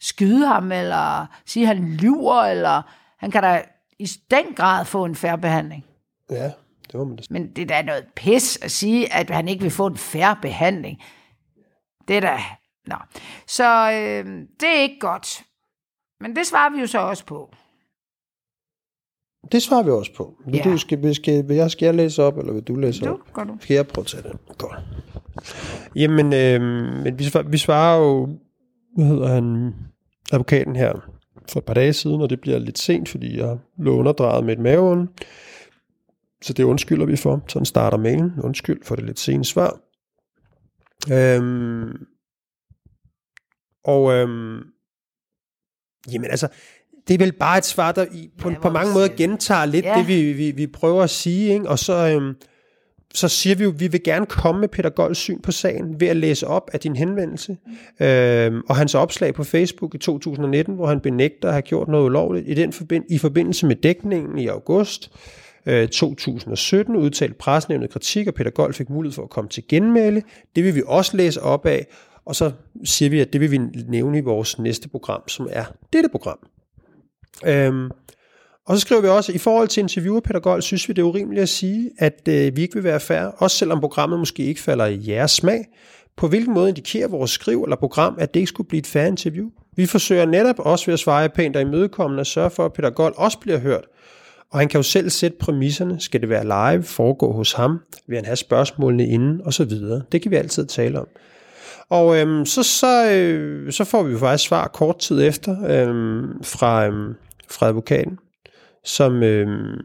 skyde 0.00 0.46
ham, 0.46 0.72
eller 0.72 1.26
sige, 1.46 1.70
at 1.70 1.76
han 1.76 1.86
lyver, 1.86 2.42
eller 2.42 2.82
han 3.18 3.30
kan 3.30 3.42
da 3.42 3.62
i 3.98 4.06
den 4.30 4.44
grad 4.56 4.84
få 4.84 5.04
en 5.04 5.14
færre 5.14 5.38
behandling. 5.38 5.84
Ja, 6.30 6.44
det 6.92 6.98
var 6.98 7.04
man 7.04 7.16
det. 7.16 7.30
Men 7.30 7.52
det 7.56 7.62
er 7.62 7.66
da 7.66 7.82
noget 7.82 8.04
pis 8.16 8.58
at 8.62 8.70
sige, 8.70 9.14
at 9.14 9.30
han 9.30 9.48
ikke 9.48 9.62
vil 9.62 9.70
få 9.70 9.86
en 9.86 9.96
færre 9.96 10.36
behandling. 10.42 11.02
Det 12.08 12.16
er 12.16 12.20
da... 12.20 12.38
Nå. 12.86 12.96
Så 13.46 13.90
øh, 13.92 14.24
det 14.60 14.68
er 14.68 14.80
ikke 14.80 14.98
godt. 15.00 15.42
Men 16.24 16.36
det 16.36 16.46
svarer 16.46 16.70
vi 16.70 16.80
jo 16.80 16.86
så 16.86 16.98
også 16.98 17.26
på. 17.26 17.50
Det 19.52 19.62
svarer 19.62 19.82
vi 19.82 19.90
også 19.90 20.14
på. 20.16 20.34
Vil, 20.46 20.54
ja. 20.64 20.70
du, 20.70 20.78
skal, 20.78 21.02
vil, 21.02 21.14
skal, 21.14 21.48
vil 21.48 21.56
jeg, 21.56 21.70
skal 21.70 21.86
jeg 21.86 21.94
læse 21.94 22.22
op, 22.22 22.38
eller 22.38 22.52
vil 22.52 22.62
du 22.62 22.74
læse 22.74 23.04
du, 23.04 23.10
op? 23.10 23.32
Gør 23.32 23.44
du. 23.44 23.56
Skal 23.60 23.74
jeg 23.74 23.86
prøve 23.86 24.02
at 24.02 24.06
tage 24.06 24.22
det? 24.22 24.58
Godt. 24.58 24.78
Jamen, 25.96 26.32
øh, 26.32 26.60
men 27.04 27.18
vi, 27.18 27.24
svarer, 27.24 27.48
vi 27.48 27.58
svarer 27.58 27.98
jo, 27.98 28.38
hvad 28.96 29.06
hedder 29.06 29.26
han, 29.26 29.74
advokaten 30.32 30.76
her, 30.76 30.92
for 31.48 31.58
et 31.58 31.64
par 31.64 31.74
dage 31.74 31.92
siden, 31.92 32.20
og 32.20 32.30
det 32.30 32.40
bliver 32.40 32.58
lidt 32.58 32.78
sent, 32.78 33.08
fordi 33.08 33.38
jeg 33.38 33.58
lå 33.78 33.96
underdrejet 33.96 34.44
med 34.44 34.52
et 34.52 34.60
maven. 34.62 35.08
Så 36.42 36.52
det 36.52 36.64
undskylder 36.64 37.06
vi 37.06 37.16
for. 37.16 37.44
Sådan 37.48 37.66
starter 37.66 37.98
mailen. 37.98 38.32
Undskyld 38.42 38.84
for 38.84 38.96
det 38.96 39.04
lidt 39.04 39.18
sene 39.18 39.44
svar. 39.44 39.78
Øhm, 41.12 42.06
og 43.84 44.12
øhm, 44.12 44.73
Jamen 46.12 46.30
altså, 46.30 46.48
det 47.08 47.14
er 47.14 47.18
vel 47.18 47.32
bare 47.32 47.58
et 47.58 47.64
svar, 47.64 47.92
der 47.92 48.04
i, 48.12 48.30
på, 48.38 48.50
ja, 48.50 48.58
på 48.58 48.70
mange 48.70 48.92
måder 48.92 49.08
gentager 49.16 49.64
lidt 49.64 49.84
ja. 49.84 49.94
det, 49.98 50.08
vi, 50.08 50.32
vi, 50.32 50.50
vi 50.50 50.66
prøver 50.66 51.02
at 51.02 51.10
sige. 51.10 51.52
Ikke? 51.52 51.68
Og 51.68 51.78
så, 51.78 51.92
øhm, 51.94 52.34
så 53.14 53.28
siger 53.28 53.56
vi 53.56 53.64
jo, 53.64 53.70
at 53.70 53.80
vi 53.80 53.88
vil 53.88 54.02
gerne 54.02 54.26
komme 54.26 54.60
med 54.60 54.68
Peter 54.68 54.90
Golds 54.90 55.18
syn 55.18 55.40
på 55.40 55.52
sagen 55.52 56.00
ved 56.00 56.08
at 56.08 56.16
læse 56.16 56.46
op 56.46 56.70
af 56.72 56.80
din 56.80 56.96
henvendelse 56.96 57.56
mm. 58.00 58.06
øhm, 58.06 58.62
og 58.68 58.76
hans 58.76 58.94
opslag 58.94 59.34
på 59.34 59.44
Facebook 59.44 59.94
i 59.94 59.98
2019, 59.98 60.74
hvor 60.74 60.86
han 60.86 61.00
benægter 61.00 61.48
at 61.48 61.54
have 61.54 61.62
gjort 61.62 61.88
noget 61.88 62.04
ulovligt 62.04 62.48
i, 62.48 62.54
den 62.54 62.72
forbind- 62.72 63.06
i 63.10 63.18
forbindelse 63.18 63.66
med 63.66 63.76
dækningen 63.76 64.38
i 64.38 64.46
august. 64.46 65.10
2017 65.66 66.94
øh, 66.94 67.02
udtalte 67.02 67.34
presnævnet 67.34 67.90
kritik, 67.90 68.26
og 68.26 68.34
Peter 68.34 68.50
Gold 68.50 68.74
fik 68.74 68.90
mulighed 68.90 69.14
for 69.14 69.22
at 69.22 69.30
komme 69.30 69.50
til 69.50 69.64
genmæle. 69.68 70.22
Det 70.56 70.64
vil 70.64 70.74
vi 70.74 70.82
også 70.86 71.16
læse 71.16 71.42
op 71.42 71.66
af, 71.66 71.86
og 72.26 72.36
så 72.36 72.52
siger 72.84 73.10
vi, 73.10 73.20
at 73.20 73.32
det 73.32 73.40
vil 73.40 73.50
vi 73.50 73.58
nævne 73.88 74.18
i 74.18 74.20
vores 74.20 74.58
næste 74.58 74.88
program, 74.88 75.28
som 75.28 75.48
er 75.50 75.64
dette 75.92 76.08
program. 76.08 76.38
Øhm, 77.46 77.90
Og 78.66 78.76
så 78.76 78.80
skriver 78.80 79.00
vi 79.02 79.08
også, 79.08 79.32
at 79.32 79.36
i 79.36 79.38
forhold 79.38 79.68
til 79.68 79.80
interviewer 79.80 80.20
Peter 80.20 80.40
Gold, 80.40 80.62
synes 80.62 80.88
vi, 80.88 80.92
det 80.92 81.02
er 81.02 81.06
urimeligt 81.06 81.42
at 81.42 81.48
sige, 81.48 81.90
at 81.98 82.28
øh, 82.28 82.56
vi 82.56 82.62
ikke 82.62 82.74
vil 82.74 82.84
være 82.84 83.00
færre, 83.00 83.30
også 83.30 83.56
selvom 83.56 83.80
programmet 83.80 84.18
måske 84.18 84.44
ikke 84.44 84.60
falder 84.60 84.86
i 84.86 85.00
jeres 85.08 85.30
smag. 85.30 85.64
På 86.16 86.28
hvilken 86.28 86.54
måde 86.54 86.68
indikerer 86.68 87.08
vores 87.08 87.30
skriv 87.30 87.62
eller 87.62 87.76
program, 87.76 88.16
at 88.18 88.34
det 88.34 88.40
ikke 88.40 88.48
skulle 88.48 88.68
blive 88.68 88.78
et 88.78 88.86
færre 88.86 89.08
interview? 89.08 89.46
Vi 89.76 89.86
forsøger 89.86 90.26
netop 90.26 90.58
også 90.58 90.86
ved 90.86 90.92
at 90.92 90.98
svare 91.00 91.28
pænt 91.28 91.56
og 91.56 91.62
imødekommende 91.62 92.20
at 92.20 92.26
sørge 92.26 92.50
for, 92.50 92.64
at 92.64 92.72
Peter 92.72 92.90
Gold 92.90 93.14
også 93.16 93.38
bliver 93.38 93.58
hørt. 93.58 93.84
Og 94.50 94.58
han 94.58 94.68
kan 94.68 94.78
jo 94.78 94.82
selv 94.82 95.10
sætte 95.10 95.36
præmisserne. 95.40 96.00
Skal 96.00 96.20
det 96.20 96.28
være 96.28 96.44
live, 96.74 96.82
foregå 96.82 97.32
hos 97.32 97.52
ham? 97.52 97.78
Vil 98.06 98.16
han 98.16 98.24
have 98.24 98.36
spørgsmålene 98.36 99.06
inden? 99.06 99.40
Og 99.44 99.52
så 99.52 99.64
videre. 99.64 100.02
Det 100.12 100.22
kan 100.22 100.30
vi 100.30 100.36
altid 100.36 100.66
tale 100.66 101.00
om. 101.00 101.06
Og 101.90 102.16
øhm, 102.16 102.46
så, 102.46 102.62
så, 102.62 103.10
øh, 103.12 103.72
så 103.72 103.84
får 103.84 104.02
vi 104.02 104.12
jo 104.12 104.18
faktisk 104.18 104.48
svar 104.48 104.68
kort 104.68 104.98
tid 104.98 105.22
efter 105.22 105.56
øhm, 105.68 106.42
fra, 106.42 106.86
øhm, 106.86 107.14
fra 107.50 107.66
advokaten, 107.66 108.18
som, 108.84 109.22
øhm, 109.22 109.80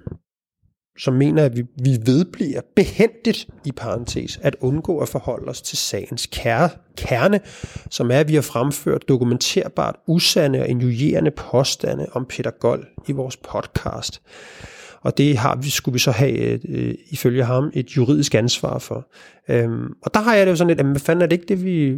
som 1.00 1.14
mener, 1.14 1.46
at 1.46 1.58
vi, 1.58 1.64
vi 1.84 1.98
vedbliver 2.06 2.62
behendigt 2.76 3.48
i 3.66 3.72
parentes 3.72 4.40
at 4.42 4.56
undgå 4.60 5.00
at 5.00 5.10
forholde 5.10 5.50
os 5.50 5.62
til 5.62 5.78
sagens 5.78 6.28
kerne, 6.32 6.70
kerne, 6.98 7.40
som 7.90 8.12
er, 8.12 8.20
at 8.20 8.28
vi 8.28 8.36
har 8.36 8.42
fremført 8.42 9.08
dokumenterbart 9.08 9.96
usande 10.08 10.62
og 10.62 10.68
injurierende 10.68 11.32
påstande 11.32 12.08
om 12.14 12.26
Peter 12.26 12.52
Gold 12.52 12.86
i 13.08 13.12
vores 13.12 13.38
podcast. 13.38 14.22
Og 15.02 15.18
det 15.18 15.38
har 15.38 15.56
vi, 15.56 15.70
skulle 15.70 15.94
vi 15.94 16.00
så 16.00 16.12
have, 16.12 16.68
øh, 16.70 16.96
ifølge 17.10 17.44
ham, 17.44 17.72
et 17.74 17.98
juridisk 17.98 18.36
ansvar 18.36 18.80
for. 18.80 19.12
Øhm, 19.50 19.94
og 20.02 20.14
der 20.14 20.20
har 20.20 20.36
jeg 20.36 20.46
det 20.46 20.52
jo 20.52 20.56
sådan 20.56 20.68
lidt, 20.68 20.80
at 20.80 20.86
hvad 20.86 21.00
fanden 21.00 21.22
er 21.22 21.28
det 21.28 21.36
ikke 21.36 21.46
det, 21.48 21.64
vi, 21.64 21.90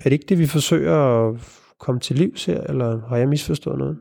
er 0.00 0.04
det 0.04 0.12
ikke 0.12 0.26
det, 0.28 0.38
vi 0.38 0.46
forsøger 0.46 1.28
at 1.28 1.40
komme 1.78 2.00
til 2.00 2.16
livs 2.16 2.44
her, 2.44 2.60
eller 2.60 3.08
har 3.08 3.16
jeg 3.16 3.28
misforstået 3.28 3.78
noget? 3.78 3.98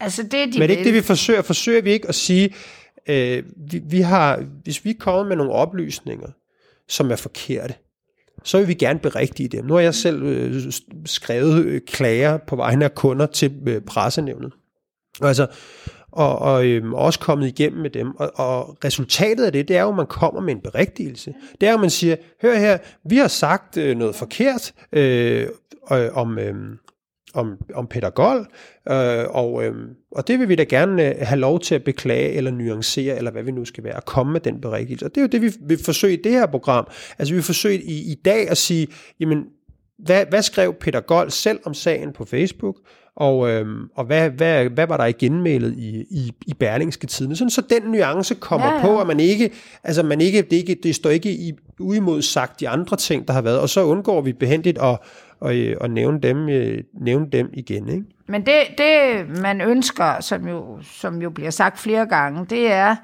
Altså 0.00 0.22
det, 0.22 0.32
de 0.32 0.58
Men 0.58 0.62
er 0.62 0.66
det 0.66 0.70
ikke 0.70 0.84
det, 0.84 0.94
vi 0.94 1.00
forsøger? 1.00 1.42
Forsøger 1.42 1.82
vi 1.82 1.90
ikke 1.90 2.08
at 2.08 2.14
sige, 2.14 2.54
øh, 3.08 3.42
vi, 3.70 3.82
vi 3.84 4.00
har, 4.00 4.44
hvis 4.62 4.84
vi 4.84 4.92
kommer 4.92 5.24
med 5.24 5.36
nogle 5.36 5.52
oplysninger, 5.52 6.28
som 6.88 7.10
er 7.10 7.16
forkerte, 7.16 7.74
så 8.44 8.58
vil 8.58 8.68
vi 8.68 8.74
gerne 8.74 8.98
berigtige 8.98 9.48
dem. 9.48 9.64
Nu 9.64 9.74
har 9.74 9.80
jeg 9.80 9.94
selv 9.94 10.22
øh, 10.22 10.72
skrevet 11.06 11.64
øh, 11.64 11.80
klager 11.86 12.36
på 12.36 12.56
vegne 12.56 12.84
af 12.84 12.94
kunder 12.94 13.26
til 13.26 13.52
øh, 13.66 13.80
pressenævnet. 13.80 14.52
Altså, 15.22 15.46
og, 16.12 16.38
og 16.38 16.66
øhm, 16.66 16.94
også 16.94 17.18
kommet 17.18 17.46
igennem 17.46 17.82
med 17.82 17.90
dem. 17.90 18.16
Og, 18.16 18.32
og 18.34 18.76
resultatet 18.84 19.44
af 19.44 19.52
det, 19.52 19.68
det 19.68 19.76
er 19.76 19.82
jo, 19.82 19.88
at 19.88 19.96
man 19.96 20.06
kommer 20.06 20.40
med 20.40 20.54
en 20.54 20.60
berigtigelse. 20.60 21.34
Det 21.60 21.66
er 21.66 21.70
jo, 21.70 21.76
at 21.76 21.80
man 21.80 21.90
siger, 21.90 22.16
hør 22.42 22.58
her, 22.58 22.78
vi 23.04 23.16
har 23.16 23.28
sagt 23.28 23.76
øh, 23.76 23.96
noget 23.96 24.14
forkert 24.14 24.72
øh, 24.92 25.48
øh, 25.92 26.08
om, 26.12 26.38
øh, 26.38 26.54
om, 27.34 27.58
om 27.74 27.86
Peter 27.86 28.10
Gold, 28.10 28.46
øh, 28.90 29.24
og, 29.28 29.64
øh, 29.64 29.74
og 30.10 30.28
det 30.28 30.38
vil 30.38 30.48
vi 30.48 30.54
da 30.54 30.64
gerne 30.64 31.08
øh, 31.08 31.14
have 31.20 31.40
lov 31.40 31.60
til 31.60 31.74
at 31.74 31.84
beklage 31.84 32.32
eller 32.32 32.50
nuancere, 32.50 33.16
eller 33.16 33.30
hvad 33.30 33.42
vi 33.42 33.50
nu 33.50 33.64
skal 33.64 33.84
være, 33.84 33.96
at 33.96 34.04
komme 34.04 34.32
med 34.32 34.40
den 34.40 34.60
berigtigelse. 34.60 35.06
Og 35.06 35.14
det 35.14 35.16
er 35.16 35.22
jo 35.22 35.28
det, 35.28 35.42
vi 35.42 35.52
vil 35.60 35.84
forsøge 35.84 36.18
i 36.18 36.22
det 36.22 36.32
her 36.32 36.46
program. 36.46 36.86
Altså 37.18 37.34
vi 37.34 37.36
vil 37.36 37.44
forsøge 37.44 37.82
i, 37.82 38.12
i 38.12 38.14
dag 38.24 38.50
at 38.50 38.56
sige, 38.56 38.86
jamen, 39.20 39.44
hvad, 39.98 40.26
hvad 40.28 40.42
skrev 40.42 40.74
Peter 40.74 41.00
Gold 41.00 41.30
selv 41.30 41.58
om 41.64 41.74
sagen 41.74 42.12
på 42.12 42.24
Facebook, 42.24 42.76
og, 43.16 43.50
øhm, 43.50 43.88
og 43.94 44.04
hvad, 44.04 44.30
hvad, 44.30 44.64
hvad 44.64 44.86
var 44.86 44.96
der 44.96 45.04
i 45.04 45.12
genmailet 45.12 45.74
i, 45.76 46.06
i, 46.10 46.32
i 46.46 46.54
Berlingske 46.54 47.06
Tidene, 47.06 47.36
sådan 47.36 47.50
så 47.50 47.62
den 47.70 47.82
nuance 47.82 48.34
kommer 48.34 48.66
ja, 48.66 48.74
ja. 48.74 48.80
på, 48.80 49.00
at 49.00 49.06
man 49.06 49.20
ikke, 49.20 49.50
altså 49.84 50.02
man 50.02 50.20
ikke, 50.20 50.42
det, 50.42 50.52
ikke, 50.52 50.76
det 50.82 50.94
står 50.94 51.10
ikke 51.10 51.32
i, 51.32 51.52
uimod 51.80 52.22
sagt 52.22 52.60
de 52.60 52.68
andre 52.68 52.96
ting, 52.96 53.28
der 53.28 53.34
har 53.34 53.42
været, 53.42 53.60
og 53.60 53.68
så 53.68 53.84
undgår 53.84 54.20
vi 54.20 54.32
behendigt 54.32 54.78
at, 54.78 54.98
og, 55.40 55.54
og 55.80 55.90
nævne, 55.90 56.20
dem, 56.20 56.48
øh, 56.48 56.82
nævne 57.00 57.26
dem 57.32 57.50
igen. 57.52 57.88
Ikke? 57.88 58.04
Men 58.28 58.46
det, 58.46 58.54
det, 58.78 59.28
man 59.42 59.60
ønsker, 59.60 60.20
som 60.20 60.48
jo, 60.48 60.78
som 60.82 61.22
jo 61.22 61.30
bliver 61.30 61.50
sagt 61.50 61.78
flere 61.78 62.06
gange, 62.06 62.46
det 62.50 62.72
er, 62.72 62.96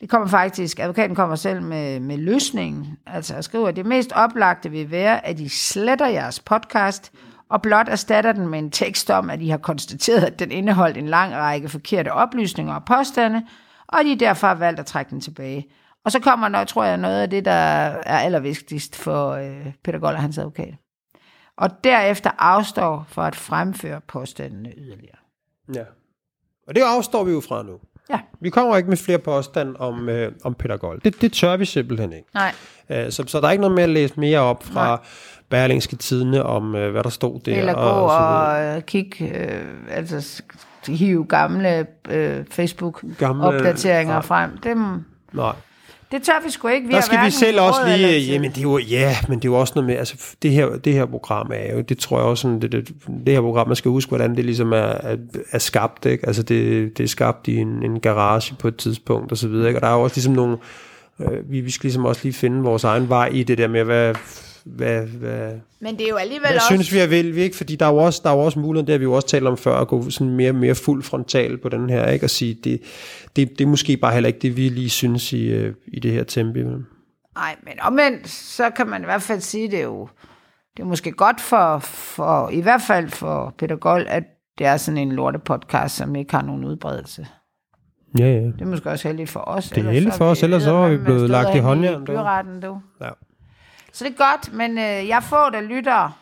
det 0.00 0.08
kommer 0.08 0.28
faktisk, 0.28 0.80
advokaten 0.80 1.16
kommer 1.16 1.36
selv 1.36 1.62
med, 1.62 2.00
med 2.00 2.16
løsningen, 2.16 2.86
altså 3.06 3.34
at 3.34 3.44
skrive, 3.44 3.68
at 3.68 3.76
det 3.76 3.86
mest 3.86 4.12
oplagte 4.12 4.70
vil 4.70 4.90
være, 4.90 5.26
at 5.26 5.40
I 5.40 5.48
sletter 5.48 6.06
jeres 6.06 6.40
podcast, 6.40 7.12
og 7.50 7.62
blot 7.62 7.88
erstatter 7.88 8.32
den 8.32 8.48
med 8.48 8.58
en 8.58 8.70
tekst 8.70 9.10
om, 9.10 9.30
at 9.30 9.42
I 9.42 9.48
har 9.48 9.58
konstateret, 9.58 10.24
at 10.24 10.38
den 10.38 10.52
indeholdt 10.52 10.96
en 10.96 11.08
lang 11.08 11.34
række 11.34 11.68
forkerte 11.68 12.12
oplysninger 12.12 12.74
og 12.74 12.84
påstande, 12.84 13.46
og 13.88 13.98
de 14.04 14.18
derfor 14.18 14.46
har 14.46 14.54
valgt 14.54 14.80
at 14.80 14.86
trække 14.86 15.10
den 15.10 15.20
tilbage. 15.20 15.66
Og 16.04 16.12
så 16.12 16.20
kommer, 16.20 16.48
noget, 16.48 16.68
tror 16.68 16.84
jeg, 16.84 16.96
noget 16.96 17.22
af 17.22 17.30
det, 17.30 17.44
der 17.44 17.50
er 17.52 18.18
allervigtigst 18.18 18.96
for 18.96 19.30
øh, 19.30 19.72
Peter 19.84 19.98
Gold 19.98 20.14
og 20.14 20.22
hans 20.22 20.38
advokat 20.38 20.74
og 21.60 21.84
derefter 21.84 22.30
afstår 22.38 23.04
for 23.08 23.22
at 23.22 23.36
fremføre 23.36 24.00
påstandene 24.00 24.72
yderligere. 24.76 25.16
Ja, 25.74 25.84
og 26.66 26.74
det 26.74 26.82
afstår 26.82 27.24
vi 27.24 27.32
jo 27.32 27.40
fra 27.40 27.62
nu. 27.62 27.80
Ja. 28.10 28.18
Vi 28.40 28.50
kommer 28.50 28.76
ikke 28.76 28.88
med 28.88 28.96
flere 28.96 29.18
påstande 29.18 29.76
om, 29.78 30.08
øh, 30.08 30.32
om 30.44 30.54
Peter 30.54 30.76
Gold. 30.76 31.00
Det, 31.00 31.20
det 31.20 31.32
tør 31.32 31.56
vi 31.56 31.64
simpelthen 31.64 32.12
ikke. 32.12 32.28
Nej. 32.34 32.54
Øh, 32.90 33.10
så, 33.12 33.24
så 33.26 33.40
der 33.40 33.46
er 33.46 33.50
ikke 33.50 33.60
noget 33.60 33.74
med 33.74 33.82
at 33.82 33.88
læse 33.88 34.20
mere 34.20 34.38
op 34.38 34.64
fra 34.64 34.86
Nej. 34.86 34.98
Berlingske 35.48 35.96
Tidene 35.96 36.42
om, 36.42 36.74
øh, 36.74 36.90
hvad 36.90 37.02
der 37.02 37.10
stod 37.10 37.40
der. 37.40 37.58
Eller 37.58 37.74
gå 37.74 37.80
og, 37.80 38.04
og 38.04 38.62
øh, 38.64 38.82
kigge, 38.82 39.38
øh, 39.38 39.64
altså 39.90 40.42
hive 40.86 41.24
gamle 41.24 41.86
øh, 42.10 42.44
Facebook-opdateringer 42.50 44.20
frem. 44.20 44.58
Dem, 44.58 45.04
Nej. 45.32 45.52
Det 46.12 46.22
tør 46.22 46.44
vi 46.44 46.50
sgu 46.50 46.68
ikke. 46.68 46.86
Vi 46.86 46.94
der 46.94 47.00
skal 47.00 47.26
vi 47.26 47.30
selv 47.30 47.60
også 47.60 47.80
lige, 47.86 48.20
jamen 48.20 48.50
det 48.50 48.58
er 48.58 48.62
jo, 48.62 48.78
ja, 48.78 49.16
men 49.28 49.38
det 49.38 49.44
er 49.44 49.52
jo 49.52 49.60
også 49.60 49.72
noget 49.76 49.86
med, 49.86 49.96
altså 49.96 50.34
det 50.42 50.50
her, 50.50 50.66
det 50.66 50.92
her 50.92 51.06
program 51.06 51.50
er 51.54 51.74
jo, 51.74 51.80
det 51.80 51.98
tror 51.98 52.18
jeg 52.18 52.26
også 52.26 52.42
sådan, 52.42 52.62
det, 52.62 52.72
det, 52.72 52.88
det 53.26 53.34
her 53.34 53.40
program, 53.40 53.66
man 53.66 53.76
skal 53.76 53.90
huske, 53.90 54.08
hvordan 54.08 54.36
det 54.36 54.44
ligesom 54.44 54.72
er, 54.72 54.76
er, 54.76 55.16
er 55.52 55.58
skabt, 55.58 56.06
ikke? 56.06 56.26
Altså 56.26 56.42
det, 56.42 56.98
det 56.98 57.04
er 57.04 57.08
skabt 57.08 57.48
i 57.48 57.56
en, 57.56 57.82
en 57.82 58.00
garage 58.00 58.54
på 58.58 58.68
et 58.68 58.76
tidspunkt 58.76 59.32
og 59.32 59.38
så 59.38 59.48
videre, 59.48 59.68
ikke? 59.68 59.78
Og 59.78 59.82
der 59.82 59.88
er 59.88 59.94
jo 59.94 60.02
også 60.02 60.16
ligesom 60.16 60.32
nogle, 60.32 60.56
øh, 61.20 61.50
vi, 61.50 61.60
vi 61.60 61.70
skal 61.70 61.86
ligesom 61.86 62.04
også 62.04 62.20
lige 62.24 62.34
finde 62.34 62.62
vores 62.62 62.84
egen 62.84 63.08
vej 63.08 63.28
i 63.32 63.42
det 63.42 63.58
der 63.58 63.68
med, 63.68 63.84
hvad, 63.84 64.14
hvad, 64.64 65.02
hvad, 65.02 65.52
Men 65.80 65.98
det 65.98 66.04
er 66.04 66.08
jo 66.08 66.16
alligevel 66.16 66.48
hvad 66.48 66.54
også... 66.54 66.66
synes 66.66 66.92
vi 66.92 66.98
er 66.98 67.06
vel, 67.06 67.34
vi 67.34 67.40
ikke? 67.40 67.56
Fordi 67.56 67.76
der 67.76 67.86
er 67.86 67.90
jo 67.90 67.96
også, 67.96 68.20
der 68.24 68.30
er 68.30 68.34
jo 68.34 68.40
også 68.40 68.58
muligheden, 68.58 68.86
det 68.86 68.92
har 68.92 68.98
vi 68.98 69.04
jo 69.04 69.12
også 69.12 69.28
talt 69.28 69.46
om 69.46 69.56
før, 69.56 69.74
at 69.74 69.88
gå 69.88 70.10
sådan 70.10 70.36
mere, 70.36 70.52
mere 70.52 70.74
fuld 70.74 71.02
frontal 71.02 71.58
på 71.58 71.68
den 71.68 71.90
her, 71.90 72.06
ikke? 72.06 72.26
Og 72.26 72.30
sige, 72.30 72.54
det, 72.54 72.80
det, 73.36 73.58
det 73.58 73.64
er 73.64 73.68
måske 73.68 73.96
bare 73.96 74.12
heller 74.12 74.28
ikke 74.28 74.38
det, 74.38 74.56
vi 74.56 74.68
lige 74.68 74.90
synes 74.90 75.32
i, 75.32 75.48
øh, 75.48 75.74
i 75.86 76.00
det 76.00 76.12
her 76.12 76.24
tempo. 76.24 76.58
Nej, 77.34 77.56
men 77.62 77.72
omvendt, 77.80 78.28
så 78.28 78.70
kan 78.70 78.86
man 78.86 79.02
i 79.02 79.04
hvert 79.04 79.22
fald 79.22 79.40
sige, 79.40 79.70
det 79.70 79.78
er 79.78 79.84
jo 79.84 80.08
det 80.76 80.82
er 80.82 80.86
måske 80.86 81.12
godt 81.12 81.40
for, 81.40 81.78
for, 81.78 82.48
i 82.48 82.60
hvert 82.60 82.82
fald 82.82 83.08
for 83.08 83.54
Peter 83.58 83.76
Gold, 83.76 84.06
at 84.08 84.24
det 84.58 84.66
er 84.66 84.76
sådan 84.76 84.98
en 84.98 85.12
lortepodcast, 85.12 85.96
som 85.96 86.16
ikke 86.16 86.34
har 86.34 86.42
nogen 86.42 86.64
udbredelse. 86.64 87.26
Ja, 88.18 88.24
ja. 88.24 88.40
Det 88.40 88.60
er 88.60 88.66
måske 88.66 88.90
også 88.90 89.08
heldigt 89.08 89.30
for 89.30 89.40
os. 89.40 89.68
Det 89.68 89.86
er 89.86 89.90
heldigt 89.90 90.14
for 90.14 90.24
os, 90.24 90.42
ellers 90.42 90.62
så 90.62 90.74
er 90.74 90.88
vi 90.88 90.96
blevet 90.96 91.30
lagt 91.30 91.56
i 91.56 91.58
håndjern. 91.58 92.04
Du. 92.60 92.80
Ja. 93.00 93.10
Så 93.92 94.04
det 94.04 94.10
er 94.10 94.16
godt, 94.16 94.52
men 94.52 94.70
øh, 94.78 95.08
jeg 95.08 95.22
får 95.22 95.50
der 95.52 95.60
lytter. 95.60 96.18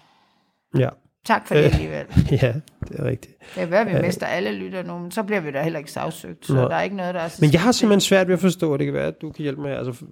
Ja. 0.78 0.88
Tak 1.26 1.48
for 1.48 1.54
det 1.54 1.62
alligevel. 1.62 2.06
ja, 2.42 2.52
det 2.88 3.00
er 3.00 3.04
rigtigt. 3.04 3.34
Det 3.54 3.62
er 3.62 3.66
værd, 3.66 3.88
at 3.88 3.96
vi 3.96 4.06
mister 4.06 4.26
alle 4.26 4.52
lytter 4.52 4.82
nu, 4.82 4.98
men 4.98 5.10
så 5.10 5.22
bliver 5.22 5.40
vi 5.40 5.50
da 5.50 5.62
heller 5.62 5.78
ikke 5.78 5.92
sagsøgt, 5.92 6.46
så 6.46 6.54
Nå. 6.54 6.60
der 6.60 6.76
er 6.76 6.82
ikke 6.82 6.96
noget, 6.96 7.14
der 7.14 7.20
er... 7.20 7.28
Men 7.40 7.52
jeg 7.52 7.60
har 7.60 7.72
simpelthen 7.72 8.00
svært 8.00 8.28
ved 8.28 8.34
at 8.34 8.40
forstå, 8.40 8.74
at 8.74 8.80
det 8.80 8.86
kan 8.86 8.94
være, 8.94 9.06
at 9.06 9.20
du 9.22 9.30
kan 9.30 9.42
hjælpe 9.42 9.62
mig. 9.62 9.78
Altså, 9.78 10.04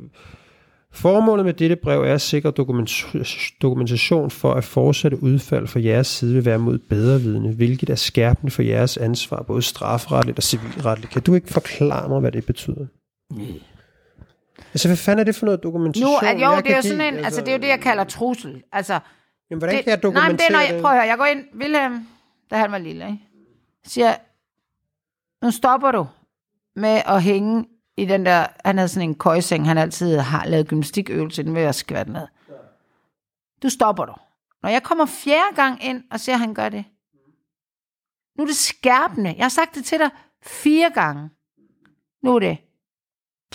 formålet 0.93 1.47
med 1.47 1.55
dette 1.55 1.77
brev 1.77 2.03
er 2.03 2.15
at 2.15 2.21
sikre 2.21 2.51
dokumentation 3.63 4.31
for, 4.31 4.55
at 4.55 4.65
fortsatte 4.65 5.23
udfald 5.23 5.67
fra 5.67 5.81
jeres 5.81 6.07
side 6.07 6.35
vil 6.35 6.45
være 6.45 6.59
mod 6.59 6.79
bedre 6.79 7.21
vidne, 7.21 7.53
hvilket 7.53 7.91
er 7.91 7.95
skærpende 7.95 8.51
for 8.51 8.63
jeres 8.63 8.97
ansvar, 8.97 9.43
både 9.43 9.63
strafferetligt 9.63 10.39
og 10.39 10.43
civilretligt. 10.43 11.13
Kan 11.13 11.23
du 11.23 11.35
ikke 11.35 11.53
forklare 11.53 12.09
mig, 12.09 12.21
hvad 12.21 12.33
det 12.33 12.47
betyder? 12.47 12.87
Nej. 13.33 13.47
Altså, 14.77 14.89
hvad 14.89 14.97
fanden 14.97 15.21
er 15.21 15.25
det 15.25 15.35
for 15.35 15.47
noget 15.47 15.63
dokumentation? 15.63 16.11
Nu, 16.11 16.29
at 16.29 16.35
jo, 16.35 16.57
det 16.57 16.73
er 16.73 16.77
jo 16.77 16.83
sådan 16.83 17.01
en, 17.01 17.15
altså, 17.15 17.25
altså, 17.25 17.41
det 17.41 17.49
er 17.49 17.53
jo 17.53 17.59
det, 17.59 17.69
jeg 17.69 17.81
kalder 17.81 18.05
trussel. 18.05 18.63
Altså, 18.73 19.01
Jamen, 19.51 19.59
hvordan 19.61 19.77
det, 19.77 19.85
kan 19.85 19.91
jeg 19.91 20.03
dokumentere 20.03 20.51
nej, 20.51 20.63
det? 20.63 20.71
Når 20.71 20.75
jeg, 20.75 20.83
prøv 20.83 20.91
at 20.91 20.97
høre, 20.97 21.07
jeg 21.07 21.19
går 21.19 21.25
ind, 21.25 21.45
Wilhelm, 21.55 22.09
da 22.51 22.57
han 22.57 22.73
var 22.73 22.79
lille, 22.79 23.07
ikke? 23.07 23.19
siger, 23.85 24.15
nu 25.43 25.51
stopper 25.51 25.91
du 25.91 26.07
med 26.77 27.03
at 27.07 27.23
hænge 27.23 27.67
i 27.97 28.05
den 28.05 28.27
der, 28.27 28.47
han 28.65 28.79
havde 28.79 28.89
sådan 28.89 29.09
en 29.09 29.15
køjseng, 29.15 29.67
han 29.67 29.79
altid 29.79 30.19
har 30.19 30.47
lavet 30.47 30.69
gymnastikøvelse 30.69 31.43
den 31.43 31.55
ved 31.55 31.63
at 31.63 31.75
skvatte 31.75 32.13
med. 32.13 32.27
Du 33.63 33.69
stopper 33.69 34.05
du. 34.05 34.15
Når 34.63 34.71
jeg 34.71 34.83
kommer 34.83 35.07
fjerde 35.07 35.57
gang 35.57 35.85
ind 35.85 36.05
og 36.11 36.21
ser, 36.21 36.33
at 36.33 36.39
han 36.39 36.55
gør 36.55 36.69
det, 36.69 36.85
nu 38.39 38.43
er 38.43 38.47
det 38.47 38.57
skærpende. 38.57 39.35
Jeg 39.37 39.45
har 39.45 39.49
sagt 39.49 39.75
det 39.75 39.85
til 39.85 39.99
dig 39.99 40.11
fire 40.43 40.91
gange. 40.91 41.31
Nu 42.23 42.35
er 42.35 42.39
det, 42.39 42.59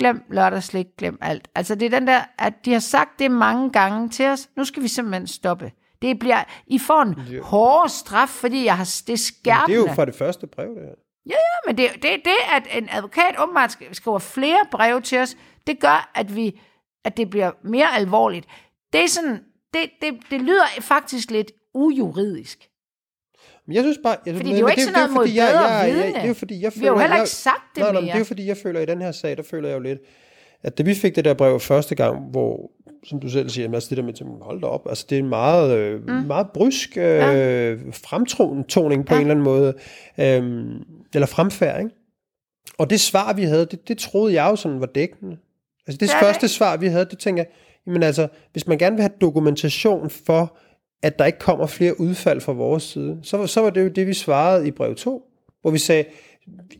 glem 0.01 0.23
lørdagslik, 0.29 0.87
glem 0.97 1.17
alt. 1.21 1.47
Altså 1.55 1.75
det 1.75 1.85
er 1.85 1.99
den 1.99 2.07
der, 2.07 2.21
at 2.37 2.53
de 2.65 2.73
har 2.73 2.79
sagt 2.79 3.19
det 3.19 3.31
mange 3.31 3.71
gange 3.71 4.09
til 4.09 4.25
os. 4.25 4.49
Nu 4.57 4.63
skal 4.63 4.83
vi 4.83 4.87
simpelthen 4.87 5.27
stoppe. 5.27 5.71
Det 6.01 6.19
bliver, 6.19 6.43
I 6.67 6.79
får 6.79 7.01
en 7.01 7.15
ja. 7.31 7.41
hårdere 7.41 7.89
straf, 7.89 8.29
fordi 8.29 8.65
jeg 8.65 8.77
har, 8.77 9.01
det 9.07 9.19
skærpende. 9.19 9.77
det 9.77 9.85
er 9.85 9.89
jo 9.89 9.95
fra 9.95 10.05
det 10.05 10.15
første 10.15 10.47
brev, 10.47 10.75
det 10.75 10.83
her. 10.83 10.95
Ja, 11.25 11.35
ja, 11.35 11.67
men 11.67 11.77
det, 11.77 11.89
det, 11.93 12.21
det 12.25 12.35
at 12.55 12.77
en 12.77 12.89
advokat 12.91 13.35
åbenbart 13.39 13.77
skriver 13.91 14.19
flere 14.19 14.65
breve 14.71 15.01
til 15.01 15.19
os, 15.19 15.37
det 15.67 15.79
gør, 15.79 16.11
at, 16.15 16.35
vi, 16.35 16.61
at 17.05 17.17
det 17.17 17.29
bliver 17.29 17.51
mere 17.63 17.95
alvorligt. 17.95 18.47
Det 18.93 19.03
er 19.03 19.07
sådan, 19.07 19.43
det, 19.73 19.89
det, 20.01 20.13
det 20.29 20.41
lyder 20.41 20.65
faktisk 20.79 21.31
lidt 21.31 21.51
ujuridisk. 21.73 22.67
Men 23.67 23.75
jeg 23.75 23.83
synes 23.83 23.99
bare... 24.03 24.15
Jeg, 24.25 24.35
Fordi 24.35 24.49
det 24.49 24.55
er 24.55 24.59
jo 24.59 24.67
ikke 24.67 24.81
sådan 24.83 24.93
noget 24.99 25.11
mod 25.13 25.27
jeg, 25.27 25.49
bedre 25.51 25.67
jeg, 25.69 25.89
jeg, 25.89 25.97
jeg, 25.97 26.13
det 26.15 26.23
er 26.23 26.27
jo 26.27 26.33
fordi, 26.33 26.61
jeg 26.63 26.71
Vi 26.75 26.79
har 26.79 26.87
jo 26.87 26.93
føler- 26.93 27.01
heller 27.01 27.15
jeg- 27.15 27.23
ikke 27.23 27.29
sagt 27.29 27.61
det 27.75 27.81
nej, 27.83 27.91
nej, 27.91 28.01
mere. 28.01 28.07
det 28.09 28.15
er 28.15 28.19
jo 28.19 28.23
fordi, 28.25 28.47
jeg 28.47 28.57
føler 28.57 28.79
i 28.79 28.85
den 28.85 29.01
her 29.01 29.11
sag, 29.11 29.37
der 29.37 29.43
føler 29.43 29.69
jeg 29.69 29.75
jo 29.75 29.79
lidt, 29.81 29.99
at 30.63 30.77
da 30.77 30.83
vi 30.83 30.93
fik 30.93 31.15
det 31.15 31.25
der 31.25 31.33
brev 31.33 31.59
første 31.59 31.95
gang, 31.95 32.19
hvor, 32.31 32.71
som 33.03 33.19
du 33.19 33.29
selv 33.29 33.49
siger, 33.49 33.73
altså 33.73 33.89
det 33.89 33.97
der 33.97 34.03
med, 34.03 34.13
at 34.21 34.27
hold 34.41 34.61
da 34.61 34.67
op, 34.67 34.85
altså 34.89 35.05
det 35.09 35.15
er 35.15 35.19
en 35.19 35.29
meget, 35.29 35.77
øh, 35.77 36.01
mm. 36.07 36.13
meget 36.27 36.47
brysk 36.53 36.97
øh, 36.97 37.03
ja. 37.03 37.73
fremtoning 37.91 39.05
på 39.05 39.13
Ja. 39.13 39.19
ja. 39.19 39.21
en 39.25 39.31
eller 39.31 39.31
anden 39.31 39.43
måde, 39.43 39.73
øh, 40.17 40.81
eller 41.15 41.25
fremfærd, 41.25 41.79
ikke? 41.83 41.95
Og 42.77 42.89
det 42.89 42.99
svar, 42.99 43.33
vi 43.33 43.43
havde, 43.43 43.65
det, 43.65 43.87
det 43.87 43.97
troede 43.97 44.33
jeg 44.33 44.49
jo 44.51 44.55
sådan 44.55 44.79
var 44.79 44.85
dækkende. 44.85 45.37
Altså 45.87 45.97
det, 45.97 45.99
Det 45.99 46.09
det 46.09 46.15
første 46.19 46.41
det. 46.41 46.49
svar, 46.49 46.77
vi 46.77 46.87
havde, 46.87 47.05
det 47.05 47.19
tænker 47.19 47.43
jeg, 47.43 47.51
jamen 47.87 48.03
altså, 48.03 48.27
hvis 48.51 48.67
man 48.67 48.77
gerne 48.77 48.95
vil 48.95 49.01
have 49.01 49.11
dokumentation 49.21 50.09
for, 50.09 50.57
at 51.03 51.19
der 51.19 51.25
ikke 51.25 51.39
kommer 51.39 51.67
flere 51.67 51.99
udfald 51.99 52.41
fra 52.41 52.51
vores 52.51 52.83
side, 52.83 53.19
så, 53.23 53.47
så 53.47 53.61
var 53.61 53.69
det 53.69 53.83
jo 53.83 53.87
det, 53.87 54.07
vi 54.07 54.13
svarede 54.13 54.67
i 54.67 54.71
brev 54.71 54.95
2, 54.95 55.23
hvor 55.61 55.71
vi 55.71 55.77
sagde, 55.77 56.05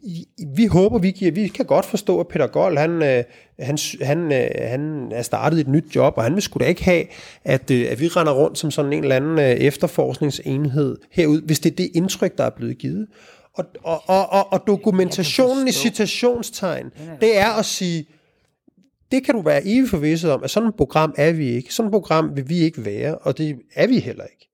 vi, 0.03 0.25
vi 0.55 0.65
håber, 0.65 0.99
vi 0.99 1.11
giver, 1.11 1.31
vi 1.31 1.47
kan 1.47 1.65
godt 1.65 1.85
forstå, 1.85 2.19
at 2.19 2.27
Peter 2.27 2.47
Gold, 2.47 2.77
han, 2.77 3.03
øh, 3.03 3.23
han, 3.59 3.77
han, 4.01 4.31
øh, 4.31 4.49
han 4.57 5.11
er 5.11 5.21
startet 5.21 5.59
et 5.59 5.67
nyt 5.67 5.95
job, 5.95 6.13
og 6.17 6.23
han 6.23 6.35
vil 6.35 6.41
sgu 6.41 6.59
da 6.59 6.65
ikke 6.65 6.83
have, 6.83 7.05
at, 7.43 7.71
øh, 7.71 7.87
at 7.91 7.99
vi 7.99 8.07
render 8.07 8.33
rundt 8.33 8.57
som 8.57 8.71
sådan 8.71 8.93
en 8.93 9.03
eller 9.03 9.15
anden 9.15 9.39
efterforskningsenhed 9.39 10.97
herud, 11.11 11.41
hvis 11.41 11.59
det 11.59 11.71
er 11.71 11.75
det 11.75 11.89
indtryk, 11.93 12.37
der 12.37 12.43
er 12.43 12.49
blevet 12.49 12.77
givet. 12.77 13.07
Og, 13.53 13.65
og, 13.83 14.01
og, 14.05 14.29
og, 14.29 14.53
og 14.53 14.63
dokumentationen 14.67 15.67
i 15.67 15.71
citationstegn, 15.71 16.85
det 17.21 17.37
er 17.37 17.49
at 17.59 17.65
sige, 17.65 18.05
det 19.11 19.25
kan 19.25 19.35
du 19.35 19.41
være 19.41 19.61
evigt 19.65 19.89
forvisset 19.89 20.31
om, 20.31 20.43
at 20.43 20.49
sådan 20.49 20.69
et 20.69 20.75
program 20.75 21.13
er 21.17 21.31
vi 21.31 21.49
ikke. 21.49 21.73
Sådan 21.73 21.87
et 21.87 21.91
program 21.91 22.35
vil 22.35 22.49
vi 22.49 22.57
ikke 22.59 22.85
være, 22.85 23.17
og 23.17 23.37
det 23.37 23.59
er 23.75 23.87
vi 23.87 23.99
heller 23.99 24.23
ikke. 24.23 24.47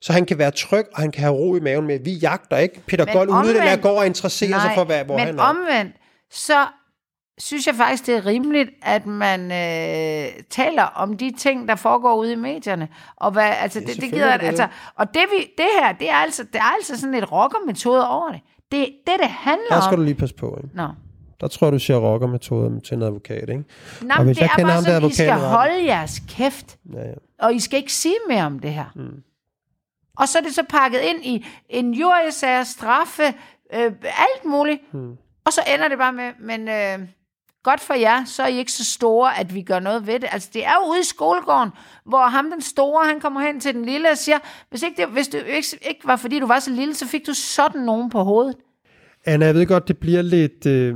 Så 0.00 0.12
han 0.12 0.26
kan 0.26 0.38
være 0.38 0.50
tryg, 0.50 0.84
og 0.92 1.00
han 1.00 1.12
kan 1.12 1.22
have 1.22 1.34
ro 1.34 1.56
i 1.56 1.60
maven 1.60 1.86
med, 1.86 1.94
at 1.94 2.04
vi 2.04 2.12
jagter 2.12 2.56
ikke 2.56 2.80
Peter 2.86 3.04
Men 3.04 3.14
Gold 3.14 3.28
ude, 3.28 3.54
den 3.54 3.80
går 3.80 3.98
og 3.98 4.06
interesserer 4.06 4.60
sig 4.60 4.70
for, 4.74 4.84
hvad, 4.84 5.04
hvor 5.04 5.16
men 5.16 5.26
han 5.26 5.38
er. 5.38 5.42
omvendt, 5.42 5.96
så 6.30 6.66
synes 7.38 7.66
jeg 7.66 7.74
faktisk, 7.74 8.06
det 8.06 8.14
er 8.16 8.26
rimeligt, 8.26 8.70
at 8.82 9.06
man 9.06 9.40
øh, 9.40 10.32
taler 10.50 10.82
om 10.82 11.16
de 11.16 11.32
ting, 11.38 11.68
der 11.68 11.74
foregår 11.74 12.14
ude 12.16 12.32
i 12.32 12.36
medierne. 12.36 12.88
Og 13.16 13.30
hvad, 13.30 13.52
altså, 13.60 13.80
det, 13.80 13.86
det 13.88 13.94
selvfølgelig 13.94 14.18
gider, 14.18 14.32
er 14.32 14.36
det 14.36 14.46
altså, 14.46 14.68
og 14.96 15.14
det, 15.14 15.22
vi, 15.32 15.46
det 15.58 15.66
her, 15.80 15.92
det 15.92 16.10
er, 16.10 16.14
altså, 16.14 16.42
det 16.42 16.56
er 16.56 16.74
altså 16.76 17.00
sådan 17.00 17.14
et 17.14 17.32
rockermetode 17.32 18.08
over 18.08 18.32
det. 18.32 18.40
Det 18.72 18.88
det, 19.06 19.14
det 19.20 19.28
handler 19.28 19.68
Der 19.70 19.80
skal 19.80 19.92
om. 19.92 19.98
du 19.98 20.04
lige 20.04 20.14
passe 20.14 20.34
på, 20.34 20.58
ikke? 20.64 20.76
Nå. 20.76 20.88
Der 21.44 21.48
tror 21.48 21.70
du 21.70 21.78
siger 21.78 21.98
rockermetoder 21.98 22.80
til 22.80 22.94
en 22.94 23.02
advokat, 23.02 23.48
ikke? 23.48 23.64
Nå, 24.02 24.14
Og 24.18 24.24
hvis 24.24 24.36
det 24.36 24.42
jeg 24.42 24.50
er 24.50 24.56
kender 24.56 24.64
bare 24.64 24.74
ham, 24.74 24.84
sådan, 24.84 25.10
I 25.10 25.12
skal 25.12 25.32
holde 25.32 25.84
jeres 25.84 26.22
kæft. 26.28 26.78
Ja, 26.92 27.08
ja. 27.08 27.14
Og 27.38 27.54
I 27.54 27.60
skal 27.60 27.78
ikke 27.78 27.92
sige 27.92 28.14
mere 28.28 28.44
om 28.46 28.58
det 28.58 28.72
her. 28.72 28.84
Mm. 28.94 29.22
Og 30.18 30.28
så 30.28 30.38
er 30.38 30.42
det 30.42 30.54
så 30.54 30.62
pakket 30.68 31.00
ind 31.00 31.24
i 31.24 31.46
en 31.68 31.94
jurisager, 31.94 32.64
straffe, 32.64 33.22
øh, 33.74 33.92
alt 34.02 34.44
muligt. 34.44 34.94
Mm. 34.94 35.16
Og 35.44 35.52
så 35.52 35.60
ender 35.74 35.88
det 35.88 35.98
bare 35.98 36.12
med, 36.12 36.30
men 36.40 36.68
øh, 36.68 37.08
godt 37.62 37.80
for 37.80 37.94
jer, 37.94 38.24
så 38.24 38.42
er 38.42 38.46
I 38.46 38.58
ikke 38.58 38.72
så 38.72 38.84
store, 38.84 39.38
at 39.38 39.54
vi 39.54 39.62
gør 39.62 39.78
noget 39.78 40.06
ved 40.06 40.20
det. 40.20 40.28
Altså, 40.32 40.50
det 40.52 40.66
er 40.66 40.72
jo 40.84 40.90
ude 40.90 41.00
i 41.00 41.04
skolegården, 41.04 41.70
hvor 42.04 42.26
ham 42.26 42.50
den 42.50 42.62
store, 42.62 43.06
han 43.06 43.20
kommer 43.20 43.40
hen 43.40 43.60
til 43.60 43.74
den 43.74 43.84
lille 43.84 44.10
og 44.10 44.18
siger, 44.18 44.38
hvis, 44.70 44.82
ikke 44.82 45.02
det, 45.02 45.10
hvis 45.12 45.28
det 45.28 45.46
ikke, 45.46 45.78
ikke 45.88 46.00
var 46.04 46.16
fordi, 46.16 46.40
du 46.40 46.46
var 46.46 46.58
så 46.58 46.70
lille, 46.70 46.94
så 46.94 47.06
fik 47.06 47.26
du 47.26 47.34
sådan 47.34 47.80
nogen 47.80 48.10
på 48.10 48.22
hovedet. 48.22 48.56
Anna, 49.26 49.46
jeg 49.46 49.54
ved 49.54 49.66
godt, 49.66 49.88
det 49.88 49.98
bliver 49.98 50.22
lidt, 50.22 50.66
øh, 50.66 50.94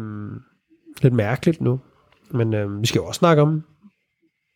lidt 1.02 1.14
mærkeligt 1.14 1.60
nu, 1.60 1.80
men 2.30 2.54
øh, 2.54 2.80
vi 2.82 2.86
skal 2.86 2.98
jo 2.98 3.04
også 3.04 3.18
snakke 3.18 3.42
om, 3.42 3.62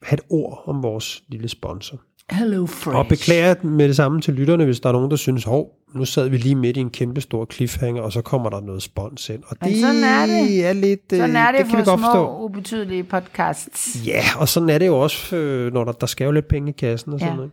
have 0.02 0.14
et 0.14 0.24
ord 0.30 0.62
om 0.66 0.82
vores 0.82 1.22
lille 1.28 1.48
sponsor. 1.48 2.00
Hello 2.30 2.66
Fresh. 2.66 2.96
Og 2.98 3.06
beklager 3.08 3.54
med 3.66 3.88
det 3.88 3.96
samme 3.96 4.20
til 4.20 4.34
lytterne, 4.34 4.64
hvis 4.64 4.80
der 4.80 4.88
er 4.88 4.92
nogen, 4.92 5.10
der 5.10 5.16
synes, 5.16 5.44
hov, 5.44 5.70
nu 5.94 6.04
sad 6.04 6.28
vi 6.28 6.36
lige 6.36 6.54
midt 6.54 6.76
i 6.76 6.80
en 6.80 6.90
kæmpe 6.90 7.20
stor 7.20 7.46
cliffhanger, 7.52 8.02
og 8.02 8.12
så 8.12 8.22
kommer 8.22 8.50
der 8.50 8.60
noget 8.60 8.82
spons 8.82 9.28
ind. 9.28 9.42
Og 9.46 9.56
Men 9.60 9.70
det 9.70 9.80
sådan 9.80 10.04
er 10.04 10.26
det. 10.26 10.66
er 10.66 10.72
lidt, 10.72 11.00
øh, 11.12 11.18
Sådan 11.18 11.36
er 11.36 11.52
det, 11.52 11.58
det 11.60 11.68
kan 11.68 11.78
vi 11.78 11.84
for 11.84 11.90
godt 11.90 12.00
små, 12.00 12.06
forstå. 12.06 12.38
ubetydelige 12.44 13.02
podcasts. 13.04 14.06
Ja, 14.06 14.22
og 14.38 14.48
sådan 14.48 14.68
er 14.68 14.78
det 14.78 14.86
jo 14.86 14.98
også, 15.00 15.36
øh, 15.36 15.72
når 15.72 15.84
der, 15.84 15.92
der 15.92 16.06
skal 16.06 16.24
jo 16.24 16.30
lidt 16.30 16.48
penge 16.48 16.68
i 16.70 16.74
kassen 16.78 17.12
og 17.12 17.20
sådan 17.20 17.32
Ja. 17.34 17.46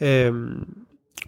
noget. 0.00 0.26
Øhm, 0.26 0.64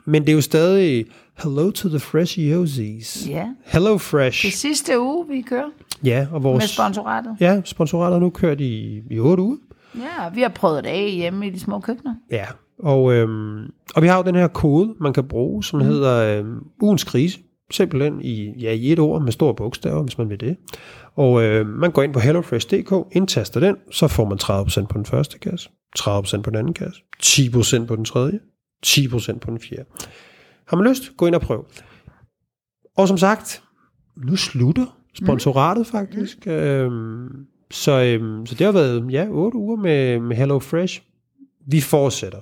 men 0.05 0.22
det 0.22 0.29
er 0.29 0.35
jo 0.35 0.40
stadig, 0.40 1.07
hello 1.42 1.70
to 1.70 1.88
the 1.88 1.98
fresh 1.98 2.38
Yozis. 2.38 3.29
Ja. 3.29 3.46
Hello 3.64 3.98
Fresh. 3.98 4.44
Det 4.44 4.53
sidste 4.53 5.00
uge, 5.00 5.29
vi 5.29 5.42
kører 5.42 5.70
Ja, 6.05 6.26
og 6.33 6.42
vores... 6.42 6.62
med 6.62 6.68
sponsoratet. 6.68 7.37
Ja, 7.40 7.62
sponsoratet 7.64 8.16
er 8.16 8.20
nu 8.20 8.31
kørt 8.31 8.61
i, 8.61 9.03
i 9.11 9.18
8 9.18 9.42
uger. 9.42 9.57
Ja, 9.94 10.29
vi 10.35 10.42
har 10.42 10.48
prøvet 10.48 10.85
det 10.85 10.90
af 10.90 11.11
hjemme 11.11 11.46
i 11.46 11.50
de 11.50 11.61
små 11.61 11.81
køkkener. 11.81 12.14
Ja, 12.31 12.46
og, 12.79 13.12
øhm, 13.12 13.64
og 13.94 14.03
vi 14.03 14.07
har 14.07 14.16
jo 14.16 14.22
den 14.22 14.35
her 14.35 14.48
kode, 14.48 14.94
man 15.00 15.12
kan 15.12 15.29
bruge, 15.29 15.64
som 15.64 15.79
mm. 15.79 15.87
hedder 15.87 16.38
øhm, 16.38 16.59
ugens 16.83 17.05
krise. 17.05 17.38
Simpelthen 17.70 18.20
i, 18.20 18.61
ja, 18.61 18.72
i 18.72 18.92
et 18.92 18.98
ord 18.98 19.22
med 19.22 19.33
store 19.33 19.55
bogstaver, 19.55 20.03
hvis 20.03 20.18
man 20.18 20.29
vil 20.29 20.40
det. 20.40 20.57
Og 21.16 21.42
øh, 21.42 21.66
man 21.66 21.90
går 21.90 22.03
ind 22.03 22.12
på 22.12 22.20
hellofresh.dk, 22.20 23.16
indtaster 23.16 23.61
den, 23.61 23.76
så 23.90 24.09
får 24.09 24.24
man 24.24 24.38
30% 24.42 24.87
på 24.87 24.98
den 24.98 25.05
første 25.05 25.38
kasse, 25.38 25.68
30% 25.98 26.42
på 26.42 26.50
den 26.50 26.59
anden 26.59 26.74
kasse, 26.74 27.00
10% 27.22 27.87
på 27.87 27.96
den 27.96 28.05
tredje, 28.05 28.38
10% 28.87 29.38
på 29.38 29.50
den 29.50 29.61
fjerde. 29.61 29.85
Har 30.70 30.76
man 30.76 30.87
lyst, 30.87 31.16
gå 31.16 31.26
ind 31.26 31.35
og 31.35 31.40
prøv. 31.40 31.66
Og 32.96 33.09
som 33.09 33.18
sagt, 33.18 33.62
nu 34.16 34.37
slutter 34.37 34.98
sponsoratet 35.14 35.87
faktisk. 35.87 36.46
Mm. 36.46 36.52
Øhm, 36.52 37.46
så, 37.70 37.92
øhm, 37.92 38.46
så 38.46 38.54
det 38.54 38.64
har 38.66 38.72
været 38.72 39.12
ja, 39.12 39.26
8 39.30 39.59
uger 39.59 39.76
med, 39.76 40.20
med 40.20 40.37
Hello 40.37 40.59
Fresh. 40.59 41.02
Vi 41.66 41.80
fortsætter 41.80 42.38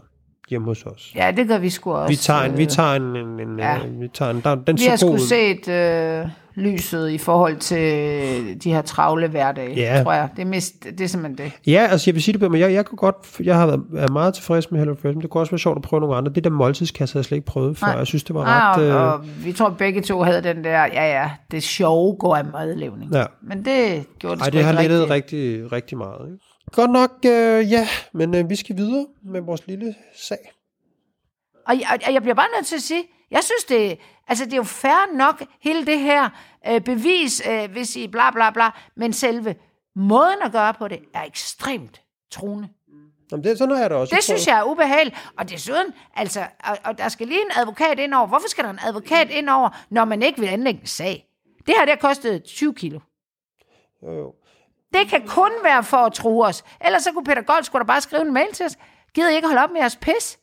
hjemme 0.51 0.67
hos 0.67 0.83
os. 0.83 1.13
Ja, 1.15 1.31
det 1.37 1.49
gør 1.49 1.59
vi 1.59 1.71
sgu 1.71 1.93
også. 1.93 2.09
Vi 2.13 2.17
tager 2.17 2.41
en, 2.41 2.57
vi 2.59 2.63
øh, 2.63 2.69
tager 2.69 2.95
en, 2.95 3.17
en, 3.17 3.41
en 3.41 3.59
Ja. 3.59 3.79
vi 4.01 4.09
tager 4.15 4.31
en, 4.31 4.41
der, 4.45 4.55
den 4.55 4.77
Vi 4.77 4.83
så 4.83 4.89
har 4.91 4.97
sgu 4.97 5.17
set 5.19 5.69
øh, 5.69 6.27
lyset 6.55 7.11
i 7.11 7.19
forhold 7.19 7.57
til 7.57 7.81
de 8.65 8.73
her 8.73 8.83
travle 8.83 9.29
hverdage, 9.29 9.75
Ja. 9.75 10.03
tror 10.03 10.13
jeg. 10.13 10.29
Det 10.37 10.43
er, 10.43 10.47
mest, 10.47 10.85
det 10.85 11.01
er 11.01 11.07
simpelthen 11.09 11.47
det. 11.47 11.53
Ja, 11.73 11.87
altså 11.91 12.11
jeg 12.11 12.15
vil 12.15 12.23
sige 12.23 12.39
det 12.39 12.51
men 12.51 12.61
jeg, 12.61 12.73
jeg 12.73 12.85
kunne 12.87 12.97
godt, 12.97 13.17
jeg 13.45 13.57
har 13.57 13.67
været 13.67 13.81
er 13.97 14.13
meget 14.13 14.35
tilfreds 14.35 14.71
med 14.71 14.79
Hello 14.81 14.95
Fresh, 14.95 15.15
men 15.15 15.23
det 15.23 15.31
kunne 15.31 15.41
også 15.43 15.51
være 15.53 15.59
sjovt 15.59 15.77
at 15.77 15.83
prøve 15.83 16.01
nogle 16.01 16.17
andre. 16.17 16.33
Det 16.33 16.45
der 16.45 16.51
måltidskasse 16.51 17.13
havde 17.15 17.21
jeg 17.21 17.25
slet 17.25 17.37
ikke 17.37 17.47
prøvet 17.47 17.79
før. 17.79 17.87
Nej. 17.87 17.97
Jeg 17.97 18.07
synes, 18.07 18.25
det 18.25 18.35
var 18.35 18.45
Ah, 18.45 18.79
ret... 18.79 18.93
og, 18.95 19.07
Øh, 19.07 19.13
og 19.13 19.25
vi 19.45 19.53
tror 19.53 19.69
begge 19.71 20.01
to 20.03 20.23
havde 20.23 20.43
den 20.43 20.65
der, 20.65 20.81
ja 20.93 21.21
ja, 21.23 21.31
det 21.51 21.63
sjove 21.63 22.17
går 22.17 22.37
af 22.37 22.45
madlavning. 22.53 23.15
ja. 23.15 23.25
Men 23.43 23.65
det 23.65 24.05
gjorde 24.19 24.37
det 24.37 24.43
Ej, 24.43 24.51
det 24.51 24.65
har 24.65 24.73
lettet 24.83 25.11
rigtig, 25.11 25.73
rigtig 25.73 25.99
meget. 25.99 26.27
Ikke? 26.33 26.45
Godt 26.73 26.91
nok, 26.91 27.11
øh, 27.27 27.73
ja, 27.73 27.89
men 28.13 28.35
øh, 28.35 28.51
vi 28.51 28.57
skal 28.57 28.77
videre 28.77 29.07
med 29.23 29.41
vores 29.41 29.67
lille 29.67 29.95
sag. 30.17 30.53
Og, 31.67 31.75
og, 31.93 31.99
og 32.07 32.15
jeg 32.15 32.23
bliver 32.23 32.35
bare 32.35 32.49
nødt 32.57 32.67
til 32.67 32.77
at 32.77 32.83
sige, 32.83 33.05
jeg 33.31 33.45
synes, 33.45 33.65
det, 33.65 33.99
altså, 34.29 34.45
det 34.45 34.53
er 34.53 34.57
jo 34.57 34.63
fair 34.63 35.17
nok, 35.17 35.43
hele 35.61 35.87
det 35.87 35.99
her 35.99 36.29
øh, 36.69 36.81
bevis, 36.81 37.43
øh, 37.49 37.71
hvis 37.71 37.97
I 37.97 38.09
bla 38.09 38.31
bla 38.31 38.51
bla, 38.51 38.71
men 38.97 39.13
selve 39.13 39.55
måden 39.97 40.43
at 40.43 40.53
gøre 40.53 40.75
på 40.75 40.89
det, 40.89 40.99
er 41.15 41.25
ekstremt 41.25 42.03
truende. 42.31 42.69
Jamen, 43.33 43.45
det, 43.45 43.59
sådan 43.59 43.79
jeg 43.79 43.91
det 43.91 43.99
også. 43.99 44.15
Det 44.15 44.25
synes 44.25 44.47
jeg 44.47 44.59
er 44.59 44.65
ubehageligt. 44.65 45.17
Og 45.39 45.51
desuden, 45.51 45.87
altså, 46.15 46.47
og, 46.65 46.79
og 46.85 46.99
der 46.99 47.09
skal 47.09 47.27
lige 47.27 47.41
en 47.41 47.51
advokat 47.61 47.99
ind 47.99 48.15
over. 48.15 48.27
Hvorfor 48.27 48.49
skal 48.49 48.65
der 48.65 48.71
en 48.71 48.79
advokat 48.87 49.31
ind 49.31 49.49
over, 49.49 49.85
når 49.91 50.05
man 50.05 50.23
ikke 50.23 50.41
vil 50.41 50.47
anlægge 50.47 50.81
en 50.81 50.87
sag? 50.87 51.29
Det 51.67 51.75
her, 51.79 51.85
det 51.85 51.91
har 52.01 52.09
kostet 52.09 52.45
20 52.45 52.75
kilo. 52.75 53.01
Jo, 54.03 54.13
jo. 54.13 54.35
Det 54.93 55.09
kan 55.09 55.27
kun 55.29 55.51
være 55.63 55.85
for 55.85 55.97
at 55.97 56.13
true 56.13 56.47
os. 56.47 56.65
Ellers 56.81 57.03
så 57.03 57.13
kunne 57.13 57.25
Peter 57.25 57.43
Gold 57.43 57.65
skulle 57.65 57.81
da 57.81 57.87
bare 57.87 58.01
skrive 58.01 58.23
en 58.23 58.33
mail 58.35 58.53
til 58.53 58.67
os. 58.67 58.77
Gider 59.15 59.31
I 59.31 59.35
ikke 59.35 59.49
holde 59.49 59.63
op 59.63 59.71
med 59.71 59.81
jeres 59.81 59.97
pis? 59.97 60.39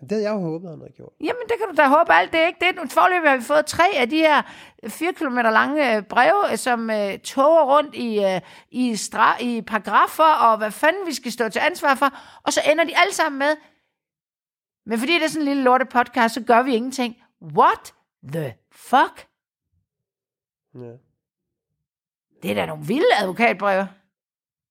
Det 0.00 0.10
havde 0.12 0.22
jeg 0.24 0.30
jo 0.34 0.40
håbet, 0.40 0.70
han 0.70 0.78
havde 0.78 0.92
gjort. 0.92 1.12
Jamen, 1.20 1.42
det 1.48 1.54
kan 1.58 1.68
du 1.68 1.74
da 1.82 1.88
håbe 1.88 2.12
alt. 2.12 2.32
Det 2.32 2.40
er 2.40 2.46
ikke 2.46 2.64
det. 2.80 2.92
Forløbig 2.92 3.30
har 3.30 3.36
vi 3.36 3.42
fået 3.42 3.66
tre 3.66 3.84
af 3.96 4.08
de 4.10 4.16
her 4.16 4.42
4 4.88 5.12
km 5.12 5.36
lange 5.38 5.96
øh, 5.96 6.02
breve, 6.02 6.50
øh, 6.52 6.58
som 6.58 6.90
øh, 6.90 7.18
toger 7.18 7.64
rundt 7.76 7.94
i, 7.94 8.24
øh, 8.24 8.40
i, 8.70 8.92
stra- 8.92 9.42
i 9.42 9.62
paragrafer, 9.62 10.24
og 10.34 10.58
hvad 10.58 10.70
fanden 10.70 11.06
vi 11.06 11.14
skal 11.14 11.32
stå 11.32 11.48
til 11.48 11.58
ansvar 11.60 11.94
for. 11.94 12.06
Og 12.42 12.52
så 12.52 12.60
ender 12.72 12.84
de 12.84 12.96
alle 12.98 13.14
sammen 13.14 13.38
med, 13.38 13.56
men 14.86 14.98
fordi 14.98 15.14
det 15.14 15.22
er 15.24 15.28
sådan 15.28 15.42
en 15.42 15.48
lille 15.48 15.62
lorte 15.62 15.84
podcast, 15.84 16.34
så 16.34 16.40
gør 16.42 16.62
vi 16.62 16.74
ingenting. 16.76 17.16
What 17.56 17.94
the 18.32 18.54
fuck? 18.72 19.26
Ja. 20.74 20.92
Det 22.42 22.50
er 22.50 22.54
da 22.54 22.66
nogle 22.66 22.86
vilde 22.86 23.06
advokatbreve. 23.20 23.88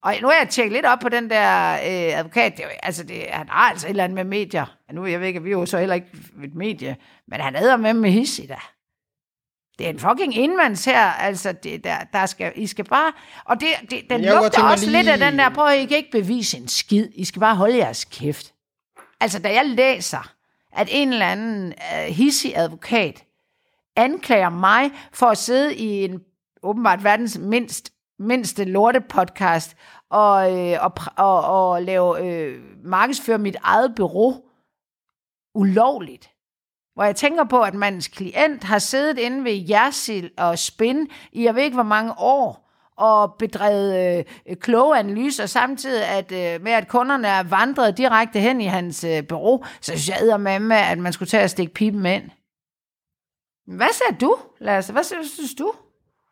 Og 0.04 0.16
nu 0.22 0.28
har 0.28 0.36
jeg 0.36 0.50
tjekket 0.50 0.74
lidt 0.74 0.86
op 0.86 1.00
på 1.00 1.10
den 1.10 1.30
der 1.30 1.74
øh, 1.74 2.20
advokat. 2.20 2.58
Det, 2.58 2.64
er 2.64 2.68
jo- 2.68 2.74
altså, 2.84 3.04
det, 3.04 3.26
han 3.30 3.50
har 3.50 3.70
altså 3.70 3.88
et 3.88 3.90
eller 3.90 4.04
andet 4.04 4.16
med 4.16 4.24
medier. 4.24 4.76
Nu, 4.94 5.06
jeg 5.06 5.20
ved 5.20 5.28
ikke, 5.28 5.44
vi 5.44 5.50
er 5.50 5.54
jo 5.54 5.66
så 5.66 5.78
heller 5.78 5.96
ikke 5.96 6.08
et 6.44 6.56
medie. 6.56 6.98
Men 7.28 7.40
han 7.42 7.56
æder 7.56 7.78
med 7.78 7.94
med 7.94 8.12
his 8.12 8.40
i 8.40 8.46
da. 8.48 8.58
Det 9.80 9.86
er 9.86 9.90
en 9.90 10.00
fucking 10.00 10.36
indmands 10.38 10.86
her. 10.86 11.02
Altså, 11.06 11.52
det, 11.52 11.84
der, 11.84 11.98
der 12.14 12.26
skal, 12.26 12.52
I 12.56 12.68
skal 12.68 12.86
bare... 12.86 13.14
Og 13.46 13.60
det, 13.60 13.68
det, 13.92 14.04
den 14.10 14.24
jeg 14.24 14.34
lugter 14.36 14.64
også 14.64 14.90
lidt 14.90 15.08
af 15.08 15.20
lige- 15.20 15.30
den 15.30 15.40
der, 15.40 15.50
prøv 15.50 15.66
at 15.68 15.78
I 15.80 15.86
kan 15.86 15.98
ikke 15.98 16.12
bevise 16.12 16.58
en 16.58 16.68
skid. 16.68 17.08
I 17.16 17.26
skal 17.26 17.40
bare 17.40 17.56
holde 17.56 17.78
jeres 17.78 18.06
kæft. 18.06 18.54
Altså, 19.20 19.40
da 19.40 19.54
jeg 19.54 19.66
læser, 19.66 20.32
at 20.74 20.88
en 20.92 21.14
eller 21.14 21.26
anden 21.28 21.74
uh, 21.94 22.14
hissig 22.16 22.58
advokat 22.58 23.24
anklager 23.96 24.50
mig 24.50 24.92
for 25.14 25.26
at 25.26 25.38
sidde 25.38 25.76
i 25.76 26.04
en 26.06 26.20
åbenbart 26.64 27.04
verdens 27.04 27.38
mindst, 27.38 27.94
mindste 28.20 28.64
lortepodcast 28.64 29.76
og, 30.10 30.58
øh, 30.58 30.78
og, 30.82 30.94
og, 31.18 31.70
og 31.72 31.84
lave 31.84 32.26
øh, 32.26 32.62
markedsføre 32.84 33.38
mit 33.38 33.56
eget 33.62 33.96
bureau 33.96 34.44
ulovligt. 35.56 36.30
hvor 36.94 37.04
jeg 37.04 37.16
tænker 37.16 37.44
på, 37.44 37.62
at 37.62 37.74
mandens 37.74 38.08
klient 38.08 38.64
har 38.64 38.80
siddet 38.80 39.18
inde 39.18 39.44
ved 39.44 39.66
Jersil 39.70 40.32
og 40.38 40.60
Spin 40.60 41.08
i 41.32 41.44
jeg 41.44 41.56
ved 41.56 41.64
ikke 41.64 41.76
hvor 41.76 41.84
mange 41.84 42.14
år, 42.18 42.70
og 43.00 43.34
bedrevet 43.34 44.18
øh, 44.50 44.56
kloge 44.56 44.98
analyser, 44.98 45.46
samtidig 45.46 46.06
at, 46.06 46.32
øh, 46.32 46.62
med, 46.62 46.72
at 46.72 46.88
kunderne 46.88 47.28
er 47.28 47.44
vandret 47.44 47.98
direkte 47.98 48.40
hen 48.40 48.62
i 48.62 48.66
hans 48.66 49.04
øh, 49.04 49.28
bureau, 49.28 49.64
så 49.82 49.98
synes 49.98 50.10
jeg 50.10 50.42
med, 50.42 50.60
med, 50.60 50.78
at 50.78 50.98
man 50.98 51.14
skulle 51.14 51.30
tage 51.30 51.44
og 51.44 51.50
stikke 51.50 51.74
pipen 51.74 52.06
ind. 52.06 52.30
Hvad 53.68 53.94
siger 53.94 54.18
du, 54.18 54.38
Lasse? 54.60 54.94
Hvad 54.94 55.04
synes 55.04 55.56
du? 55.56 55.74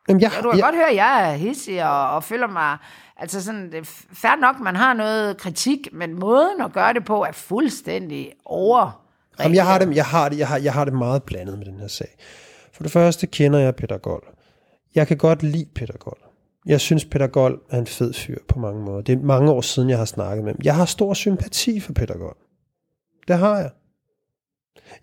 Jamen, 0.08 0.22
jeg, 0.22 0.30
Ja, 0.34 0.40
du 0.40 0.50
kan 0.50 0.58
jeg, 0.58 0.64
godt 0.64 0.74
høre, 0.74 0.90
at 0.90 0.96
jeg 0.96 1.30
er 1.30 1.36
hissig 1.36 1.84
og, 1.84 2.10
og 2.10 2.24
føler 2.24 2.46
mig... 2.46 2.76
Altså 3.16 3.44
sådan, 3.44 3.72
det 3.72 3.78
er 3.78 3.84
fair 4.12 4.40
nok, 4.40 4.60
man 4.60 4.76
har 4.76 4.94
noget 4.94 5.36
kritik, 5.36 5.88
men 5.92 6.14
måden 6.14 6.60
at 6.60 6.72
gøre 6.72 6.92
det 6.92 7.04
på 7.04 7.24
er 7.24 7.32
fuldstændig 7.32 8.32
over. 8.44 9.04
Jamen, 9.40 9.54
jeg, 9.54 9.66
har 9.66 9.78
det, 9.78 9.96
jeg, 9.96 10.04
har 10.04 10.28
det, 10.28 10.38
jeg, 10.38 10.48
har, 10.48 10.58
jeg 10.58 10.72
har 10.72 10.84
det 10.84 10.94
meget 10.94 11.22
blandet 11.22 11.58
med 11.58 11.66
den 11.66 11.80
her 11.80 11.88
sag. 11.88 12.16
For 12.72 12.82
det 12.82 12.92
første 12.92 13.26
kender 13.26 13.58
jeg 13.58 13.76
Peter 13.76 13.98
Gold. 13.98 14.22
Jeg 14.94 15.06
kan 15.06 15.16
godt 15.16 15.42
lide 15.42 15.66
Peter 15.74 15.96
Gold. 15.98 16.18
Jeg 16.66 16.80
synes, 16.80 17.04
Peter 17.04 17.26
Gold 17.26 17.60
er 17.70 17.78
en 17.78 17.86
fed 17.86 18.12
fyr 18.12 18.38
på 18.48 18.58
mange 18.58 18.84
måder. 18.84 19.00
Det 19.00 19.18
er 19.18 19.22
mange 19.22 19.50
år 19.50 19.60
siden, 19.60 19.90
jeg 19.90 19.98
har 19.98 20.04
snakket 20.04 20.44
med 20.44 20.52
ham. 20.52 20.60
Jeg 20.64 20.74
har 20.74 20.84
stor 20.84 21.14
sympati 21.14 21.80
for 21.80 21.92
Peter 21.92 22.18
Gold. 22.18 22.36
Det 23.28 23.38
har 23.38 23.58
jeg. 23.58 23.70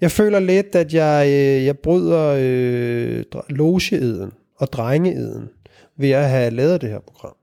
Jeg 0.01 0.11
føler 0.11 0.39
lidt, 0.39 0.75
at 0.75 0.93
jeg, 0.93 1.27
øh, 1.27 1.65
jeg 1.65 1.77
bryder 1.77 2.35
øh, 2.39 3.23
logeeden 3.49 4.31
og 4.57 4.73
drengeeden 4.73 5.49
ved 5.97 6.11
at 6.11 6.29
have 6.29 6.51
lavet 6.51 6.81
det 6.81 6.89
her 6.89 6.99
program. 6.99 7.35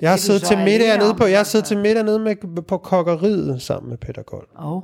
Jeg 0.00 0.10
har 0.10 0.16
siddet 0.16 0.42
til 0.42 0.58
middag 0.58 0.98
nede 0.98 1.14
på, 1.14 1.24
jeg 1.24 1.32
har 1.32 1.38
altså. 1.38 1.50
siddet 1.50 1.66
til 1.66 1.78
middag 1.78 2.04
nede 2.04 2.18
med, 2.18 2.62
på 2.62 2.78
kokkeriet 2.78 3.62
sammen 3.62 3.90
med 3.90 3.98
Peter 3.98 4.22
Gold. 4.22 4.48
Oh, 4.56 4.82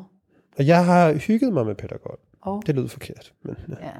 Og 0.59 0.67
jeg 0.67 0.85
har 0.85 1.13
hygget 1.13 1.53
mig 1.53 1.67
med 1.67 1.75
Peter 1.75 1.99
Gold. 1.99 2.19
oh, 2.43 2.63
Det 2.67 2.75
lyder 2.75 2.89
forkert. 2.89 3.33
Men, 3.45 3.57
ja. 3.69 3.87
ja. 3.87 3.93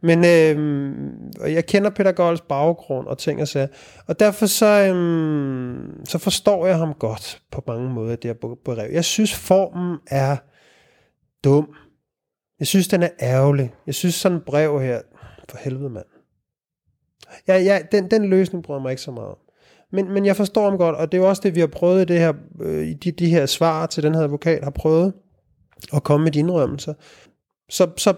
men 0.00 0.24
øh, 0.24 1.12
og 1.40 1.52
jeg 1.52 1.66
kender 1.66 1.90
Peter 1.90 2.12
Golds 2.12 2.40
baggrund 2.40 3.06
og 3.06 3.18
ting 3.18 3.40
og 3.40 3.48
sager. 3.48 3.66
Og 4.06 4.20
derfor 4.20 4.46
så, 4.46 4.92
øh, 4.94 5.76
så 6.04 6.18
forstår 6.18 6.66
jeg 6.66 6.76
ham 6.76 6.94
godt 6.94 7.42
på 7.50 7.62
mange 7.66 7.90
måder, 7.90 8.16
det 8.16 8.24
her 8.24 8.56
brev. 8.64 8.90
Jeg 8.92 9.04
synes, 9.04 9.34
formen 9.34 9.98
er 10.06 10.36
dum. 11.44 11.74
Jeg 12.58 12.66
synes, 12.66 12.88
den 12.88 13.02
er 13.02 13.10
ærgerlig. 13.20 13.74
Jeg 13.86 13.94
synes, 13.94 14.14
sådan 14.14 14.38
et 14.38 14.44
brev 14.44 14.80
her, 14.80 15.00
for 15.48 15.58
helvede 15.58 15.90
mand. 15.90 16.06
Ja, 17.48 17.58
ja, 17.58 17.78
den, 17.92 18.10
den 18.10 18.28
løsning 18.28 18.64
bryder 18.64 18.80
mig 18.80 18.90
ikke 18.90 19.02
så 19.02 19.10
meget 19.10 19.28
om. 19.28 19.36
Men, 19.92 20.12
men 20.12 20.26
jeg 20.26 20.36
forstår 20.36 20.70
ham 20.70 20.78
godt, 20.78 20.96
og 20.96 21.12
det 21.12 21.18
er 21.18 21.22
jo 21.22 21.28
også 21.28 21.42
det, 21.44 21.54
vi 21.54 21.60
har 21.60 21.66
prøvet 21.66 22.02
i 22.02 22.04
det 22.04 22.18
her, 22.18 22.32
øh, 22.60 22.86
i 22.86 22.94
de, 22.94 23.10
de 23.10 23.30
her 23.30 23.46
svar 23.46 23.86
til 23.86 24.02
den 24.02 24.14
her 24.14 24.22
advokat, 24.22 24.64
har 24.64 24.70
prøvet 24.70 25.12
at 25.94 26.02
komme 26.02 26.24
med 26.24 26.32
de 26.32 26.38
indrømmelser. 26.38 26.94
Så, 27.70 27.90
så 27.96 28.14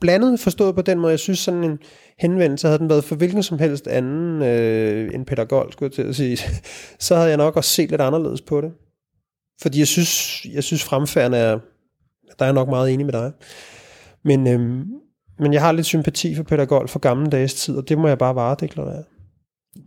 blandet 0.00 0.40
forstået 0.40 0.74
på 0.74 0.82
den 0.82 0.98
måde, 0.98 1.10
jeg 1.10 1.18
synes 1.18 1.38
sådan 1.38 1.64
en 1.64 1.78
henvendelse, 2.18 2.66
havde 2.66 2.78
den 2.78 2.90
været 2.90 3.04
for 3.04 3.16
hvilken 3.16 3.42
som 3.42 3.58
helst 3.58 3.86
anden 3.86 4.42
øh, 4.42 5.14
end 5.14 5.26
Peter 5.26 5.44
Gold, 5.44 5.72
skulle 5.72 5.86
jeg 5.86 5.94
til 5.94 6.08
at 6.08 6.16
sige, 6.16 6.38
så 7.06 7.14
havde 7.14 7.28
jeg 7.28 7.36
nok 7.36 7.56
også 7.56 7.70
set 7.70 7.90
lidt 7.90 8.00
anderledes 8.00 8.40
på 8.40 8.60
det. 8.60 8.72
Fordi 9.62 9.78
jeg 9.78 9.86
synes, 9.86 10.44
jeg 10.44 10.64
synes 10.64 10.84
fremfærden 10.84 11.34
er, 11.34 11.58
der 12.38 12.44
er 12.44 12.48
jeg 12.48 12.54
nok 12.54 12.68
meget 12.68 12.92
enig 12.92 13.06
med 13.06 13.12
dig. 13.12 13.32
Men, 14.24 14.46
øhm, 14.48 14.84
men 15.38 15.52
jeg 15.52 15.62
har 15.62 15.72
lidt 15.72 15.86
sympati 15.86 16.34
for 16.34 16.42
Peter 16.42 16.64
Gold 16.64 16.88
for 16.88 16.98
gamle 16.98 17.30
dages 17.30 17.54
tid, 17.54 17.76
og 17.76 17.88
det 17.88 17.98
må 17.98 18.08
jeg 18.08 18.18
bare 18.18 18.34
varedeklarere. 18.34 19.02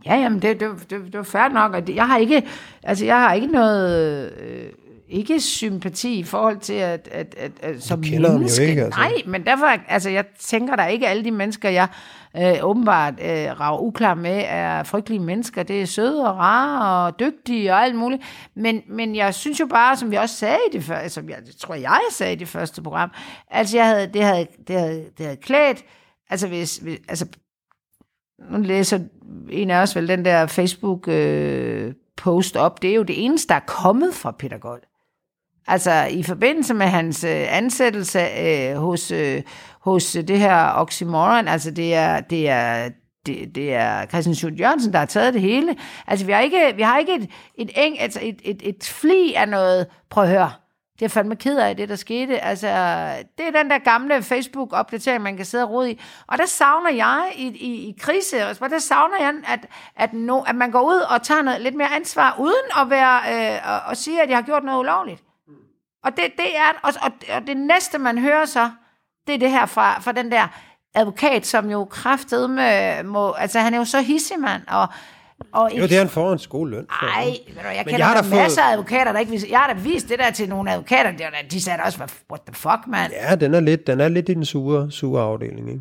Ja, 0.06 0.14
jamen, 0.14 0.42
det, 0.42 0.60
det, 0.60 0.68
det, 0.90 1.00
det 1.04 1.16
var 1.16 1.22
fair 1.22 1.48
nok, 1.48 1.74
og 1.74 1.86
det, 1.86 1.96
jeg 1.96 2.06
har 2.06 2.18
ikke, 2.18 2.42
altså, 2.82 3.04
jeg 3.04 3.16
har 3.16 3.32
ikke 3.32 3.46
noget, 3.46 4.32
øh, 4.32 4.70
ikke 5.08 5.40
sympati 5.40 6.18
i 6.18 6.22
forhold 6.22 6.58
til, 6.58 6.72
at, 6.72 7.08
at, 7.12 7.34
at, 7.38 7.52
at 7.62 7.82
som 7.82 8.02
ham 8.02 8.12
jo 8.12 8.28
menneske, 8.28 8.66
ikke, 8.66 8.84
altså. 8.84 9.00
nej, 9.00 9.12
men 9.26 9.46
derfor, 9.46 9.66
altså, 9.88 10.10
jeg 10.10 10.24
tænker 10.38 10.76
der 10.76 10.86
ikke 10.86 11.08
alle 11.08 11.24
de 11.24 11.30
mennesker, 11.30 11.68
jeg 11.68 11.88
øh, 12.36 12.54
åbenbart 12.62 13.14
øh, 13.20 13.60
rager 13.60 13.80
uklar 13.80 14.14
med, 14.14 14.44
er 14.46 14.82
frygtelige 14.82 15.20
mennesker. 15.20 15.62
Det 15.62 15.82
er 15.82 15.86
søde 15.86 16.30
og 16.30 16.36
rare 16.36 17.06
og 17.06 17.20
dygtige 17.20 17.72
og 17.72 17.84
alt 17.84 17.96
muligt. 17.96 18.22
Men, 18.56 18.82
men 18.88 19.16
jeg 19.16 19.34
synes 19.34 19.60
jo 19.60 19.66
bare, 19.66 19.96
som 19.96 20.10
vi 20.10 20.16
også 20.16 20.34
sagde 20.34 20.58
i 20.72 20.76
det 20.76 20.84
første, 20.84 21.10
som 21.10 21.28
jeg 21.28 21.38
tror 21.58 21.74
jeg, 21.74 21.82
jeg 21.82 22.00
sagde 22.10 22.32
i 22.32 22.36
det 22.36 22.48
første 22.48 22.82
program, 22.82 23.10
altså, 23.50 23.76
jeg 23.76 23.86
havde, 23.86 24.06
det 24.14 24.22
havde, 24.22 24.46
det 24.68 24.78
havde, 24.78 25.04
det 25.18 25.26
havde 25.26 25.38
klædt, 25.42 25.84
altså, 26.30 26.48
hvis, 26.48 26.76
hvis 26.76 26.98
altså, 27.08 27.26
nu 28.50 28.58
læser 28.58 28.98
en 29.50 29.70
af 29.70 29.82
os 29.82 29.96
vel 29.96 30.08
den 30.08 30.24
der 30.24 30.46
Facebook 30.46 31.08
øh, 31.08 31.92
post 32.16 32.56
op, 32.56 32.82
det 32.82 32.90
er 32.90 32.94
jo 32.94 33.02
det 33.02 33.24
eneste, 33.24 33.48
der 33.48 33.54
er 33.54 33.64
kommet 33.66 34.14
fra 34.14 34.30
Peter 34.30 34.58
Gold. 34.58 34.82
Altså 35.66 36.06
i 36.10 36.22
forbindelse 36.22 36.74
med 36.74 36.86
hans 36.86 37.24
øh, 37.24 37.56
ansættelse 37.56 38.20
øh, 38.20 38.76
hos, 38.76 39.10
øh, 39.10 39.42
hos 39.80 40.16
øh, 40.16 40.28
det 40.28 40.38
her 40.38 40.72
Oxymoron, 40.74 41.48
altså 41.48 41.70
det 41.70 41.94
er, 41.94 42.20
det 42.20 42.48
er, 42.48 42.88
det, 43.26 43.54
det 43.54 43.74
er 43.74 44.06
Christian 44.06 44.34
Schultz 44.34 44.60
Jørgensen, 44.60 44.92
der 44.92 44.98
har 44.98 45.06
taget 45.06 45.34
det 45.34 45.42
hele. 45.42 45.76
Altså 46.06 46.26
vi 46.26 46.32
har 46.32 46.40
ikke, 46.40 46.72
vi 46.76 46.82
har 46.82 46.98
ikke 46.98 47.14
et, 47.14 47.30
et, 47.54 47.70
eng, 47.76 48.00
altså 48.00 48.20
et, 48.22 48.40
et, 48.44 48.68
et 48.68 48.84
fli 48.84 49.32
af 49.34 49.48
noget, 49.48 49.86
prøv 50.10 50.24
at 50.24 50.30
høre, 50.30 50.50
det 50.98 51.04
er 51.04 51.08
fandme 51.08 51.36
ked 51.36 51.58
af, 51.58 51.76
det 51.76 51.88
der 51.88 51.96
skete. 51.96 52.40
Altså, 52.40 52.66
det 53.38 53.46
er 53.46 53.62
den 53.62 53.70
der 53.70 53.78
gamle 53.78 54.22
Facebook-opdatering, 54.22 55.22
man 55.22 55.36
kan 55.36 55.46
sidde 55.46 55.64
og 55.64 55.70
rode 55.70 55.90
i. 55.90 56.00
Og 56.26 56.38
der 56.38 56.46
savner 56.46 56.90
jeg 56.90 57.32
i, 57.36 57.46
i, 57.46 57.88
i 57.88 57.94
krise, 58.00 58.36
der 58.38 58.78
savner 58.78 59.16
jeg, 59.20 59.34
at, 59.46 59.66
at, 59.96 60.12
no, 60.12 60.40
at 60.40 60.54
man 60.54 60.70
går 60.70 60.80
ud 60.80 61.00
og 61.10 61.22
tager 61.22 61.42
noget, 61.42 61.60
lidt 61.60 61.74
mere 61.74 61.94
ansvar, 61.96 62.36
uden 62.38 62.80
at 62.80 62.90
være 62.90 63.20
øh, 63.32 63.72
og, 63.72 63.80
og 63.80 63.96
sige, 63.96 64.22
at 64.22 64.28
jeg 64.28 64.36
har 64.36 64.42
gjort 64.42 64.64
noget 64.64 64.78
ulovligt. 64.78 65.22
Og 66.04 66.10
det, 66.16 66.24
det 66.36 66.56
er, 66.56 66.78
og, 66.82 66.92
og, 67.02 67.10
og 67.36 67.46
det 67.46 67.56
næste, 67.56 67.98
man 67.98 68.18
hører 68.18 68.44
så, 68.44 68.70
det 69.26 69.34
er 69.34 69.38
det 69.38 69.50
her 69.50 69.66
fra, 69.66 70.00
fra 70.00 70.12
den 70.12 70.30
der 70.32 70.46
advokat, 70.94 71.46
som 71.46 71.70
jo 71.70 71.84
kraftede 71.84 72.48
med, 72.48 73.02
må, 73.02 73.32
altså 73.32 73.58
han 73.58 73.74
er 73.74 73.78
jo 73.78 73.84
så 73.84 74.00
hissig, 74.00 74.38
mand, 74.40 74.62
og, 74.68 74.86
og 75.52 75.70
Jo, 75.78 75.82
det 75.82 75.96
er 75.98 76.02
en 76.02 76.08
foran 76.08 76.38
skoleløn. 76.38 76.86
for. 77.00 77.06
ej, 77.06 77.24
ved 77.24 77.62
du, 77.62 77.68
jeg 77.68 77.84
kender 77.84 77.98
jeg 77.98 78.06
har 78.06 78.14
da 78.14 78.20
fået- 78.20 78.30
masser 78.42 78.62
af 78.62 78.72
advokater, 78.72 79.12
der 79.12 79.18
ikke 79.20 79.30
vil, 79.32 79.42
jeg 79.50 79.58
har 79.58 79.72
da 79.74 79.80
vist 79.80 80.08
det 80.08 80.18
der 80.18 80.30
til 80.30 80.48
nogle 80.48 80.70
advokater, 80.72 81.10
der, 81.12 81.26
de 81.50 81.62
sagde 81.62 81.82
også, 81.84 81.98
"Hvad- 81.98 82.08
what 82.30 82.40
the 82.46 82.54
fuck, 82.54 82.86
mand. 82.86 83.12
Ja, 83.12 83.34
den 83.34 83.54
er 83.54 83.60
lidt, 83.60 83.86
den 83.86 84.00
er 84.00 84.08
lidt 84.08 84.28
i 84.28 84.34
den 84.34 84.44
sure, 84.44 84.90
sure 84.90 85.22
afdeling, 85.22 85.68
ikke? 85.68 85.80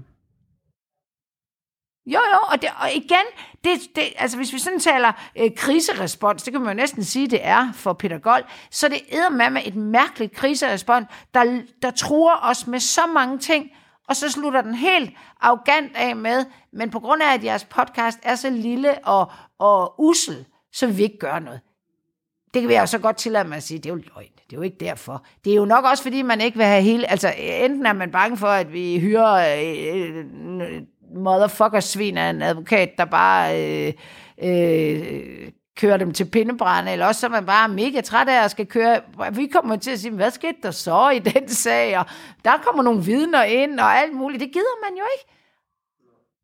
Jo, 2.05 2.19
jo, 2.33 2.39
og, 2.51 2.61
det, 2.61 2.69
og 2.79 2.91
igen, 2.91 3.25
det, 3.63 3.95
det, 3.95 4.03
altså 4.17 4.37
hvis 4.37 4.53
vi 4.53 4.59
sådan 4.59 4.79
taler 4.79 5.11
øh, 5.37 5.51
kriserespons, 5.55 6.43
det 6.43 6.53
kan 6.53 6.61
man 6.61 6.69
jo 6.69 6.81
næsten 6.81 7.03
sige, 7.03 7.27
det 7.27 7.39
er 7.45 7.71
for 7.73 7.93
Peter 7.93 8.17
Gold, 8.17 8.43
så 8.71 8.87
det 8.87 9.01
er 9.17 9.29
med 9.29 9.61
et 9.65 9.75
mærkeligt 9.75 10.33
kriserespons, 10.33 11.05
der, 11.33 11.61
der 11.81 11.91
truer 11.91 12.35
os 12.41 12.67
med 12.67 12.79
så 12.79 13.01
mange 13.13 13.37
ting, 13.37 13.69
og 14.09 14.15
så 14.15 14.31
slutter 14.31 14.61
den 14.61 14.73
helt 14.73 15.11
arrogant 15.41 15.91
af 15.95 16.15
med, 16.15 16.45
men 16.73 16.89
på 16.89 16.99
grund 16.99 17.21
af, 17.21 17.33
at 17.33 17.43
jeres 17.43 17.65
podcast 17.65 18.19
er 18.23 18.35
så 18.35 18.49
lille 18.49 19.05
og, 19.05 19.31
og 19.59 20.01
usel, 20.01 20.45
så 20.73 20.87
vil 20.87 20.97
vi 20.97 21.03
ikke 21.03 21.19
gøre 21.19 21.41
noget. 21.41 21.61
Det 22.53 22.61
kan 22.61 22.69
vi 22.69 22.75
jo 22.75 22.85
så 22.85 22.99
godt 22.99 23.17
tillade 23.17 23.47
mig 23.47 23.57
at 23.57 23.63
sige, 23.63 23.77
det 23.77 23.85
er 23.85 23.89
jo 23.89 23.95
løgn. 23.95 24.31
Det 24.35 24.53
er 24.53 24.57
jo 24.57 24.61
ikke 24.61 24.77
derfor. 24.79 25.25
Det 25.45 25.51
er 25.51 25.55
jo 25.55 25.65
nok 25.65 25.85
også, 25.85 26.03
fordi 26.03 26.21
man 26.21 26.41
ikke 26.41 26.57
vil 26.57 26.65
have 26.65 26.81
hele... 26.81 27.11
Altså, 27.11 27.33
enten 27.37 27.85
er 27.85 27.93
man 27.93 28.11
bange 28.11 28.37
for, 28.37 28.47
at 28.47 28.73
vi 28.73 28.99
hyrer 28.99 29.59
øh, 29.59 30.25
øh 30.61 30.81
motherfucker-svin 31.15 32.17
af 32.17 32.29
en 32.29 32.41
advokat, 32.41 32.97
der 32.97 33.05
bare 33.05 33.61
øh, 33.61 33.93
øh, 34.43 35.51
kører 35.77 35.97
dem 35.97 36.13
til 36.13 36.25
pindebrænde, 36.25 36.91
eller 36.91 37.05
også 37.05 37.21
så 37.21 37.27
er 37.27 37.31
man 37.31 37.45
bare 37.45 37.69
mega 37.69 38.01
træt 38.01 38.29
af 38.29 38.43
at 38.43 38.51
skal 38.51 38.65
køre. 38.65 39.01
Vi 39.31 39.47
kommer 39.47 39.75
til 39.75 39.91
at 39.91 39.99
sige, 39.99 40.11
hvad 40.11 40.31
skete 40.31 40.57
der 40.63 40.71
så 40.71 41.09
i 41.09 41.19
den 41.33 41.49
sag? 41.49 41.97
Og 41.97 42.05
der 42.45 42.57
kommer 42.57 42.83
nogle 42.83 43.03
vidner 43.03 43.43
ind 43.43 43.79
og 43.79 43.97
alt 43.97 44.13
muligt. 44.13 44.41
Det 44.41 44.51
gider 44.53 44.89
man 44.89 44.97
jo 44.97 45.03
ikke. 45.17 45.33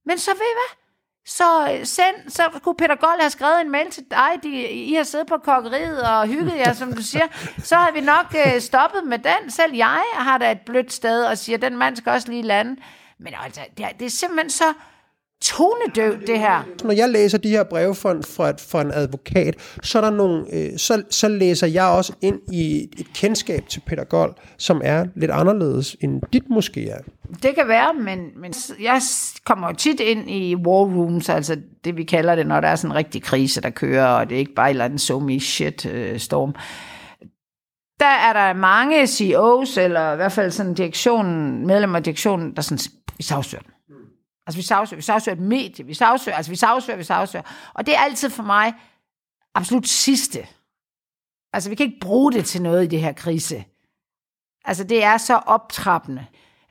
Men 0.06 0.18
så 0.18 0.32
ved 0.32 0.42
I 0.42 0.56
hvad? 0.56 0.80
Så 1.26 1.72
øh, 1.72 1.86
send, 1.86 2.30
så 2.30 2.44
kunne 2.64 2.76
Peter 2.76 2.96
Gold 2.96 3.20
have 3.20 3.30
skrevet 3.30 3.62
en 3.62 3.72
mail 3.72 3.92
til 3.92 4.04
dig, 4.12 4.30
de, 4.44 4.70
I 4.70 4.94
har 4.94 5.04
siddet 5.04 5.28
på 5.28 5.38
kokkeriet 5.38 6.02
og 6.02 6.28
hygget 6.28 6.58
jer, 6.58 6.74
som 6.74 6.94
du 6.94 7.02
siger. 7.02 7.28
Så 7.64 7.76
har 7.76 7.92
vi 7.92 8.02
nok 8.02 8.36
øh, 8.46 8.62
stoppet 8.62 9.04
med 9.04 9.18
den. 9.20 9.52
Selv 9.52 9.76
jeg 9.76 10.04
har 10.14 10.38
da 10.38 10.52
et 10.52 10.62
blødt 10.66 10.94
sted 10.94 11.24
og 11.24 11.38
siger, 11.38 11.58
den 11.58 11.78
mand 11.78 11.96
skal 11.96 12.12
også 12.12 12.30
lige 12.30 12.42
lande. 12.42 12.82
Men 13.20 13.34
altså, 13.46 13.62
det 13.78 13.86
er, 13.86 13.90
det 14.00 14.06
er 14.06 14.10
simpelthen 14.10 14.50
så 14.50 14.64
tonedøvt, 15.42 16.28
det 16.28 16.40
her. 16.40 16.64
Når 16.84 16.92
jeg 16.92 17.10
læser 17.10 17.38
de 17.38 17.50
her 17.50 17.64
breve 17.64 17.96
fra, 17.96 18.12
en- 18.12 18.24
fra, 18.24 18.52
fra 18.70 18.82
en 18.82 18.92
advokat, 18.94 19.56
så, 19.84 19.98
er 19.98 20.02
der 20.02 20.10
nogle, 20.10 20.46
øh, 20.54 20.78
så, 20.78 21.04
så 21.10 21.28
læser 21.28 21.68
jeg 21.68 21.86
også 21.86 22.14
ind 22.22 22.40
i 22.54 22.82
et 22.98 23.08
kendskab 23.16 23.68
til 23.70 23.80
Peter 23.86 24.04
Gold, 24.04 24.34
som 24.58 24.82
er 24.84 25.06
lidt 25.16 25.32
anderledes 25.32 25.96
end 26.02 26.22
dit 26.34 26.50
måske 26.50 26.90
er. 26.90 27.00
Det 27.44 27.56
kan 27.56 27.68
være, 27.68 27.94
men, 27.94 28.20
men 28.38 28.54
jeg 28.82 29.02
kommer 29.46 29.68
jo 29.70 29.76
tit 29.76 30.00
ind 30.00 30.30
i 30.32 30.56
war 30.56 30.84
rooms, 30.86 31.30
altså 31.30 31.58
det 31.84 31.98
vi 31.98 32.04
kalder 32.04 32.36
det, 32.36 32.48
når 32.48 32.62
der 32.62 32.68
er 32.68 32.76
sådan 32.76 32.92
en 32.92 32.96
rigtig 32.98 33.24
krise, 33.24 33.62
der 33.62 33.70
kører, 33.70 34.08
og 34.08 34.30
det 34.30 34.36
er 34.36 34.40
ikke 34.40 34.54
bare 34.56 34.68
et 34.70 34.74
eller 34.74 34.86
andet 34.86 35.02
so 35.02 35.40
shit 35.40 35.86
øh, 35.86 36.20
storm. 36.20 36.56
Der 38.00 38.06
er 38.06 38.34
der 38.34 38.54
mange 38.54 39.08
CEOs, 39.08 39.78
eller 39.78 40.14
i 40.14 40.16
hvert 40.16 40.32
fald 40.32 40.52
sådan 40.52 40.74
direktionen, 40.74 41.68
medlemmer 41.68 41.98
af 41.98 42.04
direktionen, 42.04 42.56
der 42.56 42.62
sådan, 42.62 42.80
vi 43.18 43.24
sagsøger 43.24 43.62
den. 43.62 43.74
Altså 44.48 44.58
vi 44.58 44.64
sagsøger, 44.64 44.98
vi 44.98 45.02
sagsøger 45.02 45.36
et 45.36 45.42
medie, 45.42 45.86
vi 45.86 45.94
sagsøger, 45.94 46.38
altså 46.38 46.52
vi 46.52 46.56
sagsøger, 46.56 46.98
vi 46.98 47.04
sagsøger. 47.04 47.44
Og 47.74 47.86
det 47.86 47.96
er 47.96 48.00
altid 48.00 48.30
for 48.30 48.44
mig 48.44 48.74
absolut 49.56 49.88
sidste. 49.88 50.48
Altså 51.54 51.70
vi 51.70 51.76
kan 51.76 51.86
ikke 51.86 52.00
bruge 52.02 52.32
det 52.32 52.46
til 52.46 52.62
noget 52.62 52.84
i 52.84 52.88
det 52.88 53.02
her 53.02 53.14
krise. 53.14 53.66
Altså, 54.66 54.84
det 54.84 55.04
er 55.04 55.18
så 55.18 55.36
optrappende. 55.36 56.26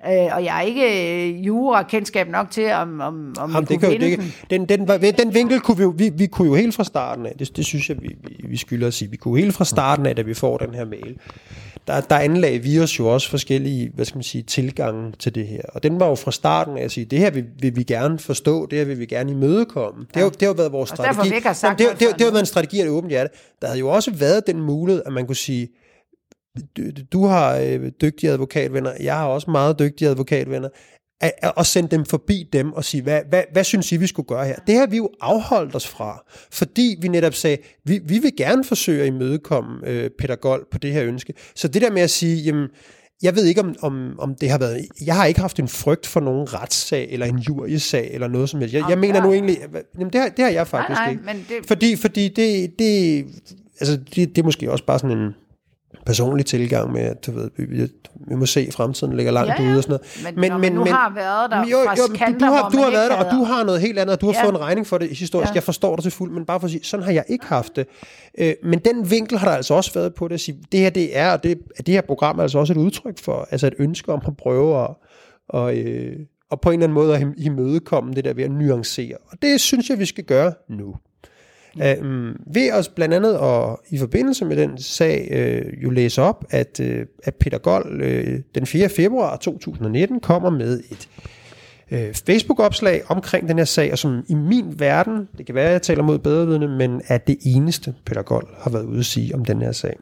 Øh, 0.07 0.13
og 0.37 0.45
jeg 0.45 0.57
er 0.59 0.61
ikke 0.61 1.29
øh, 1.29 1.47
jura-kendskab 1.47 2.29
nok 2.29 2.51
til, 2.51 2.73
om, 2.73 3.01
om, 3.01 3.35
om 3.39 3.51
Jamen, 3.51 3.69
det 3.69 3.81
kan, 3.81 3.93
jo- 3.93 3.99
det, 3.99 4.21
den, 4.51 4.67
den, 4.67 4.89
var- 4.89 4.99
den 4.99 5.35
vinkel 5.35 5.61
kunne 5.61 5.77
vi 5.77 5.83
jo, 5.83 5.95
vi, 5.97 6.11
vi 6.15 6.27
kunne 6.27 6.49
jo 6.49 6.55
helt 6.55 6.75
fra 6.75 6.85
starten 6.85 7.27
af, 7.27 7.33
det, 7.39 7.57
det 7.57 7.65
synes 7.65 7.89
jeg, 7.89 8.03
vi, 8.03 8.09
vi, 8.29 8.37
vi 8.49 8.57
skylder 8.57 8.87
at 8.87 8.95
sige, 8.95 9.11
vi 9.11 9.17
kunne 9.17 9.41
helt 9.41 9.55
fra 9.55 9.65
starten 9.65 10.07
af, 10.07 10.17
da 10.17 10.23
vi 10.23 10.35
får 10.35 10.57
den 10.57 10.75
her 10.75 10.85
mail, 10.85 11.17
der, 11.87 12.01
der 12.01 12.17
anlagde 12.17 12.59
vi 12.59 12.81
os 12.81 12.99
jo 12.99 13.07
også 13.15 13.31
forskellige, 13.31 13.91
hvad 13.95 14.05
skal 14.05 14.17
man 14.17 14.23
sige, 14.23 14.43
tilgange 14.43 15.13
til 15.19 15.35
det 15.35 15.47
her. 15.47 15.61
Og 15.69 15.83
den 15.83 16.01
var 16.01 16.09
jo 16.09 16.15
fra 16.15 16.33
starten 16.33 16.79
af 16.79 16.83
at 16.85 16.91
sige, 16.93 17.05
det 17.05 17.19
her 17.19 17.31
vil, 17.31 17.45
vil 17.61 17.77
vi 17.77 17.83
gerne 17.83 18.19
forstå, 18.19 18.67
det 18.67 18.79
her 18.79 18.85
vil 18.87 18.99
vi 18.99 19.07
gerne 19.07 19.31
imødekomme. 19.33 20.01
Det 20.09 20.17
har, 20.17 20.23
jo, 20.23 20.29
det 20.29 20.43
har 20.43 20.49
jo 20.49 20.55
været 20.57 20.73
vores 20.73 20.91
Og 20.93 20.97
derfor 20.99 21.13
strategi. 21.13 21.31
vi 21.31 21.37
ikke 21.37 21.47
har 21.49 21.55
sagt 21.55 21.69
Jamen, 21.71 21.79
det, 21.79 21.87
har- 21.87 21.93
det, 21.95 22.03
har- 22.03 22.11
før 22.11 22.17
det 22.17 22.25
har 22.27 22.31
været 22.33 22.43
en 22.43 22.47
strategi 22.47 22.79
af 22.81 22.85
det 22.85 22.93
åbent 22.95 23.11
hjerte. 23.11 23.31
Der 23.61 23.67
havde 23.67 23.79
jo 23.81 23.89
også 23.89 24.11
været 24.11 24.47
den 24.47 24.61
mulighed, 24.63 25.03
at 25.07 25.13
man 25.13 25.27
kunne 25.27 25.37
sige, 25.37 25.69
du, 26.77 26.83
du 27.13 27.25
har 27.27 27.57
øh, 27.57 27.91
dygtige 28.01 28.31
advokatvenner, 28.31 28.93
jeg 29.01 29.15
har 29.17 29.27
også 29.27 29.51
meget 29.51 29.79
dygtige 29.79 30.09
advokatvenner, 30.09 30.69
at, 31.21 31.33
at, 31.43 31.53
og 31.57 31.67
sende 31.67 31.89
dem 31.91 32.05
forbi 32.05 32.49
dem 32.53 32.73
og 32.73 32.85
sige, 32.85 33.03
hvad, 33.03 33.21
hvad, 33.29 33.43
hvad 33.53 33.65
synes 33.65 33.93
I, 33.93 33.97
vi 33.97 34.07
skulle 34.07 34.27
gøre 34.27 34.47
her? 34.47 34.57
Det 34.67 34.75
har 34.79 34.87
vi 34.87 34.97
jo 34.97 35.11
afholdt 35.21 35.75
os 35.75 35.87
fra, 35.89 36.25
fordi 36.53 36.97
vi 37.01 37.09
netop 37.09 37.35
sagde, 37.35 37.57
vi, 37.85 38.01
vi 38.05 38.19
vil 38.19 38.33
gerne 38.37 38.65
forsøge 38.65 39.01
at 39.03 39.07
imødekomme 39.07 39.87
øh, 39.87 40.11
Peter 40.19 40.37
Gold 40.37 40.67
på 40.71 40.79
det 40.79 40.93
her 40.93 41.05
ønske. 41.05 41.33
Så 41.55 41.69
det 41.69 41.83
der 41.83 41.91
med 41.91 42.03
at 42.03 42.11
sige, 42.11 42.37
jamen, 42.43 42.69
jeg 43.23 43.37
ved 43.37 43.45
ikke, 43.45 43.61
om, 43.61 43.75
om, 43.83 44.15
om 44.21 44.35
det 44.35 44.51
har 44.51 44.59
været... 44.59 44.87
Jeg 45.07 45.15
har 45.17 45.25
ikke 45.27 45.41
haft 45.41 45.59
en 45.59 45.69
frygt 45.69 46.07
for 46.07 46.21
nogen 46.21 46.55
retssag, 46.55 47.09
eller 47.11 47.27
en 47.27 47.39
juriesag, 47.39 48.11
eller 48.15 48.29
noget 48.29 48.49
som 48.49 48.61
helst. 48.61 48.75
Jeg, 48.75 48.85
jeg 48.89 48.99
mener 48.99 49.23
nu 49.23 49.33
egentlig... 49.33 49.59
Jamen, 49.99 50.13
det 50.13 50.21
har, 50.21 50.29
det 50.29 50.45
har 50.45 50.53
jeg 50.53 50.67
faktisk 50.67 50.99
nej, 51.01 51.11
ikke. 51.11 51.23
men 51.25 51.37
det- 51.49 51.67
Fordi, 51.67 51.97
fordi 51.97 52.29
det, 52.29 52.79
det, 52.79 53.25
altså 53.81 53.97
det, 53.97 54.29
det 54.37 54.39
er 54.39 54.43
måske 54.45 54.73
også 54.73 54.85
bare 54.85 54.99
sådan 54.99 55.19
en 55.19 55.35
personlig 56.09 56.47
tilgang 56.47 56.93
med, 56.93 57.01
at 57.01 57.27
du 57.27 57.33
ved, 57.33 57.51
vi, 57.57 57.65
vi, 58.29 58.35
må 58.35 58.47
se, 58.47 58.61
at 58.61 58.75
fremtiden 58.75 59.17
ligger 59.17 59.33
langt 59.33 59.49
Ja, 59.59 59.63
ja. 59.63 59.69
ude 59.71 59.79
og 59.79 59.83
sådan 59.83 59.99
noget. 60.25 60.37
Men 60.37 60.51
når 60.51 60.59
man 60.59 60.73
nu 60.73 60.85
har 60.85 61.13
været 61.15 61.51
der 61.51 61.61
jo, 61.71 61.79
jo, 61.79 62.07
men 62.09 62.17
kanter, 62.17 62.47
du, 62.49 62.53
du 62.53 62.53
har, 62.53 62.71
du 62.71 62.77
har 62.79 62.91
været 62.91 63.11
der, 63.11 63.17
og 63.17 63.31
du 63.31 63.45
har 63.45 63.65
noget 63.65 63.81
helt 63.81 63.99
andet, 63.99 64.15
og 64.15 64.21
du 64.21 64.27
har 64.27 64.33
Ja. 64.33 64.45
fået 64.45 64.53
en 64.53 64.61
regning 64.61 64.87
for 64.87 64.99
det 64.99 65.09
historisk. 65.09 65.51
Ja. 65.51 65.55
Jeg 65.55 65.63
forstår 65.63 65.97
dig 65.97 66.03
til 66.03 66.13
fuld, 66.13 66.31
men 66.31 66.45
bare 66.45 66.61
for 66.61 66.65
at 66.65 66.71
sige, 66.71 66.85
sådan 66.85 67.05
har 67.05 67.13
jeg 67.13 67.25
ikke 67.29 67.47
haft 67.47 67.77
det. 67.77 67.87
Øh, 68.39 68.53
men 68.63 68.79
den 68.79 69.11
vinkel 69.11 69.39
har 69.39 69.49
der 69.49 69.57
altså 69.57 69.75
også 69.75 69.95
været 69.95 70.15
på 70.15 70.29
det 70.29 70.35
at 70.35 70.41
sige, 70.41 70.59
det 70.73 70.81
her 70.81 70.91
det 70.91 71.19
er, 71.19 71.33
og 71.33 71.43
det, 71.43 71.59
det 71.87 71.95
her 71.95 72.01
program 72.01 72.39
er 72.39 72.43
altså 72.43 72.59
også 72.59 72.73
et 72.73 72.77
udtryk 72.77 73.19
for, 73.19 73.49
altså 73.51 73.67
et 73.67 73.75
ønske 73.79 74.13
om 74.13 74.21
at 74.27 74.37
prøve 74.37 74.83
at, 74.85 74.89
og, 75.49 75.77
øh, 75.77 76.17
og 76.51 76.61
på 76.61 76.71
en 76.71 76.75
eller 76.75 76.85
anden 76.87 76.95
måde 76.95 77.17
at 77.17 77.27
imødekomme 77.37 78.13
det 78.15 78.25
der 78.25 78.33
ved 78.33 78.45
at 78.45 78.51
nuancere. 78.51 79.17
Og 79.31 79.43
det 79.43 79.61
synes 79.61 79.91
jeg, 79.91 79.99
vi 79.99 80.05
skal 80.05 80.25
gøre 80.25 80.53
nu. 80.71 80.95
Um, 82.01 82.37
ved 82.47 82.73
os 82.73 82.89
blandt 82.89 83.15
andet 83.15 83.39
og 83.39 83.81
i 83.91 83.99
forbindelse 83.99 84.45
med 84.45 84.57
den 84.57 84.79
sag 84.79 85.29
øh, 85.31 85.83
jo 85.83 85.91
læse 85.91 86.23
op, 86.23 86.45
at, 86.51 86.81
øh, 86.81 87.07
at 87.25 87.35
Peter 87.35 87.59
Gold 87.59 88.03
øh, 88.03 88.41
den 88.55 88.67
4. 88.67 88.89
februar 88.89 89.37
2019 89.37 90.21
kommer 90.21 90.51
med 90.51 90.81
et 90.91 91.09
øh, 91.91 92.15
Facebook-opslag 92.15 93.03
omkring 93.09 93.49
den 93.49 93.59
her 93.59 93.65
sag, 93.65 93.93
og 93.93 93.99
som 93.99 94.25
i 94.29 94.35
min 94.35 94.75
verden, 94.81 95.29
det 95.39 95.47
kan 95.47 95.55
være, 95.55 95.67
at 95.67 95.73
jeg 95.73 95.83
taler 95.83 96.03
mod 96.03 96.19
bedrevidende, 96.19 96.69
men 96.69 97.03
er 97.09 97.19
det 97.19 97.39
eneste, 97.47 97.95
Peter 98.07 98.23
Gold 98.23 98.47
har 98.59 98.71
været 98.71 98.85
ude 98.85 98.99
at 98.99 99.07
sige 99.07 99.35
om 99.35 99.45
den 99.45 99.63
her 99.63 99.73
sag. 99.73 99.97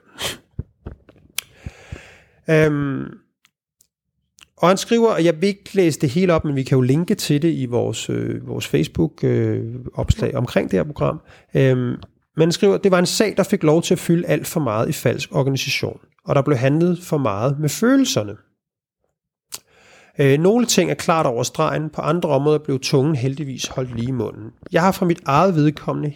um, 2.69 3.07
og 4.57 4.69
han 4.69 4.77
skriver, 4.77 5.09
og 5.09 5.25
jeg 5.25 5.41
vil 5.41 5.49
ikke 5.49 5.71
læse 5.75 6.01
det 6.01 6.11
hele 6.11 6.35
op, 6.35 6.45
men 6.45 6.57
vi 6.57 6.63
kan 6.63 6.77
jo 6.77 6.83
linke 6.83 7.15
til 7.15 7.43
det 7.43 7.53
i 7.53 7.67
vores, 7.67 8.11
øh, 8.11 8.49
vores 8.49 8.67
Facebook-opslag 8.67 10.31
øh, 10.31 10.39
omkring 10.39 10.71
det 10.71 10.79
her 10.79 10.85
program. 10.85 11.21
Øhm, 11.55 11.97
men 12.37 12.41
han 12.41 12.53
skriver, 12.53 12.77
det 12.77 12.91
var 12.91 12.99
en 12.99 13.07
sag, 13.07 13.35
der 13.37 13.43
fik 13.43 13.63
lov 13.63 13.83
til 13.83 13.95
at 13.95 13.99
fylde 13.99 14.27
alt 14.27 14.47
for 14.47 14.61
meget 14.61 14.89
i 14.89 14.93
falsk 14.93 15.35
organisation, 15.35 16.01
og 16.25 16.35
der 16.35 16.43
blev 16.43 16.57
handlet 16.57 16.99
for 17.03 17.19
meget 17.19 17.59
med 17.61 17.69
følelserne. 17.69 18.37
Øh, 20.19 20.41
nogle 20.41 20.67
ting 20.67 20.91
er 20.91 20.95
klart 20.95 21.27
over 21.27 21.43
stregen, 21.43 21.91
på 21.91 22.01
andre 22.01 22.29
områder 22.29 22.59
blev 22.59 22.81
tungen 22.81 23.17
heldigvis 23.17 23.67
holdt 23.67 23.97
lige 23.97 24.09
i 24.09 24.13
munden. 24.13 24.51
Jeg 24.73 24.83
har 24.83 24.93
fra 24.93 25.07
mit 25.07 25.21
eget 25.27 25.55
vedkommende 25.55 26.13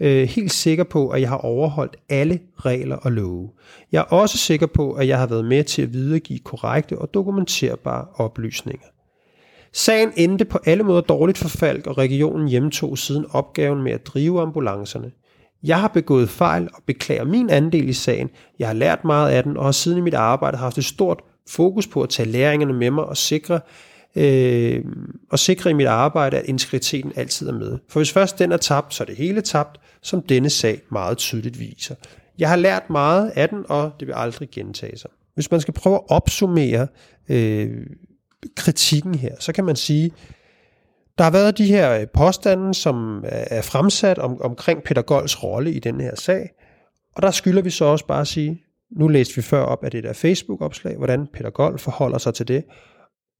øh, 0.00 0.28
helt 0.28 0.52
sikker 0.52 0.84
på, 0.84 1.08
at 1.08 1.20
jeg 1.20 1.28
har 1.28 1.36
overholdt 1.36 1.96
alle 2.08 2.40
regler 2.58 2.96
og 2.96 3.12
love. 3.12 3.50
Jeg 3.92 3.98
er 3.98 4.14
også 4.14 4.38
sikker 4.38 4.66
på, 4.66 4.92
at 4.92 5.08
jeg 5.08 5.18
har 5.18 5.26
været 5.26 5.44
med 5.44 5.64
til 5.64 5.82
at 5.82 5.92
videregive 5.92 6.38
korrekte 6.38 6.98
og 6.98 7.14
dokumenterbare 7.14 8.06
oplysninger. 8.14 8.86
Sagen 9.72 10.12
endte 10.16 10.44
på 10.44 10.58
alle 10.66 10.84
måder 10.84 11.00
dårligt 11.00 11.38
for 11.38 11.48
Falk, 11.48 11.86
og 11.86 11.98
regionen 11.98 12.48
hjemtog 12.48 12.98
siden 12.98 13.26
opgaven 13.30 13.82
med 13.82 13.92
at 13.92 14.06
drive 14.06 14.40
ambulancerne. 14.40 15.10
Jeg 15.62 15.80
har 15.80 15.88
begået 15.88 16.28
fejl 16.28 16.68
og 16.74 16.82
beklager 16.86 17.24
min 17.24 17.50
andel 17.50 17.88
i 17.88 17.92
sagen. 17.92 18.30
Jeg 18.58 18.68
har 18.68 18.74
lært 18.74 19.04
meget 19.04 19.30
af 19.30 19.42
den, 19.42 19.56
og 19.56 19.64
har 19.64 19.72
siden 19.72 19.98
i 19.98 20.00
mit 20.00 20.14
arbejde 20.14 20.56
haft 20.56 20.78
et 20.78 20.84
stort 20.84 21.20
fokus 21.48 21.86
på 21.86 22.02
at 22.02 22.08
tage 22.08 22.28
læringerne 22.28 22.72
med 22.72 22.90
mig 22.90 23.04
og 23.04 23.16
sikre, 23.16 23.60
øh, 24.16 24.84
og 25.30 25.38
sikre 25.38 25.70
i 25.70 25.72
mit 25.72 25.86
arbejde, 25.86 26.38
at 26.38 26.44
integriteten 26.44 27.12
altid 27.16 27.48
er 27.48 27.52
med. 27.52 27.78
For 27.88 28.00
hvis 28.00 28.12
først 28.12 28.38
den 28.38 28.52
er 28.52 28.56
tabt, 28.56 28.94
så 28.94 29.04
er 29.04 29.06
det 29.06 29.16
hele 29.16 29.40
tabt, 29.40 29.80
som 30.02 30.22
denne 30.22 30.50
sag 30.50 30.80
meget 30.90 31.18
tydeligt 31.18 31.60
viser. 31.60 31.94
Jeg 32.38 32.48
har 32.48 32.56
lært 32.56 32.90
meget 32.90 33.32
af 33.34 33.48
den, 33.48 33.64
og 33.68 33.92
det 34.00 34.08
vil 34.08 34.14
aldrig 34.16 34.48
gentage 34.50 34.98
sig. 34.98 35.10
Hvis 35.34 35.50
man 35.50 35.60
skal 35.60 35.74
prøve 35.74 35.94
at 35.94 36.02
opsummere 36.08 36.86
øh, 37.28 37.86
kritikken 38.56 39.14
her, 39.14 39.34
så 39.40 39.52
kan 39.52 39.64
man 39.64 39.76
sige, 39.76 40.12
der 41.18 41.24
har 41.24 41.30
været 41.30 41.58
de 41.58 41.66
her 41.66 42.00
øh, 42.00 42.06
påstande, 42.14 42.74
som 42.74 43.24
er 43.26 43.44
er 43.50 43.62
fremsat 43.62 44.18
om, 44.18 44.42
omkring 44.42 44.82
Peter 44.82 45.02
Golds 45.02 45.42
rolle 45.42 45.72
i 45.72 45.78
den 45.78 46.00
her 46.00 46.14
sag, 46.14 46.50
og 47.16 47.22
der 47.22 47.30
skylder 47.30 47.62
vi 47.62 47.70
så 47.70 47.84
også 47.84 48.06
bare 48.06 48.20
at 48.20 48.26
sige, 48.26 48.60
nu 48.90 49.08
læste 49.08 49.36
vi 49.36 49.42
før 49.42 49.62
op 49.62 49.84
af 49.84 49.90
det 49.90 50.04
der 50.04 50.12
Facebook-opslag, 50.12 50.96
hvordan 50.96 51.26
Peter 51.26 51.50
Gold 51.50 51.78
forholder 51.78 52.18
sig 52.18 52.34
til 52.34 52.48
det, 52.48 52.64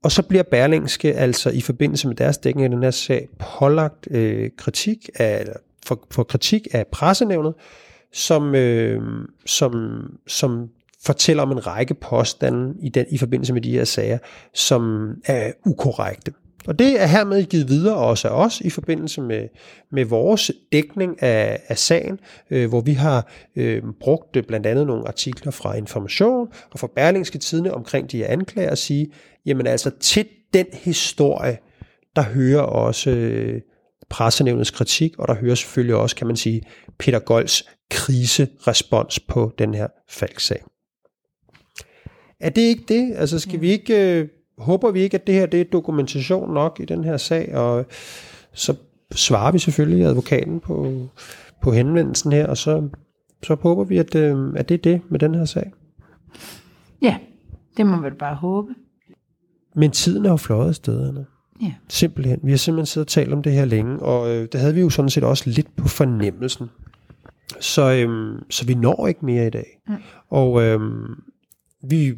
og 0.04 0.12
så 0.12 0.22
bliver 0.22 0.42
Berlingske 0.42 1.14
altså 1.14 1.50
i 1.50 1.60
forbindelse 1.60 2.08
med 2.08 2.16
deres 2.16 2.38
dækning 2.38 2.64
af 2.64 2.70
den 2.70 2.82
her 2.82 2.90
sag 2.90 3.28
pålagt 3.38 4.08
øh, 4.10 4.50
kritik 4.56 5.08
af, 5.14 5.44
for, 5.86 6.06
for 6.10 6.22
kritik 6.22 6.66
af 6.72 6.86
pressenævnet, 6.86 7.54
som, 8.12 8.54
øh, 8.54 9.02
som, 9.46 10.02
som 10.26 10.68
fortæller 11.04 11.42
om 11.42 11.52
en 11.52 11.66
række 11.66 11.94
påstande 11.94 12.74
i, 12.82 12.88
den, 12.88 13.06
i 13.10 13.18
forbindelse 13.18 13.52
med 13.52 13.60
de 13.60 13.70
her 13.70 13.84
sager, 13.84 14.18
som 14.54 15.12
er 15.24 15.52
ukorrekte. 15.66 16.32
Og 16.66 16.78
det 16.78 17.02
er 17.02 17.06
hermed 17.06 17.44
givet 17.44 17.68
videre 17.68 17.96
også 17.96 18.28
af 18.28 18.44
os 18.44 18.60
i 18.60 18.70
forbindelse 18.70 19.20
med, 19.20 19.48
med 19.92 20.04
vores 20.04 20.50
dækning 20.72 21.22
af, 21.22 21.60
af 21.68 21.78
sagen, 21.78 22.18
øh, 22.50 22.68
hvor 22.68 22.80
vi 22.80 22.92
har 22.92 23.30
øh, 23.56 23.82
brugt 24.00 24.36
øh, 24.36 24.42
blandt 24.42 24.66
andet 24.66 24.86
nogle 24.86 25.08
artikler 25.08 25.52
fra 25.52 25.74
Information 25.74 26.48
og 26.70 26.78
fra 26.78 26.88
Berlingske 26.96 27.38
Tidene 27.38 27.74
omkring 27.74 28.10
de 28.10 28.18
her 28.18 28.26
anklager 28.26 28.70
at 28.70 28.78
sige, 28.78 29.12
jamen 29.46 29.66
altså 29.66 29.90
til 30.00 30.26
den 30.54 30.66
historie, 30.72 31.58
der 32.16 32.22
hører 32.22 32.62
også 32.62 33.10
øh, 33.10 33.60
pressenævnets 34.10 34.70
kritik, 34.70 35.18
og 35.18 35.28
der 35.28 35.34
hører 35.34 35.54
selvfølgelig 35.54 35.96
også, 35.96 36.16
kan 36.16 36.26
man 36.26 36.36
sige, 36.36 36.62
Peter 36.98 37.18
Golds 37.18 37.68
kriserespons 37.90 39.20
på 39.20 39.52
den 39.58 39.74
her 39.74 39.88
faldsag. 40.08 40.62
Er 42.40 42.50
det 42.50 42.62
ikke 42.62 42.84
det? 42.88 43.14
Altså 43.16 43.38
skal 43.38 43.60
vi 43.60 43.70
ikke, 43.70 44.18
øh, 44.18 44.28
håber 44.58 44.90
vi 44.90 45.00
ikke, 45.00 45.14
at 45.14 45.26
det 45.26 45.34
her 45.34 45.46
det 45.46 45.60
er 45.60 45.64
dokumentation 45.64 46.54
nok 46.54 46.80
i 46.80 46.84
den 46.84 47.04
her 47.04 47.16
sag, 47.16 47.56
og 47.56 47.86
så 48.52 48.74
svarer 49.12 49.52
vi 49.52 49.58
selvfølgelig 49.58 50.06
advokaten 50.06 50.60
på, 50.60 51.06
på 51.62 51.72
henvendelsen 51.72 52.32
her, 52.32 52.46
og 52.46 52.56
så, 52.56 52.88
så 53.42 53.54
håber 53.54 53.84
vi, 53.84 53.98
at, 53.98 54.14
øh, 54.14 54.52
at 54.56 54.68
det 54.68 54.74
er 54.74 54.82
det 54.82 55.00
med 55.08 55.18
den 55.18 55.34
her 55.34 55.44
sag. 55.44 55.72
Ja, 57.02 57.16
det 57.76 57.86
må 57.86 58.00
vel 58.00 58.14
bare 58.14 58.34
håbe. 58.34 58.74
Men 59.76 59.90
tiden 59.90 60.26
er 60.26 60.30
jo 60.30 60.36
fløjet 60.36 60.68
af 60.68 60.74
stederne. 60.74 61.26
Ja. 61.62 61.72
Simpelthen. 61.88 62.40
Vi 62.42 62.50
har 62.50 62.56
simpelthen 62.56 62.86
siddet 62.86 63.06
og 63.06 63.10
talt 63.10 63.32
om 63.32 63.42
det 63.42 63.52
her 63.52 63.64
længe, 63.64 63.98
og 63.98 64.30
øh, 64.30 64.48
det 64.52 64.60
havde 64.60 64.74
vi 64.74 64.80
jo 64.80 64.90
sådan 64.90 65.10
set 65.10 65.24
også 65.24 65.50
lidt 65.50 65.76
på 65.76 65.88
fornemmelsen. 65.88 66.70
Så, 67.60 67.92
øhm, 67.92 68.50
så 68.50 68.66
vi 68.66 68.74
når 68.74 69.06
ikke 69.06 69.26
mere 69.26 69.46
i 69.46 69.50
dag. 69.50 69.80
Mm. 69.88 69.94
Og 70.30 70.62
øhm, 70.62 71.22
vi 71.82 72.14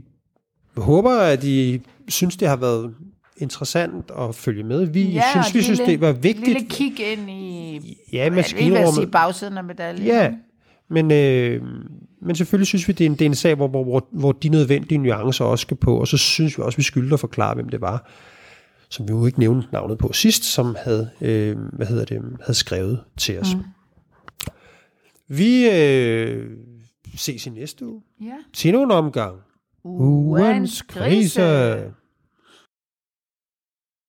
håber, 0.77 1.11
at 1.11 1.45
I 1.45 1.81
synes, 2.09 2.37
det 2.37 2.49
har 2.49 2.57
været 2.57 2.95
interessant 3.37 4.11
at 4.19 4.35
følge 4.35 4.63
med. 4.65 4.85
Vi 4.87 5.03
Ja, 5.03 5.23
synes, 5.33 5.55
vi 5.55 5.63
synes, 5.63 5.79
lille- 5.79 5.93
det 5.93 6.01
var 6.01 6.13
vigtigt. 6.13 6.47
lille 6.47 6.67
kig 6.71 7.01
ind 7.13 7.31
i... 7.31 7.99
Ja, 8.13 8.29
vil 8.29 8.45
sige 8.45 8.71
maskinrummet. 8.71 9.11
bagsiden 9.11 9.59
af 9.59 9.65
medaljen. 9.65 10.07
Ja, 10.07 10.33
men, 10.91 11.11
øh, 11.13 11.63
men 12.23 12.37
selvfølgelig 12.37 12.67
synes 12.67 12.89
vi, 12.89 12.93
det 12.93 13.05
er 13.07 13.11
en, 13.11 13.13
det 13.13 13.23
er 13.23 13.27
en 13.27 13.35
sag, 13.35 13.55
hvor, 13.55 13.69
hvor, 13.69 13.85
hvor, 13.85 14.09
hvor 14.13 14.33
de 14.33 14.49
nødvendige 14.49 14.99
nuancer 14.99 15.45
også 15.45 15.63
skal 15.63 15.77
på, 15.77 15.97
og 16.01 16.09
så 16.09 16.17
synes 16.17 16.59
vi 16.59 16.63
også, 16.63 16.77
vi 16.77 16.83
skylder 16.83 17.15
at 17.15 17.21
forklare, 17.21 17.55
hvem 17.55 17.69
det 17.69 17.81
var, 17.81 18.11
som 18.89 19.09
vi 19.09 19.13
jo 19.13 19.27
ikke 19.27 19.39
nævnte 19.39 19.69
navnet 19.73 19.99
på 19.99 20.13
sidst, 20.13 20.45
som 20.45 20.77
havde, 20.85 21.11
øh, 21.21 21.57
hvad 21.73 21.87
hedder 21.87 22.05
det, 22.05 22.23
havde 22.41 22.55
skrevet 22.59 23.01
til 23.19 23.39
os. 23.39 23.55
Mm. 23.55 23.63
Vi 25.29 25.71
øh, 25.71 26.51
ses 27.17 27.47
i 27.47 27.51
næste 27.51 27.87
uge. 27.87 28.03
ja. 28.23 28.33
Til 28.53 28.73
nogle 28.73 28.95
omgang. 28.95 29.37
Ugens 29.87 30.83
krise. 30.83 31.93